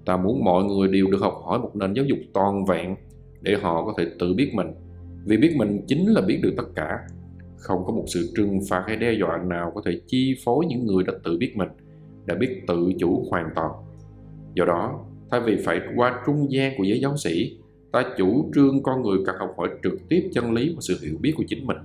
Ta 0.05 0.17
muốn 0.17 0.43
mọi 0.43 0.63
người 0.63 0.87
đều 0.87 1.07
được 1.11 1.21
học 1.21 1.41
hỏi 1.45 1.59
một 1.59 1.75
nền 1.75 1.93
giáo 1.93 2.05
dục 2.05 2.19
toàn 2.33 2.65
vẹn 2.65 2.95
để 3.41 3.55
họ 3.61 3.85
có 3.85 3.93
thể 3.97 4.05
tự 4.19 4.33
biết 4.33 4.51
mình. 4.53 4.67
Vì 5.25 5.37
biết 5.37 5.53
mình 5.57 5.81
chính 5.87 6.07
là 6.07 6.21
biết 6.21 6.39
được 6.43 6.53
tất 6.57 6.67
cả. 6.75 6.99
Không 7.57 7.85
có 7.85 7.93
một 7.93 8.03
sự 8.07 8.31
trừng 8.35 8.59
phạt 8.69 8.83
hay 8.87 8.95
đe 8.95 9.13
dọa 9.13 9.37
nào 9.37 9.71
có 9.75 9.81
thể 9.85 10.01
chi 10.07 10.35
phối 10.45 10.65
những 10.65 10.85
người 10.85 11.03
đã 11.03 11.13
tự 11.23 11.37
biết 11.37 11.53
mình, 11.55 11.69
đã 12.25 12.35
biết 12.35 12.61
tự 12.67 12.91
chủ 12.99 13.25
hoàn 13.29 13.49
toàn. 13.55 13.71
Do 14.53 14.65
đó, 14.65 15.05
thay 15.31 15.41
vì 15.41 15.57
phải 15.65 15.79
qua 15.95 16.21
trung 16.25 16.51
gian 16.51 16.73
của 16.77 16.83
giới 16.83 16.99
giáo 16.99 17.17
sĩ, 17.17 17.57
ta 17.91 18.03
chủ 18.17 18.51
trương 18.55 18.83
con 18.83 19.01
người 19.01 19.17
cần 19.25 19.35
học 19.39 19.53
hỏi 19.57 19.69
trực 19.83 20.09
tiếp 20.09 20.29
chân 20.33 20.53
lý 20.53 20.73
và 20.75 20.81
sự 20.81 20.97
hiểu 21.01 21.17
biết 21.21 21.33
của 21.37 21.43
chính 21.47 21.67
mình. 21.67 21.77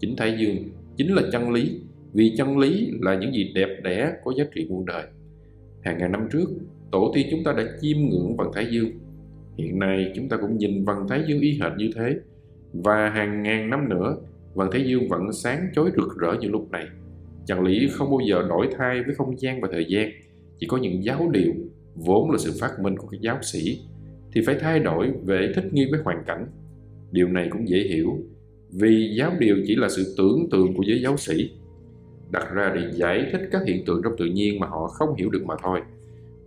Chính 0.00 0.16
Thái 0.16 0.36
Dương 0.40 0.56
chính 0.96 1.14
là 1.14 1.22
chân 1.32 1.52
lý, 1.52 1.80
vì 2.12 2.34
chân 2.36 2.58
lý 2.58 2.90
là 3.00 3.14
những 3.14 3.34
gì 3.34 3.52
đẹp 3.54 3.80
đẽ 3.84 4.12
có 4.24 4.32
giá 4.36 4.44
trị 4.54 4.66
muôn 4.68 4.86
đời. 4.86 5.04
Hàng 5.80 5.98
ngàn 5.98 6.12
năm 6.12 6.28
trước, 6.32 6.46
tổ 6.92 7.12
tiên 7.14 7.26
chúng 7.30 7.44
ta 7.44 7.52
đã 7.52 7.64
chiêm 7.80 7.96
ngưỡng 7.98 8.36
vầng 8.36 8.50
Thái 8.54 8.66
Dương. 8.70 8.90
Hiện 9.58 9.78
nay 9.78 10.12
chúng 10.16 10.28
ta 10.28 10.36
cũng 10.36 10.58
nhìn 10.58 10.84
vầng 10.84 11.08
Thái 11.08 11.22
Dương 11.26 11.40
y 11.40 11.52
hệt 11.52 11.72
như 11.76 11.90
thế. 11.94 12.16
Và 12.72 13.10
hàng 13.10 13.42
ngàn 13.42 13.70
năm 13.70 13.88
nữa, 13.88 14.16
vầng 14.54 14.70
Thái 14.72 14.84
Dương 14.88 15.08
vẫn 15.08 15.32
sáng 15.32 15.66
chói 15.74 15.90
rực 15.96 16.16
rỡ 16.18 16.34
như 16.40 16.48
lúc 16.48 16.70
này. 16.70 16.86
Chân 17.46 17.62
lý 17.62 17.88
không 17.92 18.10
bao 18.10 18.20
giờ 18.28 18.42
đổi 18.48 18.68
thay 18.78 19.02
với 19.02 19.14
không 19.14 19.40
gian 19.40 19.60
và 19.60 19.68
thời 19.72 19.86
gian. 19.88 20.10
Chỉ 20.58 20.66
có 20.66 20.76
những 20.76 21.04
giáo 21.04 21.30
điều, 21.32 21.52
vốn 21.94 22.30
là 22.30 22.38
sự 22.38 22.52
phát 22.60 22.80
minh 22.80 22.96
của 22.96 23.06
các 23.06 23.20
giáo 23.20 23.38
sĩ, 23.42 23.80
thì 24.32 24.40
phải 24.46 24.56
thay 24.60 24.78
đổi 24.78 25.12
về 25.24 25.52
thích 25.54 25.72
nghi 25.72 25.86
với 25.90 26.00
hoàn 26.04 26.24
cảnh. 26.26 26.46
Điều 27.10 27.28
này 27.28 27.48
cũng 27.50 27.68
dễ 27.68 27.78
hiểu, 27.78 28.18
vì 28.72 29.14
giáo 29.18 29.32
điều 29.38 29.56
chỉ 29.66 29.76
là 29.76 29.88
sự 29.88 30.14
tưởng 30.18 30.48
tượng 30.50 30.74
của 30.76 30.82
giới 30.86 31.02
giáo 31.02 31.16
sĩ 31.16 31.50
đặt 32.30 32.52
ra 32.52 32.72
để 32.74 32.90
giải 32.92 33.28
thích 33.32 33.48
các 33.52 33.62
hiện 33.66 33.84
tượng 33.84 34.00
trong 34.04 34.16
tự 34.18 34.24
nhiên 34.24 34.60
mà 34.60 34.66
họ 34.66 34.86
không 34.86 35.14
hiểu 35.16 35.30
được 35.30 35.44
mà 35.46 35.54
thôi. 35.62 35.80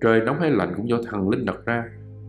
Trời 0.01 0.19
nóng 0.19 0.39
hay 0.39 0.51
lạnh 0.51 0.73
cũng 0.77 0.89
do 0.89 1.01
thần 1.05 1.29
linh 1.29 1.45
đặt 1.45 1.57
ra, 1.65 1.83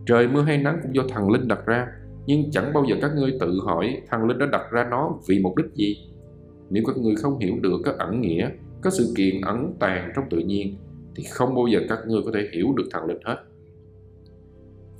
trời 0.05 0.27
mưa 0.27 0.41
hay 0.41 0.57
nắng 0.57 0.79
cũng 0.83 0.95
do 0.95 1.03
thần 1.09 1.31
linh 1.31 1.47
đặt 1.47 1.65
ra, 1.65 1.87
nhưng 2.25 2.51
chẳng 2.51 2.73
bao 2.73 2.85
giờ 2.89 2.95
các 3.01 3.11
ngươi 3.15 3.37
tự 3.39 3.59
hỏi 3.65 4.01
thần 4.09 4.27
linh 4.27 4.37
đã 4.37 4.45
đặt 4.51 4.71
ra 4.71 4.87
nó 4.91 5.19
vì 5.27 5.39
mục 5.39 5.55
đích 5.55 5.73
gì. 5.73 5.97
Nếu 6.69 6.83
các 6.87 6.97
ngươi 6.97 7.15
không 7.15 7.39
hiểu 7.39 7.53
được 7.61 7.81
các 7.85 7.97
ẩn 7.97 8.21
nghĩa, 8.21 8.49
các 8.83 8.93
sự 8.93 9.13
kiện 9.17 9.41
ẩn 9.41 9.73
tàng 9.79 10.11
trong 10.15 10.25
tự 10.29 10.39
nhiên, 10.39 10.75
thì 11.15 11.23
không 11.23 11.55
bao 11.55 11.67
giờ 11.67 11.79
các 11.89 11.99
ngươi 12.07 12.21
có 12.25 12.31
thể 12.33 12.49
hiểu 12.53 12.73
được 12.77 12.83
thần 12.91 13.05
linh 13.05 13.19
hết. 13.23 13.37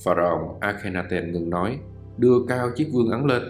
Pharaoh 0.04 0.60
Akhenaten 0.60 1.32
ngừng 1.32 1.50
nói, 1.50 1.80
đưa 2.18 2.36
cao 2.48 2.70
chiếc 2.76 2.88
vương 2.94 3.10
ấn 3.10 3.26
lên. 3.26 3.42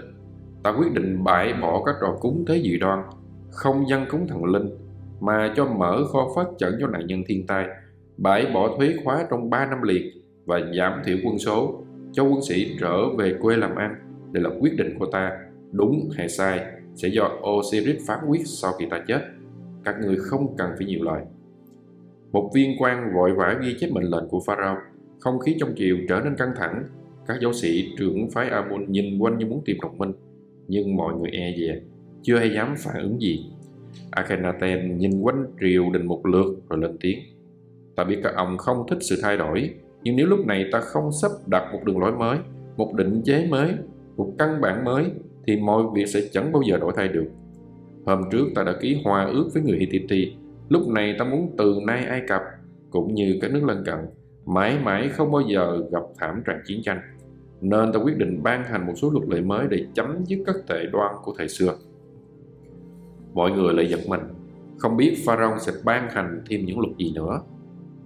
Ta 0.63 0.73
quyết 0.79 0.93
định 0.93 1.23
bãi 1.23 1.53
bỏ 1.61 1.83
các 1.85 1.95
trò 2.01 2.17
cúng 2.21 2.45
thế 2.47 2.61
dị 2.61 2.77
đoan, 2.77 3.03
không 3.51 3.89
dân 3.89 4.05
cúng 4.09 4.27
thần 4.27 4.45
linh, 4.45 4.69
mà 5.19 5.53
cho 5.55 5.65
mở 5.65 6.03
kho 6.11 6.27
phát 6.35 6.47
chẩn 6.57 6.77
cho 6.79 6.87
nạn 6.87 7.07
nhân 7.07 7.23
thiên 7.27 7.47
tai, 7.47 7.65
bãi 8.17 8.45
bỏ 8.53 8.77
thuế 8.77 8.93
khóa 9.03 9.27
trong 9.29 9.49
3 9.49 9.65
năm 9.65 9.81
liền 9.81 10.07
và 10.45 10.59
giảm 10.77 11.01
thiểu 11.05 11.17
quân 11.25 11.37
số, 11.37 11.83
cho 12.11 12.23
quân 12.23 12.41
sĩ 12.41 12.77
trở 12.79 13.15
về 13.17 13.35
quê 13.41 13.55
làm 13.55 13.75
ăn. 13.75 13.95
Đây 14.31 14.43
là 14.43 14.49
quyết 14.59 14.77
định 14.77 14.99
của 14.99 15.05
ta, 15.05 15.31
đúng 15.71 16.09
hay 16.17 16.29
sai, 16.29 16.65
sẽ 16.95 17.07
do 17.07 17.29
Osiris 17.49 18.07
phán 18.07 18.19
quyết 18.27 18.41
sau 18.45 18.73
khi 18.79 18.85
ta 18.89 19.03
chết. 19.07 19.21
Các 19.85 19.95
người 20.01 20.17
không 20.17 20.55
cần 20.57 20.69
phải 20.77 20.87
nhiều 20.87 21.03
lời. 21.03 21.21
Một 22.31 22.51
viên 22.53 22.75
quan 22.79 23.13
vội 23.15 23.33
vã 23.33 23.55
ghi 23.61 23.75
chép 23.79 23.89
mệnh 23.91 24.03
lệnh 24.03 24.27
của 24.29 24.39
Pharaoh. 24.45 24.77
Không 25.19 25.39
khí 25.39 25.55
trong 25.59 25.73
triều 25.75 25.97
trở 26.09 26.21
nên 26.23 26.35
căng 26.37 26.51
thẳng. 26.57 26.83
Các 27.27 27.37
giáo 27.41 27.53
sĩ 27.53 27.89
trưởng 27.97 28.29
phái 28.29 28.49
Amun 28.49 28.91
nhìn 28.91 29.19
quanh 29.19 29.37
như 29.37 29.45
muốn 29.45 29.61
tìm 29.65 29.77
đồng 29.81 29.97
minh. 29.97 30.11
Nhưng 30.67 30.95
mọi 30.95 31.13
người 31.15 31.31
e 31.31 31.55
dè, 31.57 31.79
chưa 32.21 32.37
hay 32.37 32.53
dám 32.53 32.75
phản 32.77 33.03
ứng 33.03 33.21
gì. 33.21 33.45
Akhenaten 34.11 34.97
nhìn 34.97 35.21
quanh 35.21 35.45
triều 35.61 35.91
đình 35.91 36.05
một 36.05 36.25
lượt 36.25 36.61
rồi 36.69 36.79
lên 36.79 36.97
tiếng. 36.99 37.19
Ta 37.95 38.03
biết 38.03 38.17
các 38.23 38.35
ông 38.35 38.57
không 38.57 38.85
thích 38.89 38.97
sự 39.01 39.19
thay 39.21 39.37
đổi, 39.37 39.73
nhưng 40.03 40.15
nếu 40.15 40.27
lúc 40.27 40.45
này 40.45 40.65
ta 40.71 40.79
không 40.79 41.11
sắp 41.11 41.31
đặt 41.47 41.69
một 41.73 41.79
đường 41.83 41.99
lối 41.99 42.11
mới, 42.11 42.37
một 42.77 42.93
định 42.93 43.21
chế 43.25 43.47
mới, 43.49 43.71
một 44.17 44.33
căn 44.37 44.61
bản 44.61 44.85
mới, 44.85 45.05
thì 45.47 45.55
mọi 45.55 45.83
việc 45.95 46.05
sẽ 46.07 46.21
chẳng 46.31 46.51
bao 46.51 46.61
giờ 46.61 46.77
đổi 46.77 46.93
thay 46.95 47.07
được. 47.07 47.27
Hôm 48.05 48.21
trước 48.31 48.45
ta 48.55 48.63
đã 48.63 48.73
ký 48.81 49.01
hòa 49.03 49.25
ước 49.25 49.49
với 49.53 49.63
người 49.63 49.77
Hittite, 49.77 50.31
lúc 50.69 50.87
này 50.87 51.15
ta 51.19 51.25
muốn 51.25 51.55
từ 51.57 51.79
nay 51.87 52.05
Ai 52.05 52.21
Cập, 52.27 52.41
cũng 52.89 53.13
như 53.13 53.37
các 53.41 53.51
nước 53.51 53.63
lân 53.63 53.83
cận, 53.85 53.95
mãi 54.47 54.79
mãi 54.83 55.09
không 55.09 55.31
bao 55.31 55.41
giờ 55.41 55.83
gặp 55.91 56.03
thảm 56.17 56.41
trạng 56.45 56.61
chiến 56.65 56.81
tranh. 56.83 57.01
Nên 57.61 57.93
ta 57.93 57.99
quyết 57.99 58.17
định 58.17 58.43
ban 58.43 58.63
hành 58.63 58.87
một 58.87 58.93
số 58.95 59.11
luật 59.11 59.29
lệ 59.29 59.41
mới 59.41 59.67
để 59.69 59.85
chấm 59.93 60.25
dứt 60.25 60.39
các 60.45 60.55
tệ 60.67 60.85
đoan 60.91 61.15
của 61.23 61.33
thời 61.37 61.47
xưa. 61.47 61.75
Mọi 63.33 63.51
người 63.51 63.73
lại 63.73 63.89
giật 63.89 63.99
mình, 64.07 64.21
không 64.77 64.97
biết 64.97 65.17
Pharaoh 65.25 65.61
sẽ 65.61 65.71
ban 65.83 66.09
hành 66.09 66.41
thêm 66.49 66.65
những 66.65 66.79
luật 66.79 66.97
gì 66.97 67.11
nữa. 67.15 67.41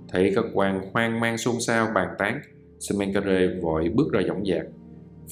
Thấy 0.10 0.32
các 0.36 0.46
quan 0.54 0.82
hoang 0.94 1.20
mang 1.20 1.38
xôn 1.38 1.56
xao 1.60 1.88
bàn 1.96 2.08
tán, 2.18 2.42
Semenkare 2.80 3.60
vội 3.62 3.92
bước 3.96 4.12
ra 4.12 4.22
dõng 4.28 4.46
dạc. 4.46 4.66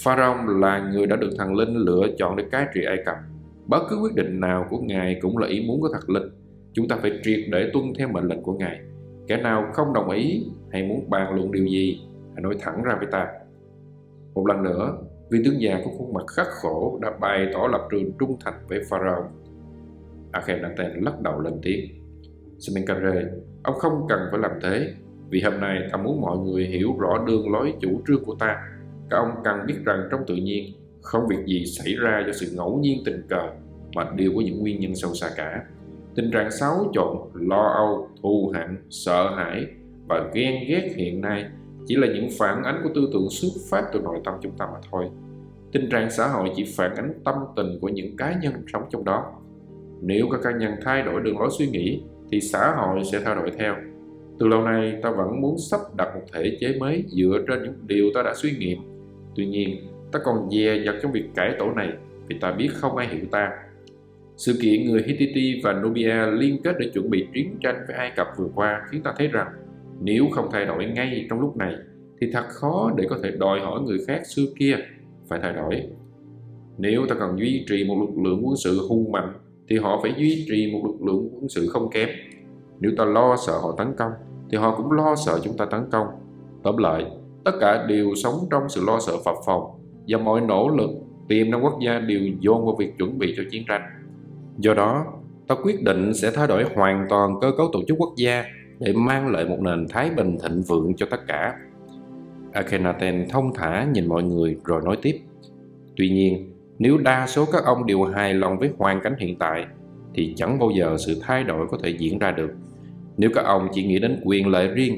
Pharaoh 0.04 0.38
là 0.62 0.90
người 0.94 1.08
đã 1.08 1.16
được 1.16 1.30
thần 1.38 1.56
linh 1.56 1.76
lựa 1.76 2.08
chọn 2.18 2.36
để 2.36 2.44
cai 2.52 2.66
trị 2.74 2.82
Ai 2.88 2.98
Cập. 3.06 3.16
Bất 3.66 3.84
cứ 3.90 3.98
quyết 4.02 4.16
định 4.16 4.40
nào 4.40 4.68
của 4.70 4.80
Ngài 4.80 5.20
cũng 5.22 5.38
là 5.38 5.48
ý 5.48 5.66
muốn 5.68 5.82
của 5.82 5.90
thần 5.94 6.10
linh. 6.10 6.32
Chúng 6.74 6.88
ta 6.88 6.96
phải 7.02 7.12
triệt 7.24 7.40
để 7.52 7.70
tuân 7.74 7.86
theo 7.98 8.08
mệnh 8.08 8.28
lệnh 8.28 8.44
của 8.44 8.54
Ngài. 8.54 8.80
Kẻ 9.30 9.38
nào 9.38 9.70
không 9.74 9.94
đồng 9.94 10.10
ý 10.10 10.46
hay 10.72 10.84
muốn 10.84 11.10
bàn 11.10 11.36
luận 11.36 11.52
điều 11.52 11.66
gì, 11.66 12.02
hãy 12.34 12.42
nói 12.42 12.56
thẳng 12.60 12.84
ra 12.84 12.96
với 13.00 13.08
ta. 13.12 13.28
Một 14.34 14.48
lần 14.48 14.64
nữa, 14.64 14.98
vị 15.32 15.40
tướng 15.46 15.62
già 15.62 15.80
có 15.86 15.92
khuôn 15.98 16.14
mặt 16.14 16.24
khắc 16.36 16.48
khổ 16.48 17.00
đã 17.02 17.12
bày 17.22 17.48
tỏ 17.54 17.68
lập 17.72 17.88
trường 17.92 18.12
trung 18.20 18.38
thành 18.46 18.54
với 18.68 18.80
Pharaoh. 18.90 19.26
Akhenaten 20.32 21.04
lắc 21.04 21.22
đầu 21.22 21.40
lên 21.40 21.54
tiếng. 21.62 21.86
Semenkare, 22.60 23.24
ông 23.64 23.76
không 23.76 24.06
cần 24.10 24.20
phải 24.32 24.40
làm 24.40 24.52
thế, 24.62 24.94
vì 25.30 25.42
hôm 25.42 25.60
nay 25.60 25.80
ta 25.92 25.98
muốn 25.98 26.22
mọi 26.22 26.38
người 26.38 26.66
hiểu 26.66 26.96
rõ 27.00 27.24
đường 27.28 27.52
lối 27.52 27.74
chủ 27.82 28.02
trương 28.08 28.26
của 28.26 28.36
ta. 28.40 28.58
Các 29.10 29.18
ông 29.18 29.32
cần 29.44 29.60
biết 29.68 29.76
rằng 29.86 30.08
trong 30.12 30.22
tự 30.28 30.36
nhiên, 30.36 30.74
không 31.02 31.28
việc 31.28 31.46
gì 31.46 31.66
xảy 31.66 31.96
ra 32.02 32.24
do 32.28 32.32
sự 32.34 32.48
ngẫu 32.56 32.80
nhiên 32.80 33.02
tình 33.06 33.22
cờ, 33.30 33.50
mà 33.96 34.12
đều 34.16 34.32
có 34.36 34.42
những 34.46 34.60
nguyên 34.60 34.80
nhân 34.80 34.96
sâu 34.96 35.14
xa 35.14 35.30
cả. 35.36 35.64
Tình 36.16 36.32
trạng 36.32 36.52
xáo 36.52 36.92
trộn, 36.94 37.18
lo 37.34 37.74
âu, 37.76 38.10
thù 38.24 38.52
hận, 38.56 38.78
sợ 38.90 39.36
hãi 39.36 39.66
và 40.08 40.30
ghen 40.34 40.56
ghét 40.68 40.92
hiện 40.96 41.22
nay 41.22 41.46
chỉ 41.86 41.96
là 41.96 42.08
những 42.08 42.30
phản 42.40 42.64
ánh 42.64 42.82
của 42.84 42.90
tư 42.96 43.10
tưởng 43.14 43.30
xuất 43.30 43.50
phát 43.70 43.84
từ 43.94 44.02
nội 44.02 44.20
tâm 44.24 44.34
chúng 44.42 44.58
ta 44.58 44.66
mà 44.66 44.80
thôi. 44.92 45.10
Tình 45.72 45.90
trạng 45.90 46.12
xã 46.12 46.28
hội 46.28 46.52
chỉ 46.56 46.74
phản 46.78 46.96
ánh 46.96 47.14
tâm 47.26 47.36
tình 47.56 47.80
của 47.82 47.90
những 47.90 48.18
cá 48.18 48.40
nhân 48.42 48.54
sống 48.74 48.84
trong 48.90 49.06
đó. 49.06 49.34
Nếu 50.02 50.28
các 50.32 50.40
cá 50.44 50.52
nhân 50.52 50.72
thay 50.84 51.02
đổi 51.02 51.22
đường 51.22 51.40
lối 51.40 51.50
suy 51.58 51.68
nghĩ 51.68 52.02
thì 52.32 52.42
xã 52.42 52.76
hội 52.78 53.04
sẽ 53.12 53.22
thay 53.26 53.36
đổi 53.36 53.52
theo. 53.58 53.76
Từ 54.40 54.48
lâu 54.48 54.62
nay 54.62 55.00
ta 55.04 55.12
vẫn 55.12 55.42
muốn 55.42 55.58
sắp 55.58 55.80
đặt 55.98 56.16
một 56.16 56.22
thể 56.34 56.58
chế 56.60 56.78
mới 56.80 57.04
dựa 57.08 57.44
trên 57.48 57.64
những 57.64 57.74
điều 57.88 58.06
ta 58.16 58.24
đã 58.24 58.34
suy 58.36 58.52
nghiệm. 58.60 58.78
Tuy 59.36 59.46
nhiên, 59.46 59.88
ta 60.12 60.20
còn 60.26 60.50
dè 60.52 60.84
dặt 60.86 60.96
trong 61.02 61.12
việc 61.12 61.26
cải 61.36 61.56
tổ 61.60 61.72
này 61.72 61.90
vì 62.28 62.40
ta 62.40 62.52
biết 62.52 62.70
không 62.74 62.98
ai 62.98 63.08
hiểu 63.08 63.26
ta. 63.32 63.52
Sự 64.40 64.54
kiện 64.62 64.86
người 64.86 65.04
Hittite 65.08 65.62
và 65.64 65.74
Nubia 65.74 66.26
liên 66.32 66.62
kết 66.64 66.76
để 66.80 66.90
chuẩn 66.94 67.10
bị 67.10 67.28
chiến 67.34 67.58
tranh 67.62 67.76
với 67.88 67.96
Ai 67.96 68.12
Cập 68.16 68.28
vừa 68.38 68.50
qua 68.56 68.82
khiến 68.90 69.04
ta 69.04 69.14
thấy 69.18 69.28
rằng 69.28 69.48
nếu 70.02 70.26
không 70.32 70.50
thay 70.52 70.66
đổi 70.66 70.86
ngay 70.86 71.26
trong 71.30 71.40
lúc 71.40 71.58
này 71.58 71.74
thì 72.22 72.28
thật 72.34 72.46
khó 72.48 72.92
để 72.98 73.06
có 73.10 73.18
thể 73.24 73.32
đòi 73.32 73.60
hỏi 73.60 73.82
người 73.82 73.98
khác 74.08 74.22
xưa 74.26 74.44
kia 74.60 74.76
phải 75.28 75.40
thay 75.42 75.54
đổi. 75.54 75.84
Nếu 76.78 77.06
ta 77.10 77.16
cần 77.20 77.40
duy 77.40 77.66
trì 77.70 77.84
một 77.88 77.96
lực 78.00 78.24
lượng 78.24 78.42
quân 78.44 78.56
sự 78.58 78.88
hung 78.90 79.12
mạnh 79.12 79.34
thì 79.70 79.78
họ 79.78 80.00
phải 80.02 80.14
duy 80.18 80.46
trì 80.50 80.72
một 80.74 80.82
lực 80.86 81.08
lượng 81.08 81.30
quân 81.34 81.50
sự 81.50 81.68
không 81.68 81.90
kém. 81.92 82.10
Nếu 82.80 82.92
ta 82.98 83.06
lo 83.06 83.36
sợ 83.48 83.54
họ 83.54 83.76
tấn 83.78 83.88
công 83.98 84.12
thì 84.52 84.58
họ 84.58 84.76
cũng 84.78 84.92
lo 84.92 85.16
sợ 85.26 85.40
chúng 85.44 85.58
ta 85.58 85.66
tấn 85.66 85.82
công. 85.92 86.08
Tóm 86.64 86.78
lại, 86.78 87.06
tất 87.46 87.52
cả 87.60 87.86
đều 87.88 88.16
sống 88.16 88.36
trong 88.52 88.70
sự 88.70 88.82
lo 88.88 89.00
sợ 89.00 89.14
phập 89.26 89.36
phòng 89.46 89.64
và 90.08 90.18
mọi 90.18 90.42
nỗ 90.42 90.70
lực 90.70 90.90
tiềm 91.28 91.52
năng 91.52 91.64
quốc 91.64 91.80
gia 91.86 92.00
đều 92.00 92.20
dồn 92.40 92.66
vào 92.66 92.76
việc 92.80 92.98
chuẩn 92.98 93.18
bị 93.18 93.34
cho 93.38 93.44
chiến 93.52 93.64
tranh. 93.68 93.82
Do 94.60 94.74
đó, 94.74 95.06
ta 95.48 95.56
quyết 95.64 95.84
định 95.84 96.14
sẽ 96.14 96.32
thay 96.32 96.48
đổi 96.48 96.64
hoàn 96.76 97.06
toàn 97.10 97.40
cơ 97.42 97.52
cấu 97.58 97.70
tổ 97.74 97.80
chức 97.88 97.98
quốc 98.00 98.14
gia 98.18 98.44
để 98.80 98.94
mang 98.94 99.28
lại 99.28 99.46
một 99.46 99.58
nền 99.60 99.88
thái 99.90 100.10
bình 100.18 100.38
thịnh 100.44 100.62
vượng 100.62 100.94
cho 100.98 101.06
tất 101.12 101.28
cả. 101.28 101.56
Akhenaten 102.54 103.26
thông 103.30 103.54
thả 103.54 103.88
nhìn 103.94 104.08
mọi 104.08 104.24
người 104.24 104.58
rồi 104.64 104.82
nói 104.86 104.98
tiếp. 105.02 105.20
Tuy 105.96 106.10
nhiên, 106.10 106.54
nếu 106.80 106.98
đa 106.98 107.28
số 107.28 107.46
các 107.52 107.64
ông 107.64 107.86
đều 107.86 108.04
hài 108.04 108.34
lòng 108.34 108.60
với 108.60 108.70
hoàn 108.78 109.02
cảnh 109.02 109.16
hiện 109.20 109.40
tại, 109.40 109.66
thì 110.14 110.34
chẳng 110.38 110.60
bao 110.60 110.70
giờ 110.78 110.98
sự 111.06 111.22
thay 111.22 111.44
đổi 111.44 111.68
có 111.72 111.78
thể 111.84 111.90
diễn 111.90 112.20
ra 112.20 112.32
được. 112.32 112.52
Nếu 113.18 113.30
các 113.36 113.46
ông 113.46 113.68
chỉ 113.74 113.84
nghĩ 113.84 114.00
đến 114.00 114.22
quyền 114.26 114.48
lợi 114.48 114.68
riêng, 114.68 114.98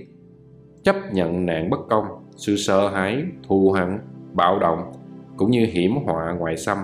chấp 0.83 0.95
nhận 1.13 1.45
nạn 1.45 1.69
bất 1.69 1.79
công, 1.89 2.05
sự 2.35 2.57
sợ 2.57 2.89
hãi, 2.89 3.23
thù 3.47 3.71
hận, 3.71 3.99
bạo 4.33 4.59
động, 4.59 4.91
cũng 5.37 5.51
như 5.51 5.65
hiểm 5.65 5.95
họa 6.05 6.35
ngoại 6.39 6.57
xâm 6.57 6.77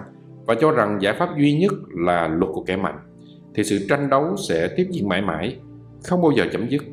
và 0.48 0.56
cho 0.56 0.72
rằng 0.72 0.98
giải 1.02 1.14
pháp 1.14 1.30
duy 1.38 1.58
nhất 1.58 1.74
là 1.90 2.28
luật 2.28 2.52
của 2.54 2.64
kẻ 2.64 2.76
mạnh, 2.76 3.00
thì 3.56 3.64
sự 3.64 3.86
tranh 3.90 4.10
đấu 4.10 4.36
sẽ 4.50 4.68
tiếp 4.76 4.88
diễn 4.92 5.10
mãi 5.10 5.22
mãi, 5.22 5.58
không 6.04 6.22
bao 6.22 6.32
giờ 6.32 6.46
chấm 6.52 6.70
dứt. 6.70 6.84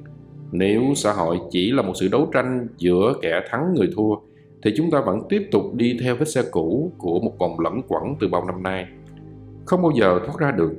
Nếu 0.52 0.82
xã 0.96 1.12
hội 1.12 1.38
chỉ 1.50 1.70
là 1.70 1.82
một 1.82 1.92
sự 1.94 2.08
đấu 2.12 2.28
tranh 2.32 2.66
giữa 2.78 3.14
kẻ 3.22 3.40
thắng 3.50 3.74
người 3.74 3.88
thua, 3.96 4.14
thì 4.62 4.70
chúng 4.76 4.90
ta 4.90 5.00
vẫn 5.00 5.20
tiếp 5.28 5.48
tục 5.50 5.62
đi 5.74 5.98
theo 6.02 6.16
vết 6.16 6.28
xe 6.28 6.42
cũ 6.50 6.92
của 6.98 7.20
một 7.20 7.38
vòng 7.38 7.60
lẫn 7.60 7.82
quẩn 7.88 8.14
từ 8.20 8.28
bao 8.28 8.44
năm 8.44 8.62
nay. 8.62 8.86
Không 9.64 9.82
bao 9.82 9.92
giờ 10.00 10.20
thoát 10.26 10.38
ra 10.38 10.50
được. 10.50 10.72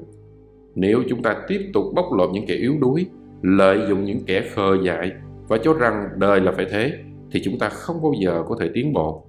Nếu 0.75 1.03
chúng 1.09 1.21
ta 1.21 1.35
tiếp 1.47 1.69
tục 1.73 1.83
bóc 1.95 2.05
lột 2.17 2.29
những 2.33 2.45
kẻ 2.47 2.53
yếu 2.53 2.77
đuối, 2.79 3.05
lợi 3.41 3.79
dụng 3.89 4.05
những 4.05 4.19
kẻ 4.25 4.41
khờ 4.53 4.77
dại 4.85 5.11
và 5.47 5.57
cho 5.57 5.73
rằng 5.73 6.09
đời 6.17 6.41
là 6.41 6.51
phải 6.51 6.65
thế, 6.71 6.93
thì 7.31 7.41
chúng 7.43 7.59
ta 7.59 7.69
không 7.69 8.01
bao 8.01 8.13
giờ 8.19 8.43
có 8.47 8.57
thể 8.59 8.69
tiến 8.73 8.93
bộ. 8.93 9.25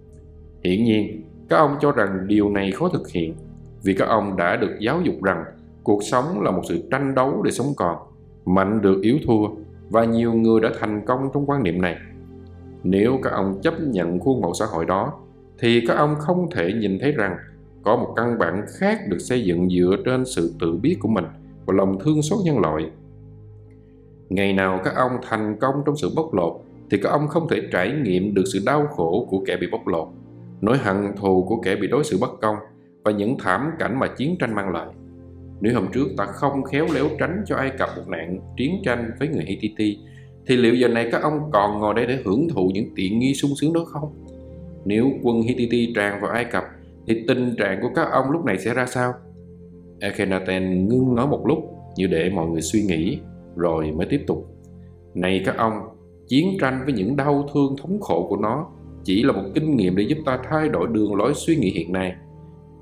Hiển 0.65 0.85
nhiên, 0.85 1.23
các 1.49 1.57
ông 1.57 1.77
cho 1.81 1.93
rằng 1.93 2.27
điều 2.27 2.51
này 2.51 2.73
khó 2.73 2.89
thực 2.89 3.09
hiện 3.09 3.35
vì 3.83 3.95
các 3.95 4.09
ông 4.09 4.37
đã 4.37 4.57
được 4.57 4.77
giáo 4.81 5.01
dục 5.01 5.15
rằng 5.23 5.45
cuộc 5.83 6.03
sống 6.03 6.41
là 6.41 6.51
một 6.51 6.63
sự 6.69 6.83
tranh 6.91 7.15
đấu 7.15 7.43
để 7.43 7.51
sống 7.51 7.67
còn, 7.77 7.97
mạnh 8.45 8.83
được 8.83 9.01
yếu 9.03 9.17
thua 9.27 9.49
và 9.91 10.05
nhiều 10.05 10.33
người 10.33 10.61
đã 10.61 10.71
thành 10.81 11.07
công 11.07 11.29
trong 11.35 11.51
quan 11.51 11.63
niệm 11.63 11.83
này. 11.83 11.97
Nếu 12.83 13.19
các 13.23 13.33
ông 13.33 13.61
chấp 13.63 13.75
nhận 13.81 14.21
khuôn 14.21 14.41
mẫu 14.41 14.55
xã 14.55 14.67
hội 14.67 14.85
đó, 14.85 15.13
thì 15.59 15.81
các 15.89 15.97
ông 15.97 16.15
không 16.19 16.51
thể 16.51 16.73
nhìn 16.73 16.99
thấy 17.01 17.13
rằng 17.13 17.37
có 17.83 17.97
một 17.97 18.13
căn 18.17 18.39
bản 18.39 18.65
khác 18.69 19.01
được 19.09 19.19
xây 19.19 19.45
dựng 19.45 19.71
dựa 19.71 19.97
trên 20.05 20.25
sự 20.25 20.55
tự 20.61 20.73
biết 20.83 20.97
của 21.01 21.09
mình 21.09 21.25
và 21.67 21.75
lòng 21.75 21.99
thương 22.05 22.23
xót 22.23 22.39
nhân 22.45 22.59
loại. 22.59 22.91
Ngày 24.29 24.53
nào 24.53 24.81
các 24.85 24.95
ông 24.97 25.13
thành 25.29 25.57
công 25.61 25.75
trong 25.87 25.97
sự 25.97 26.11
bóc 26.17 26.35
lột, 26.35 26.61
thì 26.91 26.99
các 27.03 27.09
ông 27.09 27.29
không 27.29 27.49
thể 27.49 27.63
trải 27.73 27.93
nghiệm 28.03 28.35
được 28.35 28.45
sự 28.53 28.59
đau 28.67 28.87
khổ 28.87 29.27
của 29.31 29.43
kẻ 29.47 29.57
bị 29.57 29.67
bóc 29.73 29.87
lột, 29.87 30.09
nỗi 30.61 30.79
hận 30.79 30.97
thù 31.17 31.45
của 31.49 31.61
kẻ 31.61 31.77
bị 31.77 31.89
đối 31.89 32.05
xử 32.05 32.19
bất 32.21 32.31
công 32.43 32.57
và 33.05 33.11
những 33.11 33.37
thảm 33.39 33.71
cảnh 33.79 33.99
mà 33.99 34.07
chiến 34.07 34.37
tranh 34.41 34.55
mang 34.55 34.73
lại. 34.73 34.87
Nếu 35.61 35.75
hôm 35.75 35.87
trước 35.93 36.07
ta 36.17 36.27
không 36.27 36.65
khéo 36.65 36.87
léo 36.95 37.09
tránh 37.19 37.43
cho 37.47 37.57
Ai 37.57 37.71
Cập 37.79 37.89
một 37.97 38.09
nạn 38.09 38.39
chiến 38.57 38.73
tranh 38.85 39.11
với 39.19 39.29
người 39.29 39.45
Hittite, 39.45 40.01
thì 40.47 40.57
liệu 40.57 40.75
giờ 40.75 40.89
này 40.89 41.09
các 41.13 41.23
ông 41.23 41.51
còn 41.53 41.79
ngồi 41.81 41.95
đây 41.95 42.07
để 42.07 42.19
hưởng 42.25 42.49
thụ 42.49 42.71
những 42.75 42.89
tiện 42.97 43.19
nghi 43.19 43.35
sung 43.35 43.51
sướng 43.61 43.73
đó 43.73 43.85
không? 43.85 44.13
Nếu 44.85 45.11
quân 45.23 45.43
Hittite 45.43 45.93
tràn 45.95 46.21
vào 46.21 46.31
Ai 46.31 46.45
Cập, 46.45 46.65
thì 47.07 47.25
tình 47.29 47.55
trạng 47.59 47.79
của 47.83 47.91
các 47.95 48.09
ông 48.13 48.31
lúc 48.31 48.45
này 48.45 48.59
sẽ 48.59 48.75
ra 48.75 48.87
sao? 48.87 49.13
Akhenaten 50.01 50.89
ngưng 50.89 51.15
nói 51.15 51.27
một 51.27 51.47
lúc 51.47 51.59
như 51.97 52.07
để 52.07 52.31
mọi 52.31 52.47
người 52.47 52.63
suy 52.63 52.83
nghĩ, 52.83 53.19
rồi 53.57 53.93
mới 53.93 54.07
tiếp 54.11 54.25
tục. 54.27 54.47
Này 55.15 55.43
các 55.45 55.57
ông, 55.57 55.73
chiến 56.29 56.57
tranh 56.61 56.81
với 56.85 56.95
những 56.95 57.17
đau 57.17 57.49
thương 57.55 57.77
thống 57.83 58.01
khổ 58.01 58.27
của 58.29 58.37
nó 58.37 58.67
chỉ 59.07 59.23
là 59.23 59.33
một 59.33 59.43
kinh 59.55 59.77
nghiệm 59.77 59.97
để 59.97 60.03
giúp 60.03 60.19
ta 60.25 60.39
thay 60.51 60.69
đổi 60.69 60.89
đường 60.89 61.15
lối 61.15 61.35
suy 61.35 61.57
nghĩ 61.57 61.71
hiện 61.71 61.93
nay. 61.93 62.15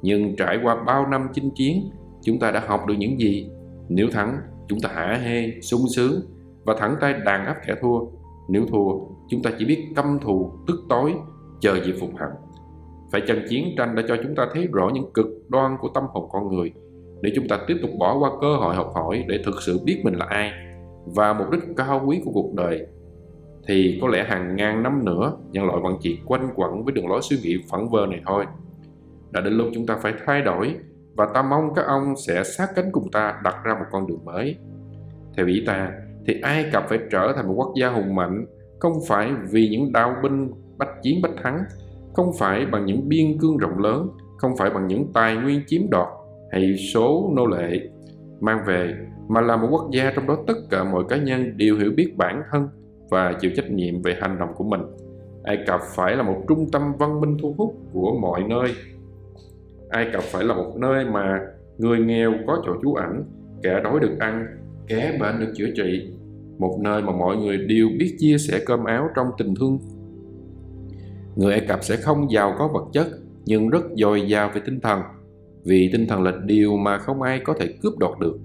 Nhưng 0.03 0.37
trải 0.37 0.59
qua 0.63 0.83
bao 0.87 1.07
năm 1.07 1.29
chinh 1.35 1.51
chiến, 1.55 1.91
chúng 2.23 2.39
ta 2.39 2.51
đã 2.51 2.63
học 2.67 2.87
được 2.87 2.95
những 2.99 3.21
gì? 3.21 3.51
Nếu 3.89 4.09
thắng, 4.13 4.39
chúng 4.69 4.81
ta 4.81 4.89
hả 4.89 5.21
hê, 5.25 5.61
sung 5.61 5.81
sướng 5.97 6.21
và 6.65 6.75
thẳng 6.79 6.97
tay 7.01 7.15
đàn 7.25 7.47
áp 7.47 7.57
kẻ 7.67 7.75
thua. 7.83 8.01
Nếu 8.49 8.67
thua, 8.67 8.91
chúng 9.29 9.43
ta 9.43 9.51
chỉ 9.59 9.65
biết 9.65 9.87
căm 9.97 10.19
thù, 10.23 10.51
tức 10.67 10.85
tối, 10.89 11.15
chờ 11.61 11.85
dịp 11.85 11.95
phục 12.01 12.11
hận. 12.17 12.31
Phải 13.13 13.23
chăng 13.27 13.41
chiến 13.49 13.75
tranh 13.79 13.95
đã 13.95 14.03
cho 14.09 14.17
chúng 14.23 14.35
ta 14.35 14.47
thấy 14.55 14.69
rõ 14.73 14.91
những 14.95 15.13
cực 15.15 15.27
đoan 15.49 15.77
của 15.81 15.89
tâm 15.89 16.05
hồn 16.13 16.29
con 16.33 16.57
người 16.57 16.73
để 17.21 17.33
chúng 17.35 17.49
ta 17.49 17.59
tiếp 17.67 17.77
tục 17.83 17.91
bỏ 17.99 18.19
qua 18.19 18.31
cơ 18.41 18.57
hội 18.57 18.75
học 18.75 18.93
hỏi 18.95 19.25
để 19.29 19.43
thực 19.45 19.63
sự 19.63 19.81
biết 19.85 20.01
mình 20.05 20.15
là 20.15 20.27
ai 20.27 20.53
và 21.07 21.33
mục 21.33 21.51
đích 21.51 21.61
cao 21.77 22.03
quý 22.07 22.21
của 22.25 22.31
cuộc 22.35 22.55
đời 22.55 22.87
thì 23.69 23.99
có 24.03 24.09
lẽ 24.09 24.25
hàng 24.29 24.57
ngàn 24.57 24.83
năm 24.83 25.05
nữa 25.05 25.33
nhân 25.51 25.65
loại 25.65 25.81
vẫn 25.83 25.97
chỉ 26.01 26.19
quanh 26.27 26.49
quẩn 26.55 26.85
với 26.85 26.93
đường 26.93 27.09
lối 27.09 27.21
suy 27.23 27.37
nghĩ 27.43 27.57
phẳng 27.71 27.91
vơ 27.91 28.07
này 28.07 28.21
thôi. 28.27 28.45
Đã 29.31 29.41
đến 29.41 29.53
lúc 29.53 29.69
chúng 29.75 29.87
ta 29.87 29.97
phải 30.03 30.13
thay 30.27 30.43
đổi 30.43 30.75
và 31.17 31.27
ta 31.35 31.43
mong 31.43 31.75
các 31.75 31.87
ông 31.87 32.15
sẽ 32.27 32.45
sát 32.45 32.69
cánh 32.77 32.93
cùng 32.93 33.11
ta 33.11 33.41
đặt 33.45 33.57
ra 33.65 33.75
một 33.75 33.87
con 33.91 34.07
đường 34.07 34.25
mới. 34.25 34.57
Theo 35.37 35.47
ý 35.47 35.65
ta, 35.67 35.91
thì 36.27 36.41
Ai 36.43 36.65
Cập 36.73 36.85
phải 36.89 36.99
trở 37.11 37.33
thành 37.37 37.47
một 37.47 37.55
quốc 37.57 37.73
gia 37.81 37.89
hùng 37.89 38.15
mạnh, 38.15 38.47
không 38.81 38.93
phải 39.09 39.33
vì 39.51 39.69
những 39.69 39.93
đao 39.93 40.17
binh 40.23 40.51
bách 40.79 41.03
chiến 41.03 41.23
bách 41.23 41.35
thắng, 41.43 41.59
không 42.15 42.33
phải 42.39 42.67
bằng 42.67 42.87
những 42.87 43.09
biên 43.09 43.39
cương 43.39 43.57
rộng 43.57 43.79
lớn, 43.79 44.09
không 44.39 44.57
phải 44.57 44.71
bằng 44.71 44.87
những 44.87 45.07
tài 45.15 45.37
nguyên 45.37 45.61
chiếm 45.67 45.91
đoạt 45.91 46.09
hay 46.53 46.77
số 46.77 47.33
nô 47.37 47.47
lệ 47.47 47.81
mang 48.41 48.65
về, 48.67 48.95
mà 49.29 49.41
là 49.41 49.57
một 49.57 49.69
quốc 49.71 49.91
gia 49.93 50.13
trong 50.17 50.27
đó 50.27 50.39
tất 50.47 50.55
cả 50.71 50.85
mọi 50.85 51.05
cá 51.09 51.17
nhân 51.17 51.57
đều 51.57 51.79
hiểu 51.79 51.93
biết 51.97 52.15
bản 52.17 52.43
thân 52.51 52.69
và 53.15 53.33
chịu 53.41 53.51
trách 53.57 53.71
nhiệm 53.71 54.03
về 54.03 54.17
hành 54.21 54.39
động 54.39 54.49
của 54.57 54.65
mình. 54.65 54.81
Ai 55.43 55.59
Cập 55.67 55.81
phải 55.97 56.17
là 56.17 56.23
một 56.23 56.45
trung 56.49 56.71
tâm 56.73 56.83
văn 56.99 57.21
minh 57.21 57.37
thu 57.43 57.55
hút 57.59 57.75
của 57.93 58.19
mọi 58.21 58.43
nơi. 58.49 58.69
Ai 59.89 60.07
Cập 60.13 60.23
phải 60.23 60.45
là 60.45 60.55
một 60.55 60.73
nơi 60.77 61.05
mà 61.05 61.41
người 61.79 61.99
nghèo 61.99 62.33
có 62.47 62.63
chỗ 62.67 62.73
trú 62.83 62.95
ẩn, 62.95 63.25
kẻ 63.63 63.81
đói 63.85 64.01
được 64.01 64.17
ăn, 64.19 64.47
kẻ 64.89 65.19
bệnh 65.21 65.41
được 65.41 65.53
chữa 65.57 65.67
trị. 65.77 66.13
Một 66.59 66.79
nơi 66.83 67.03
mà 67.03 67.13
mọi 67.13 67.37
người 67.37 67.59
đều 67.59 67.89
biết 67.99 68.17
chia 68.19 68.39
sẻ 68.39 68.61
cơm 68.67 68.85
áo 68.85 69.09
trong 69.17 69.27
tình 69.39 69.55
thương. 69.55 69.79
Người 71.37 71.53
Ai 71.53 71.67
Cập 71.69 71.85
sẽ 71.85 71.97
không 71.97 72.31
giàu 72.31 72.55
có 72.59 72.69
vật 72.69 72.85
chất, 72.93 73.07
nhưng 73.45 73.69
rất 73.69 73.85
dồi 73.97 74.29
dào 74.29 74.51
về 74.55 74.61
tinh 74.65 74.81
thần, 74.81 75.01
vì 75.65 75.91
tinh 75.93 76.07
thần 76.07 76.23
là 76.23 76.33
điều 76.45 76.77
mà 76.77 76.99
không 76.99 77.23
ai 77.23 77.41
có 77.45 77.55
thể 77.61 77.69
cướp 77.83 77.99
đoạt 77.99 78.13
được. 78.21 78.39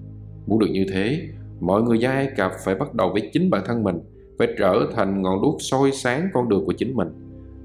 Muốn 0.46 0.58
được 0.58 0.68
như 0.70 0.86
thế, 0.92 1.28
mọi 1.60 1.82
người 1.82 1.98
dân 1.98 2.12
Ai 2.12 2.30
Cập 2.36 2.52
phải 2.64 2.74
bắt 2.74 2.94
đầu 2.94 3.10
với 3.12 3.30
chính 3.32 3.50
bản 3.50 3.62
thân 3.66 3.82
mình– 3.82 3.98
phải 4.40 4.48
trở 4.58 4.86
thành 4.94 5.22
ngọn 5.22 5.42
đuốc 5.42 5.56
soi 5.58 5.92
sáng 5.92 6.28
con 6.32 6.48
đường 6.48 6.66
của 6.66 6.72
chính 6.72 6.94
mình. 6.96 7.08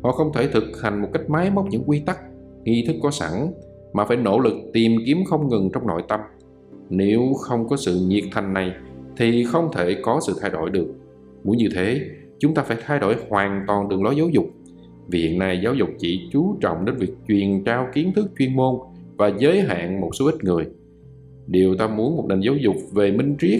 Họ 0.04 0.12
không 0.12 0.34
thể 0.34 0.48
thực 0.48 0.64
hành 0.82 1.02
một 1.02 1.08
cách 1.14 1.30
máy 1.30 1.52
móc 1.52 1.66
những 1.70 1.84
quy 1.86 2.00
tắc, 2.00 2.20
nghi 2.64 2.84
thức 2.88 2.96
có 3.04 3.12
sẵn, 3.12 3.32
mà 3.94 4.06
phải 4.06 4.18
nỗ 4.18 4.40
lực 4.40 4.54
tìm 4.74 4.96
kiếm 5.06 5.24
không 5.26 5.50
ngừng 5.50 5.70
trong 5.74 5.88
nội 5.88 6.04
tâm. 6.08 6.20
Nếu 6.90 7.34
không 7.40 7.68
có 7.68 7.78
sự 7.78 8.00
nhiệt 8.08 8.24
thành 8.32 8.54
này, 8.54 8.72
thì 9.18 9.46
không 9.46 9.70
thể 9.74 9.96
có 10.04 10.20
sự 10.28 10.34
thay 10.42 10.50
đổi 10.50 10.70
được. 10.70 10.88
Muốn 11.44 11.58
như 11.58 11.68
thế, 11.76 12.02
chúng 12.40 12.54
ta 12.54 12.64
phải 12.64 12.78
thay 12.86 13.00
đổi 13.00 13.16
hoàn 13.30 13.64
toàn 13.68 13.90
đường 13.90 14.04
lối 14.04 14.16
giáo 14.16 14.30
dục. 14.30 14.46
Vì 15.08 15.20
hiện 15.20 15.40
nay 15.40 15.60
giáo 15.64 15.74
dục 15.74 15.90
chỉ 16.00 16.30
chú 16.32 16.58
trọng 16.62 16.86
đến 16.86 16.96
việc 16.96 17.14
truyền 17.28 17.64
trao 17.64 17.88
kiến 17.94 18.12
thức 18.16 18.32
chuyên 18.40 18.56
môn 18.56 18.76
và 19.18 19.32
giới 19.40 19.62
hạn 19.62 20.02
một 20.02 20.10
số 20.16 20.26
ít 20.26 20.44
người. 20.44 20.66
Điều 21.48 21.76
ta 21.76 21.88
muốn 21.88 22.18
một 22.18 22.26
nền 22.30 22.40
giáo 22.40 22.56
dục 22.56 22.76
về 22.92 23.12
minh 23.12 23.36
triết 23.40 23.60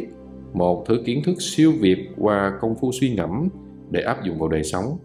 một 0.56 0.86
thứ 0.88 1.02
kiến 1.06 1.22
thức 1.24 1.42
siêu 1.42 1.74
việt 1.80 2.10
qua 2.18 2.58
công 2.62 2.76
phu 2.76 2.92
suy 2.92 3.16
ngẫm 3.16 3.50
để 3.92 4.02
áp 4.02 4.24
dụng 4.24 4.40
vào 4.40 4.50
đời 4.50 4.64
sống. 4.64 4.98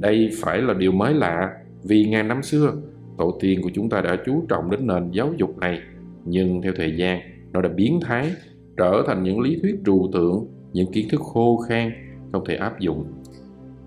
Đây 0.00 0.30
phải 0.42 0.62
là 0.62 0.74
điều 0.74 0.92
mới 0.92 1.14
lạ 1.14 1.50
vì 1.82 2.04
ngàn 2.04 2.28
năm 2.28 2.42
xưa, 2.42 2.74
tổ 3.18 3.38
tiên 3.40 3.60
của 3.62 3.70
chúng 3.74 3.88
ta 3.88 4.00
đã 4.00 4.16
chú 4.26 4.44
trọng 4.48 4.70
đến 4.70 4.86
nền 4.86 5.10
giáo 5.10 5.32
dục 5.36 5.58
này, 5.58 5.80
nhưng 6.24 6.62
theo 6.62 6.72
thời 6.76 6.96
gian, 6.96 7.20
nó 7.52 7.60
đã 7.62 7.68
biến 7.68 8.00
thái, 8.02 8.32
trở 8.76 9.02
thành 9.06 9.22
những 9.22 9.40
lý 9.40 9.58
thuyết 9.62 9.76
trừu 9.86 10.10
tượng, 10.12 10.46
những 10.72 10.92
kiến 10.92 11.08
thức 11.10 11.20
khô 11.20 11.56
khan, 11.56 11.90
không 12.32 12.44
thể 12.44 12.54
áp 12.54 12.80
dụng. 12.80 13.04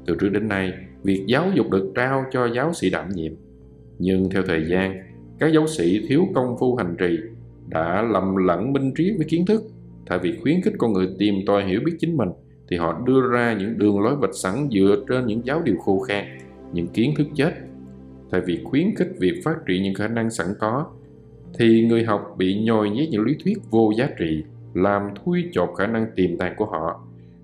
Từ 0.05 0.16
trước 0.20 0.30
đến 0.30 0.47
nay, 0.47 0.74
việc 1.03 1.24
giáo 1.28 1.51
dục 1.55 1.70
được 1.70 1.91
trao 1.95 2.26
cho 2.32 2.49
giáo 2.55 2.74
sĩ 2.74 2.89
đảm 2.89 3.09
nhiệm. 3.09 3.34
Nhưng 3.99 4.30
theo 4.30 4.43
thời 4.47 4.66
gian, 4.70 4.97
các 5.39 5.51
giáo 5.53 5.68
sĩ 5.68 6.05
thiếu 6.07 6.28
công 6.36 6.55
phu 6.59 6.76
hành 6.76 6.95
trì 6.99 7.18
đã 7.68 8.01
lầm 8.11 8.36
lẫn 8.36 8.74
minh 8.74 8.91
triết 8.97 9.13
với 9.18 9.26
kiến 9.30 9.45
thức 9.45 9.63
Thay 10.06 10.20
vì 10.20 10.38
khuyến 10.41 10.62
khích 10.62 10.74
con 10.78 10.93
người 10.93 11.08
tìm 11.20 11.36
tòi 11.45 11.66
hiểu 11.66 11.80
biết 11.86 11.93
chính 11.99 12.18
mình, 12.18 12.30
thì 12.70 12.78
họ 12.78 13.01
đưa 13.06 13.32
ra 13.32 13.56
những 13.60 13.78
đường 13.78 13.99
lối 13.99 14.16
vạch 14.16 14.36
sẵn 14.36 14.70
dựa 14.72 15.03
trên 15.10 15.26
những 15.26 15.41
giáo 15.45 15.62
điều 15.66 15.78
khô 15.78 15.99
khan, 15.99 16.26
những 16.74 16.88
kiến 16.88 17.14
thức 17.18 17.28
chết. 17.36 17.53
Thay 18.32 18.41
vì 18.41 18.62
khuyến 18.64 18.95
khích 18.95 19.10
việc 19.20 19.41
phát 19.43 19.56
triển 19.68 19.84
những 19.84 19.93
khả 19.93 20.08
năng 20.08 20.30
sẵn 20.30 20.47
có, 20.60 20.86
thì 21.60 21.88
người 21.88 22.03
học 22.03 22.36
bị 22.38 22.64
nhồi 22.64 22.89
nhét 22.89 23.10
những 23.10 23.26
lý 23.26 23.36
thuyết 23.43 23.58
vô 23.70 23.91
giá 23.97 24.10
trị, 24.20 24.43
làm 24.74 25.01
thui 25.16 25.49
chột 25.51 25.70
khả 25.78 25.88
năng 25.88 26.08
tiềm 26.16 26.38
tàng 26.38 26.53
của 26.58 26.66
họ. 26.66 27.01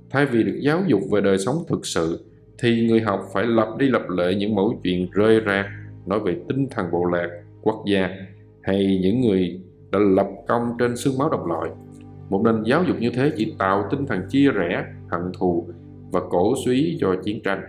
Thay 0.09 0.25
vì 0.25 0.43
được 0.43 0.59
giáo 0.61 0.83
dục 0.87 1.01
về 1.11 1.21
đời 1.21 1.37
sống 1.37 1.55
thực 1.67 1.85
sự, 1.85 2.25
thì 2.59 2.87
người 2.87 3.01
học 3.01 3.25
phải 3.33 3.45
lặp 3.47 3.67
đi 3.77 3.89
lặp 3.89 4.09
lại 4.09 4.35
những 4.35 4.55
mẫu 4.55 4.79
chuyện 4.83 5.07
rơi 5.11 5.39
ra 5.39 5.71
nói 6.05 6.19
về 6.19 6.37
tinh 6.47 6.67
thần 6.71 6.91
bộ 6.91 7.05
lạc, 7.05 7.27
quốc 7.61 7.83
gia 7.91 8.09
hay 8.61 8.99
những 9.01 9.21
người 9.21 9.59
đã 9.91 9.99
lập 9.99 10.27
công 10.47 10.71
trên 10.79 10.97
xương 10.97 11.17
máu 11.17 11.29
đồng 11.29 11.45
loại. 11.45 11.69
Một 12.31 12.41
nền 12.45 12.63
giáo 12.63 12.83
dục 12.83 12.97
như 12.99 13.09
thế 13.09 13.31
chỉ 13.37 13.55
tạo 13.57 13.87
tinh 13.91 14.05
thần 14.05 14.21
chia 14.29 14.51
rẽ, 14.51 14.85
hận 15.09 15.21
thù 15.39 15.67
và 16.11 16.19
cổ 16.29 16.53
suý 16.65 16.97
cho 17.01 17.15
chiến 17.23 17.43
tranh, 17.43 17.61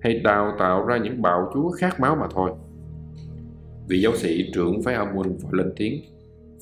hay 0.00 0.18
đào 0.18 0.52
tạo 0.58 0.86
ra 0.86 0.96
những 0.96 1.22
bạo 1.22 1.50
chúa 1.54 1.70
khát 1.70 2.00
máu 2.00 2.16
mà 2.16 2.26
thôi. 2.34 2.50
Vị 3.88 4.00
giáo 4.00 4.16
sĩ 4.16 4.50
trưởng 4.54 4.82
phái 4.82 4.94
Amun 4.94 5.38
phải 5.42 5.50
lên 5.52 5.72
tiếng, 5.76 6.02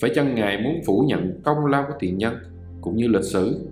phải 0.01 0.11
chăng 0.15 0.35
Ngài 0.35 0.63
muốn 0.63 0.81
phủ 0.87 1.05
nhận 1.09 1.41
công 1.45 1.67
lao 1.67 1.85
của 1.89 1.95
tiền 1.99 2.19
nhân 2.19 2.35
cũng 2.81 2.97
như 2.97 3.09
lịch 3.09 3.25
sử? 3.25 3.69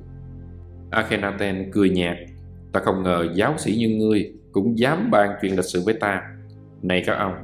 Akhenaten 0.90 1.70
cười 1.72 1.90
nhạt, 1.90 2.16
ta 2.72 2.80
không 2.80 3.02
ngờ 3.02 3.28
giáo 3.34 3.54
sĩ 3.58 3.76
như 3.76 3.88
ngươi 3.88 4.32
cũng 4.52 4.78
dám 4.78 5.10
bàn 5.10 5.30
chuyện 5.42 5.56
lịch 5.56 5.64
sử 5.64 5.82
với 5.84 5.94
ta. 5.94 6.22
Này 6.82 7.02
các 7.06 7.14
ông, 7.14 7.34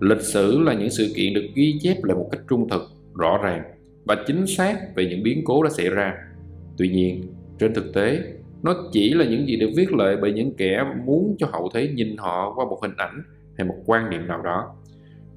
lịch 0.00 0.22
sử 0.22 0.60
là 0.60 0.74
những 0.74 0.90
sự 0.90 1.12
kiện 1.16 1.34
được 1.34 1.46
ghi 1.54 1.78
chép 1.82 2.04
lại 2.04 2.16
một 2.16 2.28
cách 2.32 2.40
trung 2.48 2.68
thực, 2.68 2.82
rõ 3.14 3.38
ràng 3.42 3.73
và 4.04 4.24
chính 4.26 4.46
xác 4.46 4.94
về 4.94 5.06
những 5.06 5.22
biến 5.22 5.42
cố 5.44 5.62
đã 5.62 5.70
xảy 5.70 5.88
ra. 5.88 6.14
Tuy 6.76 6.88
nhiên, 6.88 7.22
trên 7.58 7.74
thực 7.74 7.94
tế, 7.94 8.22
nó 8.62 8.74
chỉ 8.92 9.14
là 9.14 9.24
những 9.24 9.46
gì 9.46 9.56
được 9.56 9.70
viết 9.76 9.92
lại 9.92 10.16
bởi 10.22 10.32
những 10.32 10.54
kẻ 10.54 10.84
muốn 11.04 11.36
cho 11.38 11.46
hậu 11.52 11.70
thế 11.74 11.88
nhìn 11.88 12.16
họ 12.16 12.52
qua 12.56 12.64
một 12.64 12.78
hình 12.82 12.94
ảnh 12.96 13.22
hay 13.58 13.66
một 13.66 13.76
quan 13.86 14.10
niệm 14.10 14.26
nào 14.26 14.42
đó. 14.42 14.74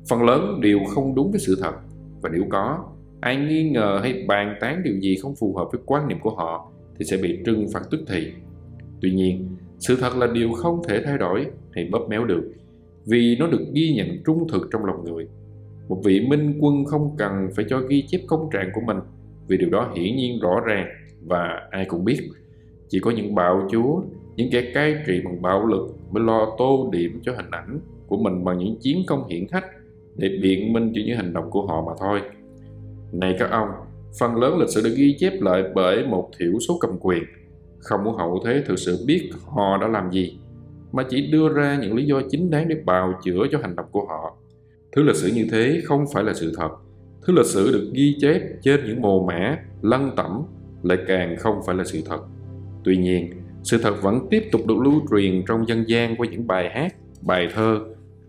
Phần 0.09 0.24
lớn 0.24 0.61
đều 0.61 0.80
không 0.95 1.15
đúng 1.15 1.32
với 1.32 1.39
sự 1.39 1.57
thật, 1.61 1.74
và 2.22 2.30
nếu 2.34 2.43
có, 2.49 2.86
ai 3.20 3.36
nghi 3.36 3.70
ngờ 3.70 3.99
hay 4.03 4.26
bàn 4.28 4.57
tán 4.61 4.84
điều 4.84 4.99
gì 4.99 5.15
không 5.22 5.36
phù 5.36 5.55
hợp 5.55 5.68
với 5.72 5.82
quan 5.86 6.07
niệm 6.07 6.20
của 6.20 6.36
họ 6.36 6.72
thì 6.99 7.05
sẽ 7.05 7.18
bị 7.18 7.39
trừng 7.45 7.68
phạt 7.74 7.82
tức 7.91 7.99
thì. 8.07 8.28
Tuy 9.01 9.11
nhiên, 9.11 9.47
sự 9.80 9.95
thật 9.95 10.15
là 10.18 10.28
điều 10.28 10.51
không 10.51 10.82
thể 10.88 11.01
thay 11.05 11.18
đổi 11.18 11.45
hay 11.72 11.89
bóp 11.91 12.07
méo 12.09 12.26
được, 12.26 12.51
vì 13.05 13.36
nó 13.39 13.47
được 13.47 13.65
ghi 13.74 13.93
nhận 13.95 14.24
trung 14.26 14.47
thực 14.51 14.68
trong 14.72 14.86
lòng 14.86 15.03
người 15.03 15.28
một 15.88 16.01
vị 16.03 16.25
minh 16.27 16.57
quân 16.59 16.85
không 16.85 17.15
cần 17.17 17.49
phải 17.55 17.65
cho 17.69 17.79
ghi 17.79 18.05
chép 18.07 18.21
công 18.27 18.49
trạng 18.53 18.69
của 18.73 18.81
mình, 18.81 18.97
vì 19.47 19.57
điều 19.57 19.69
đó 19.69 19.91
hiển 19.95 20.15
nhiên 20.15 20.39
rõ 20.39 20.59
ràng 20.65 20.88
và 21.25 21.67
ai 21.71 21.85
cũng 21.85 22.05
biết. 22.05 22.29
Chỉ 22.89 22.99
có 22.99 23.11
những 23.11 23.35
bạo 23.35 23.67
chúa, 23.71 24.01
những 24.35 24.49
kẻ 24.51 24.71
cai 24.73 24.95
trị 25.07 25.21
bằng 25.25 25.41
bạo 25.41 25.65
lực 25.65 25.95
mới 26.11 26.23
lo 26.23 26.55
tô 26.57 26.89
điểm 26.91 27.19
cho 27.23 27.33
hình 27.35 27.51
ảnh 27.51 27.79
của 28.07 28.17
mình 28.17 28.43
bằng 28.43 28.57
những 28.57 28.75
chiến 28.79 29.03
công 29.07 29.27
hiển 29.27 29.45
hách 29.51 29.65
để 30.15 30.29
biện 30.41 30.73
minh 30.73 30.91
cho 30.95 31.01
những 31.05 31.17
hành 31.17 31.33
động 31.33 31.49
của 31.49 31.67
họ 31.67 31.83
mà 31.88 31.93
thôi. 31.99 32.21
Này 33.11 33.35
các 33.39 33.51
ông, 33.51 33.67
phần 34.19 34.35
lớn 34.35 34.57
lịch 34.59 34.69
sử 34.69 34.81
được 34.83 34.93
ghi 34.97 35.15
chép 35.19 35.33
lại 35.41 35.63
bởi 35.75 36.05
một 36.05 36.29
thiểu 36.39 36.59
số 36.67 36.77
cầm 36.81 36.91
quyền. 36.99 37.23
Không 37.79 38.03
muốn 38.03 38.15
hậu 38.15 38.41
thế 38.45 38.63
thực 38.65 38.79
sự 38.79 39.03
biết 39.07 39.29
họ 39.45 39.77
đã 39.77 39.88
làm 39.88 40.11
gì, 40.11 40.39
mà 40.91 41.03
chỉ 41.09 41.31
đưa 41.31 41.53
ra 41.53 41.77
những 41.81 41.95
lý 41.95 42.05
do 42.05 42.21
chính 42.29 42.51
đáng 42.51 42.67
để 42.67 42.75
bào 42.85 43.13
chữa 43.23 43.47
cho 43.51 43.59
hành 43.61 43.75
động 43.75 43.85
của 43.91 44.05
họ. 44.05 44.38
Thứ 44.97 45.03
lịch 45.03 45.15
sử 45.15 45.31
như 45.35 45.47
thế 45.51 45.81
không 45.83 46.05
phải 46.13 46.23
là 46.23 46.33
sự 46.33 46.53
thật. 46.57 46.69
Thứ 47.21 47.33
lịch 47.33 47.45
sử 47.45 47.71
được 47.71 47.91
ghi 47.93 48.17
chép 48.21 48.41
trên 48.61 48.79
những 48.85 49.01
mồ 49.01 49.25
mã, 49.25 49.57
lăng 49.81 50.11
tẩm 50.15 50.43
lại 50.83 50.97
càng 51.07 51.35
không 51.37 51.55
phải 51.65 51.75
là 51.75 51.83
sự 51.83 52.01
thật. 52.05 52.19
Tuy 52.83 52.97
nhiên, 52.97 53.31
sự 53.63 53.77
thật 53.83 54.01
vẫn 54.01 54.27
tiếp 54.29 54.43
tục 54.51 54.61
được 54.67 54.77
lưu 54.77 55.01
truyền 55.11 55.43
trong 55.47 55.67
dân 55.67 55.83
gian 55.87 56.15
qua 56.15 56.27
những 56.31 56.47
bài 56.47 56.69
hát, 56.73 56.95
bài 57.21 57.47
thơ, 57.53 57.79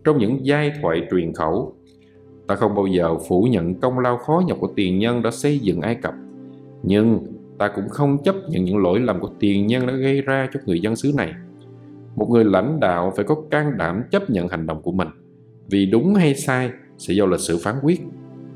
trong 0.05 0.19
những 0.19 0.47
giai 0.47 0.73
thoại 0.83 1.07
truyền 1.11 1.33
khẩu. 1.33 1.75
Ta 2.47 2.55
không 2.55 2.75
bao 2.75 2.87
giờ 2.87 3.19
phủ 3.29 3.43
nhận 3.51 3.75
công 3.75 3.99
lao 3.99 4.19
khó 4.19 4.43
nhọc 4.47 4.59
của 4.61 4.73
tiền 4.77 4.99
nhân 4.99 5.23
đã 5.23 5.31
xây 5.31 5.59
dựng 5.59 5.81
Ai 5.81 5.95
Cập. 5.95 6.15
Nhưng 6.83 7.19
ta 7.59 7.69
cũng 7.77 7.89
không 7.89 8.23
chấp 8.25 8.35
nhận 8.49 8.65
những 8.65 8.79
lỗi 8.79 9.01
lầm 9.01 9.21
của 9.21 9.31
tiền 9.39 9.67
nhân 9.67 9.87
đã 9.87 9.93
gây 9.93 10.23
ra 10.23 10.49
cho 10.55 10.61
người 10.67 10.81
dân 10.81 10.97
xứ 10.97 11.13
này. 11.17 11.33
Một 12.17 12.31
người 12.31 12.45
lãnh 12.45 12.81
đạo 12.81 13.13
phải 13.17 13.25
có 13.25 13.37
can 13.51 13.79
đảm 13.79 14.03
chấp 14.11 14.31
nhận 14.31 14.49
hành 14.49 14.67
động 14.67 14.83
của 14.83 14.93
mình 14.93 15.09
vì 15.71 15.87
đúng 15.87 16.15
hay 16.15 16.35
sai 16.35 16.71
sẽ 16.99 17.15
do 17.15 17.27
lịch 17.27 17.41
sử 17.41 17.59
phán 17.59 17.75
quyết. 17.83 18.01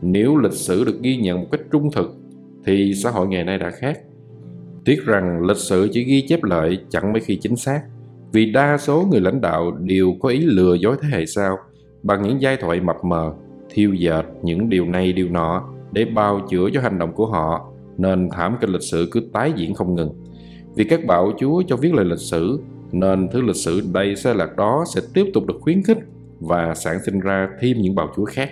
Nếu 0.03 0.37
lịch 0.37 0.53
sử 0.53 0.85
được 0.85 1.03
ghi 1.03 1.17
nhận 1.17 1.41
một 1.41 1.47
cách 1.53 1.61
trung 1.71 1.91
thực, 1.93 2.17
thì 2.65 2.95
xã 2.95 3.11
hội 3.11 3.27
ngày 3.27 3.45
nay 3.45 3.59
đã 3.59 3.71
khác. 3.71 3.99
Tiếc 4.85 5.05
rằng 5.05 5.47
lịch 5.47 5.57
sử 5.57 5.89
chỉ 5.93 6.05
ghi 6.05 6.27
chép 6.29 6.43
lại 6.43 6.79
chẳng 6.89 7.13
mấy 7.13 7.21
khi 7.21 7.37
chính 7.37 7.57
xác, 7.57 7.83
vì 8.33 8.53
đa 8.53 8.79
số 8.79 9.09
người 9.11 9.21
lãnh 9.21 9.41
đạo 9.41 9.71
đều 9.71 10.15
có 10.21 10.29
ý 10.29 10.39
lừa 10.39 10.75
dối 10.75 10.97
thế 11.01 11.09
hệ 11.09 11.27
sau 11.27 11.59
bằng 12.03 12.23
những 12.23 12.43
giai 12.43 12.57
thoại 12.57 12.81
mập 12.81 12.97
mờ, 13.05 13.33
thiêu 13.71 13.95
dệt 13.95 14.25
những 14.43 14.69
điều 14.69 14.87
này 14.87 15.13
điều 15.13 15.29
nọ 15.29 15.69
để 15.93 16.05
bào 16.05 16.47
chữa 16.51 16.69
cho 16.75 16.81
hành 16.81 16.99
động 16.99 17.13
của 17.13 17.27
họ, 17.27 17.73
nên 17.99 18.29
thảm 18.33 18.57
kịch 18.61 18.71
lịch 18.71 18.83
sử 18.83 19.09
cứ 19.11 19.21
tái 19.33 19.53
diễn 19.57 19.75
không 19.75 19.95
ngừng. 19.95 20.11
Vì 20.75 20.85
các 20.85 21.07
bạo 21.07 21.33
chúa 21.39 21.63
cho 21.67 21.77
viết 21.77 21.95
lời 21.95 22.05
lịch 22.05 22.19
sử, 22.19 22.61
nên 22.93 23.29
thứ 23.33 23.43
lịch 23.43 23.57
sử 23.57 23.83
đầy 23.93 24.17
sai 24.17 24.35
lạc 24.35 24.57
đó 24.57 24.85
sẽ 24.95 25.01
tiếp 25.15 25.27
tục 25.35 25.47
được 25.47 25.57
khuyến 25.61 25.83
khích 25.83 25.99
và 26.43 26.75
sản 26.75 26.99
sinh 27.05 27.21
ra 27.21 27.49
thêm 27.61 27.77
những 27.81 27.95
bào 27.95 28.09
chúa 28.17 28.25
khác. 28.25 28.51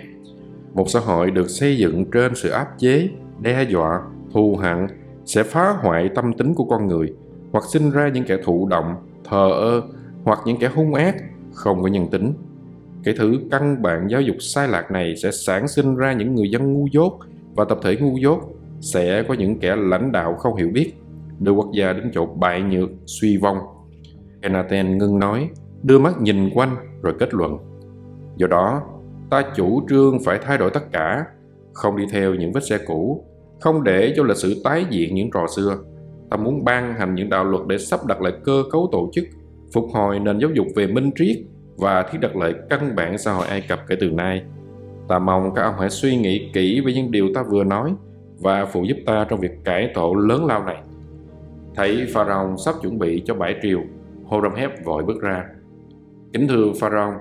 Một 0.73 0.89
xã 0.89 0.99
hội 0.99 1.31
được 1.31 1.49
xây 1.49 1.77
dựng 1.77 2.05
trên 2.11 2.35
sự 2.35 2.49
áp 2.49 2.67
chế, 2.77 3.09
đe 3.41 3.63
dọa, 3.63 4.01
thù 4.33 4.55
hận 4.55 4.87
sẽ 5.25 5.43
phá 5.43 5.69
hoại 5.69 6.09
tâm 6.15 6.33
tính 6.33 6.53
của 6.53 6.65
con 6.65 6.87
người 6.87 7.13
hoặc 7.51 7.63
sinh 7.73 7.91
ra 7.91 8.07
những 8.07 8.23
kẻ 8.23 8.37
thụ 8.43 8.67
động, 8.67 8.95
thờ 9.23 9.49
ơ 9.51 9.81
hoặc 10.23 10.39
những 10.45 10.57
kẻ 10.59 10.69
hung 10.75 10.93
ác, 10.93 11.15
không 11.53 11.83
có 11.83 11.87
nhân 11.87 12.07
tính. 12.11 12.33
Cái 13.03 13.13
thứ 13.17 13.39
căn 13.51 13.81
bản 13.81 14.07
giáo 14.09 14.21
dục 14.21 14.35
sai 14.39 14.67
lạc 14.67 14.91
này 14.91 15.15
sẽ 15.15 15.31
sản 15.31 15.67
sinh 15.67 15.95
ra 15.95 16.13
những 16.13 16.35
người 16.35 16.49
dân 16.49 16.73
ngu 16.73 16.87
dốt 16.91 17.19
và 17.55 17.65
tập 17.65 17.79
thể 17.83 17.95
ngu 17.95 18.17
dốt 18.17 18.39
sẽ 18.81 19.23
có 19.27 19.33
những 19.33 19.59
kẻ 19.59 19.75
lãnh 19.75 20.11
đạo 20.11 20.35
không 20.35 20.55
hiểu 20.55 20.69
biết 20.73 20.93
đưa 21.41 21.51
quốc 21.51 21.71
gia 21.73 21.93
đến 21.93 22.11
chỗ 22.13 22.25
bại 22.25 22.61
nhược, 22.61 22.89
suy 23.05 23.37
vong. 23.37 23.57
Kenaten 24.41 24.97
ngưng 24.97 25.19
nói, 25.19 25.49
đưa 25.83 25.99
mắt 25.99 26.21
nhìn 26.21 26.49
quanh 26.53 26.75
rồi 27.01 27.13
kết 27.19 27.33
luận. 27.33 27.57
Do 28.41 28.47
đó, 28.47 28.81
ta 29.29 29.43
chủ 29.55 29.81
trương 29.89 30.19
phải 30.25 30.39
thay 30.41 30.57
đổi 30.57 30.69
tất 30.69 30.91
cả, 30.91 31.25
không 31.73 31.97
đi 31.97 32.03
theo 32.11 32.35
những 32.35 32.51
vết 32.51 32.63
xe 32.69 32.77
cũ, 32.87 33.25
không 33.59 33.83
để 33.83 34.13
cho 34.15 34.23
lịch 34.23 34.37
sử 34.37 34.61
tái 34.63 34.85
diễn 34.89 35.15
những 35.15 35.31
trò 35.33 35.45
xưa. 35.55 35.77
Ta 36.29 36.37
muốn 36.37 36.63
ban 36.63 36.93
hành 36.93 37.15
những 37.15 37.29
đạo 37.29 37.43
luật 37.43 37.67
để 37.67 37.77
sắp 37.77 37.99
đặt 38.07 38.21
lại 38.21 38.33
cơ 38.43 38.63
cấu 38.71 38.89
tổ 38.91 39.09
chức, 39.13 39.23
phục 39.73 39.85
hồi 39.93 40.19
nền 40.19 40.39
giáo 40.39 40.49
dục 40.53 40.67
về 40.75 40.87
minh 40.87 41.11
triết 41.15 41.37
và 41.77 42.03
thiết 42.03 42.17
đặt 42.21 42.35
lại 42.35 42.53
căn 42.69 42.95
bản 42.95 43.17
xã 43.17 43.31
hội 43.31 43.47
Ai 43.47 43.61
Cập 43.61 43.79
kể 43.87 43.95
từ 43.99 44.09
nay. 44.09 44.43
Ta 45.07 45.19
mong 45.19 45.53
các 45.55 45.61
ông 45.61 45.75
hãy 45.79 45.89
suy 45.89 46.17
nghĩ 46.17 46.49
kỹ 46.53 46.81
về 46.85 46.93
những 46.93 47.11
điều 47.11 47.27
ta 47.35 47.43
vừa 47.43 47.63
nói 47.63 47.93
và 48.39 48.65
phụ 48.65 48.83
giúp 48.83 48.97
ta 49.05 49.25
trong 49.29 49.39
việc 49.39 49.63
cải 49.63 49.91
tổ 49.93 50.13
lớn 50.13 50.45
lao 50.45 50.63
này. 50.63 50.77
Thấy 51.75 52.07
Pharaoh 52.13 52.59
sắp 52.65 52.75
chuẩn 52.81 52.99
bị 52.99 53.23
cho 53.25 53.35
bãi 53.35 53.55
triều, 53.61 53.81
Horemheb 54.25 54.71
vội 54.85 55.03
bước 55.03 55.21
ra. 55.21 55.45
Kính 56.33 56.47
thưa 56.47 56.65
Pharaoh, 56.79 57.13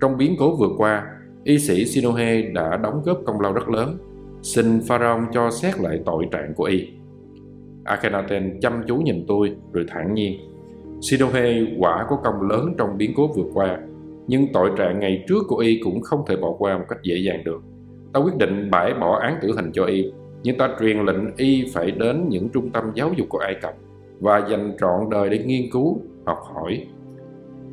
trong 0.00 0.16
biến 0.16 0.36
cố 0.38 0.56
vừa 0.56 0.70
qua, 0.76 1.06
y 1.44 1.58
sĩ 1.58 1.84
Sinohe 1.84 2.42
đã 2.42 2.76
đóng 2.76 3.02
góp 3.04 3.18
công 3.26 3.40
lao 3.40 3.52
rất 3.52 3.68
lớn. 3.68 3.98
Xin 4.42 4.80
Pharaoh 4.88 5.22
cho 5.32 5.50
xét 5.50 5.80
lại 5.80 6.00
tội 6.06 6.26
trạng 6.32 6.54
của 6.54 6.64
y. 6.64 6.88
Akhenaten 7.84 8.60
chăm 8.60 8.82
chú 8.86 8.96
nhìn 8.96 9.24
tôi 9.28 9.56
rồi 9.72 9.84
thản 9.88 10.14
nhiên. 10.14 10.40
Sinohe 11.00 11.54
quả 11.78 12.06
có 12.08 12.16
công 12.16 12.48
lớn 12.50 12.74
trong 12.78 12.98
biến 12.98 13.12
cố 13.16 13.26
vừa 13.26 13.50
qua, 13.54 13.78
nhưng 14.26 14.52
tội 14.52 14.70
trạng 14.76 15.00
ngày 15.00 15.24
trước 15.28 15.44
của 15.48 15.56
y 15.56 15.80
cũng 15.84 16.00
không 16.00 16.24
thể 16.26 16.36
bỏ 16.36 16.52
qua 16.58 16.78
một 16.78 16.84
cách 16.88 16.98
dễ 17.02 17.16
dàng 17.16 17.44
được. 17.44 17.62
Ta 18.12 18.20
quyết 18.20 18.36
định 18.36 18.70
bãi 18.70 18.94
bỏ 18.94 19.18
án 19.18 19.38
tử 19.42 19.52
hình 19.56 19.70
cho 19.72 19.84
y, 19.84 20.12
nhưng 20.42 20.58
ta 20.58 20.76
truyền 20.80 20.98
lệnh 20.98 21.36
y 21.36 21.64
phải 21.74 21.90
đến 21.90 22.28
những 22.28 22.48
trung 22.48 22.70
tâm 22.70 22.84
giáo 22.94 23.12
dục 23.16 23.26
của 23.30 23.38
Ai 23.38 23.54
Cập 23.62 23.74
và 24.20 24.46
dành 24.50 24.76
trọn 24.80 25.10
đời 25.10 25.30
để 25.30 25.38
nghiên 25.38 25.70
cứu, 25.72 26.00
học 26.26 26.38
hỏi. 26.54 26.86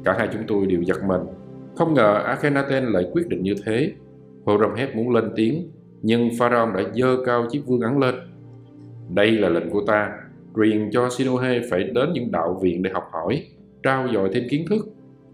Cả 0.03 0.15
hai 0.17 0.27
chúng 0.33 0.41
tôi 0.47 0.65
đều 0.65 0.81
giật 0.81 1.03
mình. 1.07 1.21
Không 1.77 1.93
ngờ 1.93 2.13
Akhenaten 2.25 2.85
lại 2.85 3.05
quyết 3.11 3.27
định 3.27 3.43
như 3.43 3.55
thế. 3.65 3.91
Horemheb 4.45 4.95
muốn 4.95 5.09
lên 5.09 5.31
tiếng, 5.35 5.71
nhưng 6.01 6.29
Pharaoh 6.39 6.75
đã 6.75 6.83
dơ 6.93 7.17
cao 7.25 7.47
chiếc 7.51 7.61
vương 7.65 7.81
ấn 7.81 7.99
lên. 7.99 8.15
Đây 9.09 9.31
là 9.31 9.49
lệnh 9.49 9.69
của 9.69 9.83
ta, 9.87 10.09
truyền 10.55 10.89
cho 10.91 11.09
Sinohe 11.09 11.61
phải 11.69 11.83
đến 11.83 12.09
những 12.13 12.31
đạo 12.31 12.59
viện 12.61 12.83
để 12.83 12.91
học 12.93 13.03
hỏi, 13.11 13.43
trao 13.83 14.07
dồi 14.13 14.29
thêm 14.33 14.43
kiến 14.49 14.65
thức. 14.69 14.87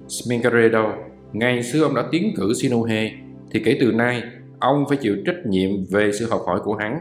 Sminkare 0.07 0.69
đâu? 0.69 0.91
Ngày 1.33 1.63
xưa 1.63 1.83
ông 1.83 1.95
đã 1.95 2.03
tiến 2.11 2.33
cử 2.37 2.53
Sinohe, 2.53 3.11
thì 3.51 3.61
kể 3.65 3.77
từ 3.81 3.91
nay, 3.91 4.23
ông 4.59 4.85
phải 4.89 4.97
chịu 5.01 5.15
trách 5.25 5.45
nhiệm 5.45 5.69
về 5.91 6.11
sự 6.11 6.27
học 6.29 6.41
hỏi 6.45 6.59
của 6.63 6.75
hắn. 6.75 6.99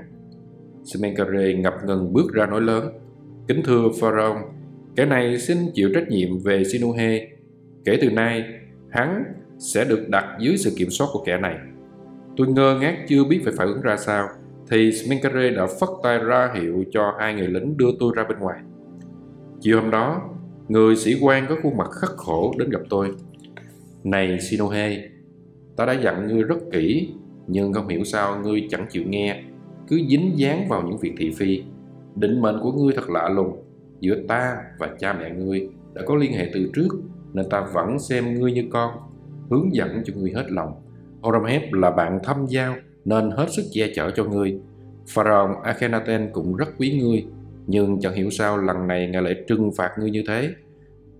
Smenkare 0.84 1.54
ngập 1.54 1.74
ngừng 1.86 2.12
bước 2.12 2.32
ra 2.32 2.46
nói 2.46 2.60
lớn. 2.60 2.84
Kính 3.48 3.62
thưa 3.64 3.88
Pharaoh, 4.00 4.36
kẻ 4.96 5.04
này 5.04 5.38
xin 5.38 5.58
chịu 5.74 5.90
trách 5.94 6.08
nhiệm 6.08 6.38
về 6.38 6.64
Sinuhe. 6.64 7.28
Kể 7.84 7.98
từ 8.00 8.10
nay, 8.10 8.44
hắn 8.92 9.24
sẽ 9.58 9.84
được 9.84 10.08
đặt 10.08 10.24
dưới 10.40 10.56
sự 10.56 10.70
kiểm 10.76 10.90
soát 10.90 11.06
của 11.12 11.22
kẻ 11.26 11.38
này. 11.38 11.56
Tôi 12.36 12.48
ngơ 12.48 12.78
ngác 12.80 13.04
chưa 13.08 13.24
biết 13.24 13.40
phải 13.44 13.52
phản 13.56 13.68
ứng 13.68 13.80
ra 13.80 13.96
sao, 13.96 14.28
thì 14.70 14.92
Sminkare 14.92 15.50
đã 15.50 15.66
phất 15.80 15.88
tay 16.02 16.18
ra 16.18 16.52
hiệu 16.54 16.84
cho 16.92 17.14
hai 17.18 17.34
người 17.34 17.48
lính 17.48 17.76
đưa 17.76 17.90
tôi 18.00 18.12
ra 18.16 18.24
bên 18.28 18.38
ngoài. 18.38 18.60
Chiều 19.60 19.80
hôm 19.80 19.90
đó, 19.90 20.22
người 20.68 20.96
sĩ 20.96 21.18
quan 21.20 21.46
có 21.48 21.56
khuôn 21.62 21.76
mặt 21.76 21.90
khắc 21.90 22.10
khổ 22.10 22.54
đến 22.58 22.70
gặp 22.70 22.80
tôi. 22.90 23.14
Này 24.04 24.40
Sinohe, 24.40 25.08
ta 25.76 25.86
đã 25.86 25.92
dặn 25.92 26.26
ngươi 26.26 26.42
rất 26.42 26.58
kỹ, 26.72 27.14
nhưng 27.46 27.72
không 27.72 27.88
hiểu 27.88 28.04
sao 28.04 28.40
ngươi 28.40 28.66
chẳng 28.70 28.86
chịu 28.90 29.02
nghe, 29.06 29.42
cứ 29.88 30.00
dính 30.08 30.32
dáng 30.36 30.68
vào 30.68 30.82
những 30.82 30.98
việc 30.98 31.12
thị 31.18 31.30
phi 31.36 31.62
định 32.16 32.40
mệnh 32.40 32.60
của 32.62 32.72
ngươi 32.72 32.92
thật 32.94 33.10
lạ 33.10 33.28
lùng 33.28 33.62
giữa 34.00 34.16
ta 34.28 34.56
và 34.78 34.90
cha 34.98 35.12
mẹ 35.12 35.30
ngươi 35.30 35.68
đã 35.94 36.02
có 36.06 36.14
liên 36.14 36.32
hệ 36.32 36.50
từ 36.54 36.70
trước 36.74 36.88
nên 37.32 37.48
ta 37.48 37.60
vẫn 37.74 37.98
xem 37.98 38.34
ngươi 38.34 38.52
như 38.52 38.64
con, 38.72 38.90
hướng 39.50 39.74
dẫn 39.74 40.02
cho 40.04 40.12
ngươi 40.16 40.32
hết 40.32 40.44
lòng 40.48 40.72
Horemheb 41.22 41.62
là 41.72 41.90
bạn 41.90 42.18
thâm 42.24 42.46
giao, 42.48 42.74
nên 43.04 43.30
hết 43.30 43.46
sức 43.50 43.62
che 43.72 43.92
chở 43.94 44.10
cho 44.10 44.24
ngươi 44.24 44.58
Pharaoh 45.08 45.62
Akhenaten 45.62 46.30
cũng 46.32 46.56
rất 46.56 46.68
quý 46.78 47.00
ngươi, 47.02 47.26
nhưng 47.66 48.00
chẳng 48.00 48.14
hiểu 48.14 48.30
sao 48.30 48.56
lần 48.58 48.86
này 48.86 49.08
ngài 49.08 49.22
lại 49.22 49.34
trừng 49.48 49.70
phạt 49.76 49.90
ngươi 49.98 50.10
như 50.10 50.22
thế 50.28 50.50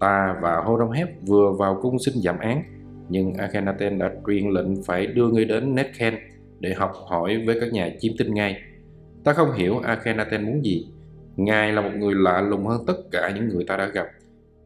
ta 0.01 0.37
và 0.43 0.57
Horemheb 0.57 1.09
vừa 1.27 1.53
vào 1.59 1.79
cung 1.83 1.99
xin 1.99 2.15
giảm 2.23 2.39
án, 2.39 2.63
nhưng 3.09 3.35
Akhenaten 3.35 3.99
đã 3.99 4.11
truyền 4.27 4.51
lệnh 4.51 4.83
phải 4.83 5.07
đưa 5.07 5.29
ngươi 5.29 5.45
đến 5.45 5.75
Netken 5.75 6.15
để 6.61 6.75
học 6.75 6.93
hỏi 7.09 7.43
với 7.47 7.61
các 7.61 7.73
nhà 7.73 7.91
chiêm 8.01 8.13
tinh 8.19 8.35
ngay 8.35 8.63
Ta 9.25 9.33
không 9.33 9.53
hiểu 9.53 9.79
Akhenaten 9.79 10.47
muốn 10.47 10.65
gì. 10.65 10.87
Ngài 11.37 11.73
là 11.73 11.83
một 11.83 11.91
người 11.97 12.15
lạ 12.15 12.41
lùng 12.41 12.67
hơn 12.67 12.85
tất 12.87 12.97
cả 13.11 13.33
những 13.35 13.49
người 13.49 13.65
ta 13.65 13.77
đã 13.77 13.87
gặp. 13.87 14.07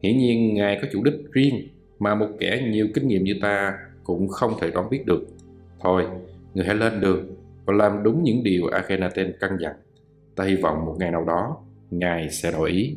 Hiển 0.03 0.17
nhiên 0.17 0.53
Ngài 0.53 0.79
có 0.81 0.87
chủ 0.91 1.03
đích 1.03 1.13
riêng 1.31 1.67
mà 1.99 2.15
một 2.15 2.27
kẻ 2.39 2.67
nhiều 2.71 2.87
kinh 2.93 3.07
nghiệm 3.07 3.23
như 3.23 3.35
ta 3.41 3.73
cũng 4.03 4.27
không 4.27 4.53
thể 4.61 4.71
đoán 4.71 4.89
biết 4.89 5.05
được. 5.05 5.27
Thôi, 5.79 6.05
người 6.53 6.65
hãy 6.65 6.75
lên 6.75 7.01
đường 7.01 7.35
và 7.65 7.73
làm 7.73 8.03
đúng 8.03 8.23
những 8.23 8.43
điều 8.43 8.67
Akhenaten 8.67 9.33
căn 9.39 9.57
dặn. 9.61 9.73
Ta 10.35 10.43
hy 10.43 10.55
vọng 10.55 10.85
một 10.85 10.95
ngày 10.99 11.11
nào 11.11 11.25
đó 11.25 11.57
Ngài 11.91 12.29
sẽ 12.29 12.51
đổi 12.51 12.71
ý. 12.71 12.95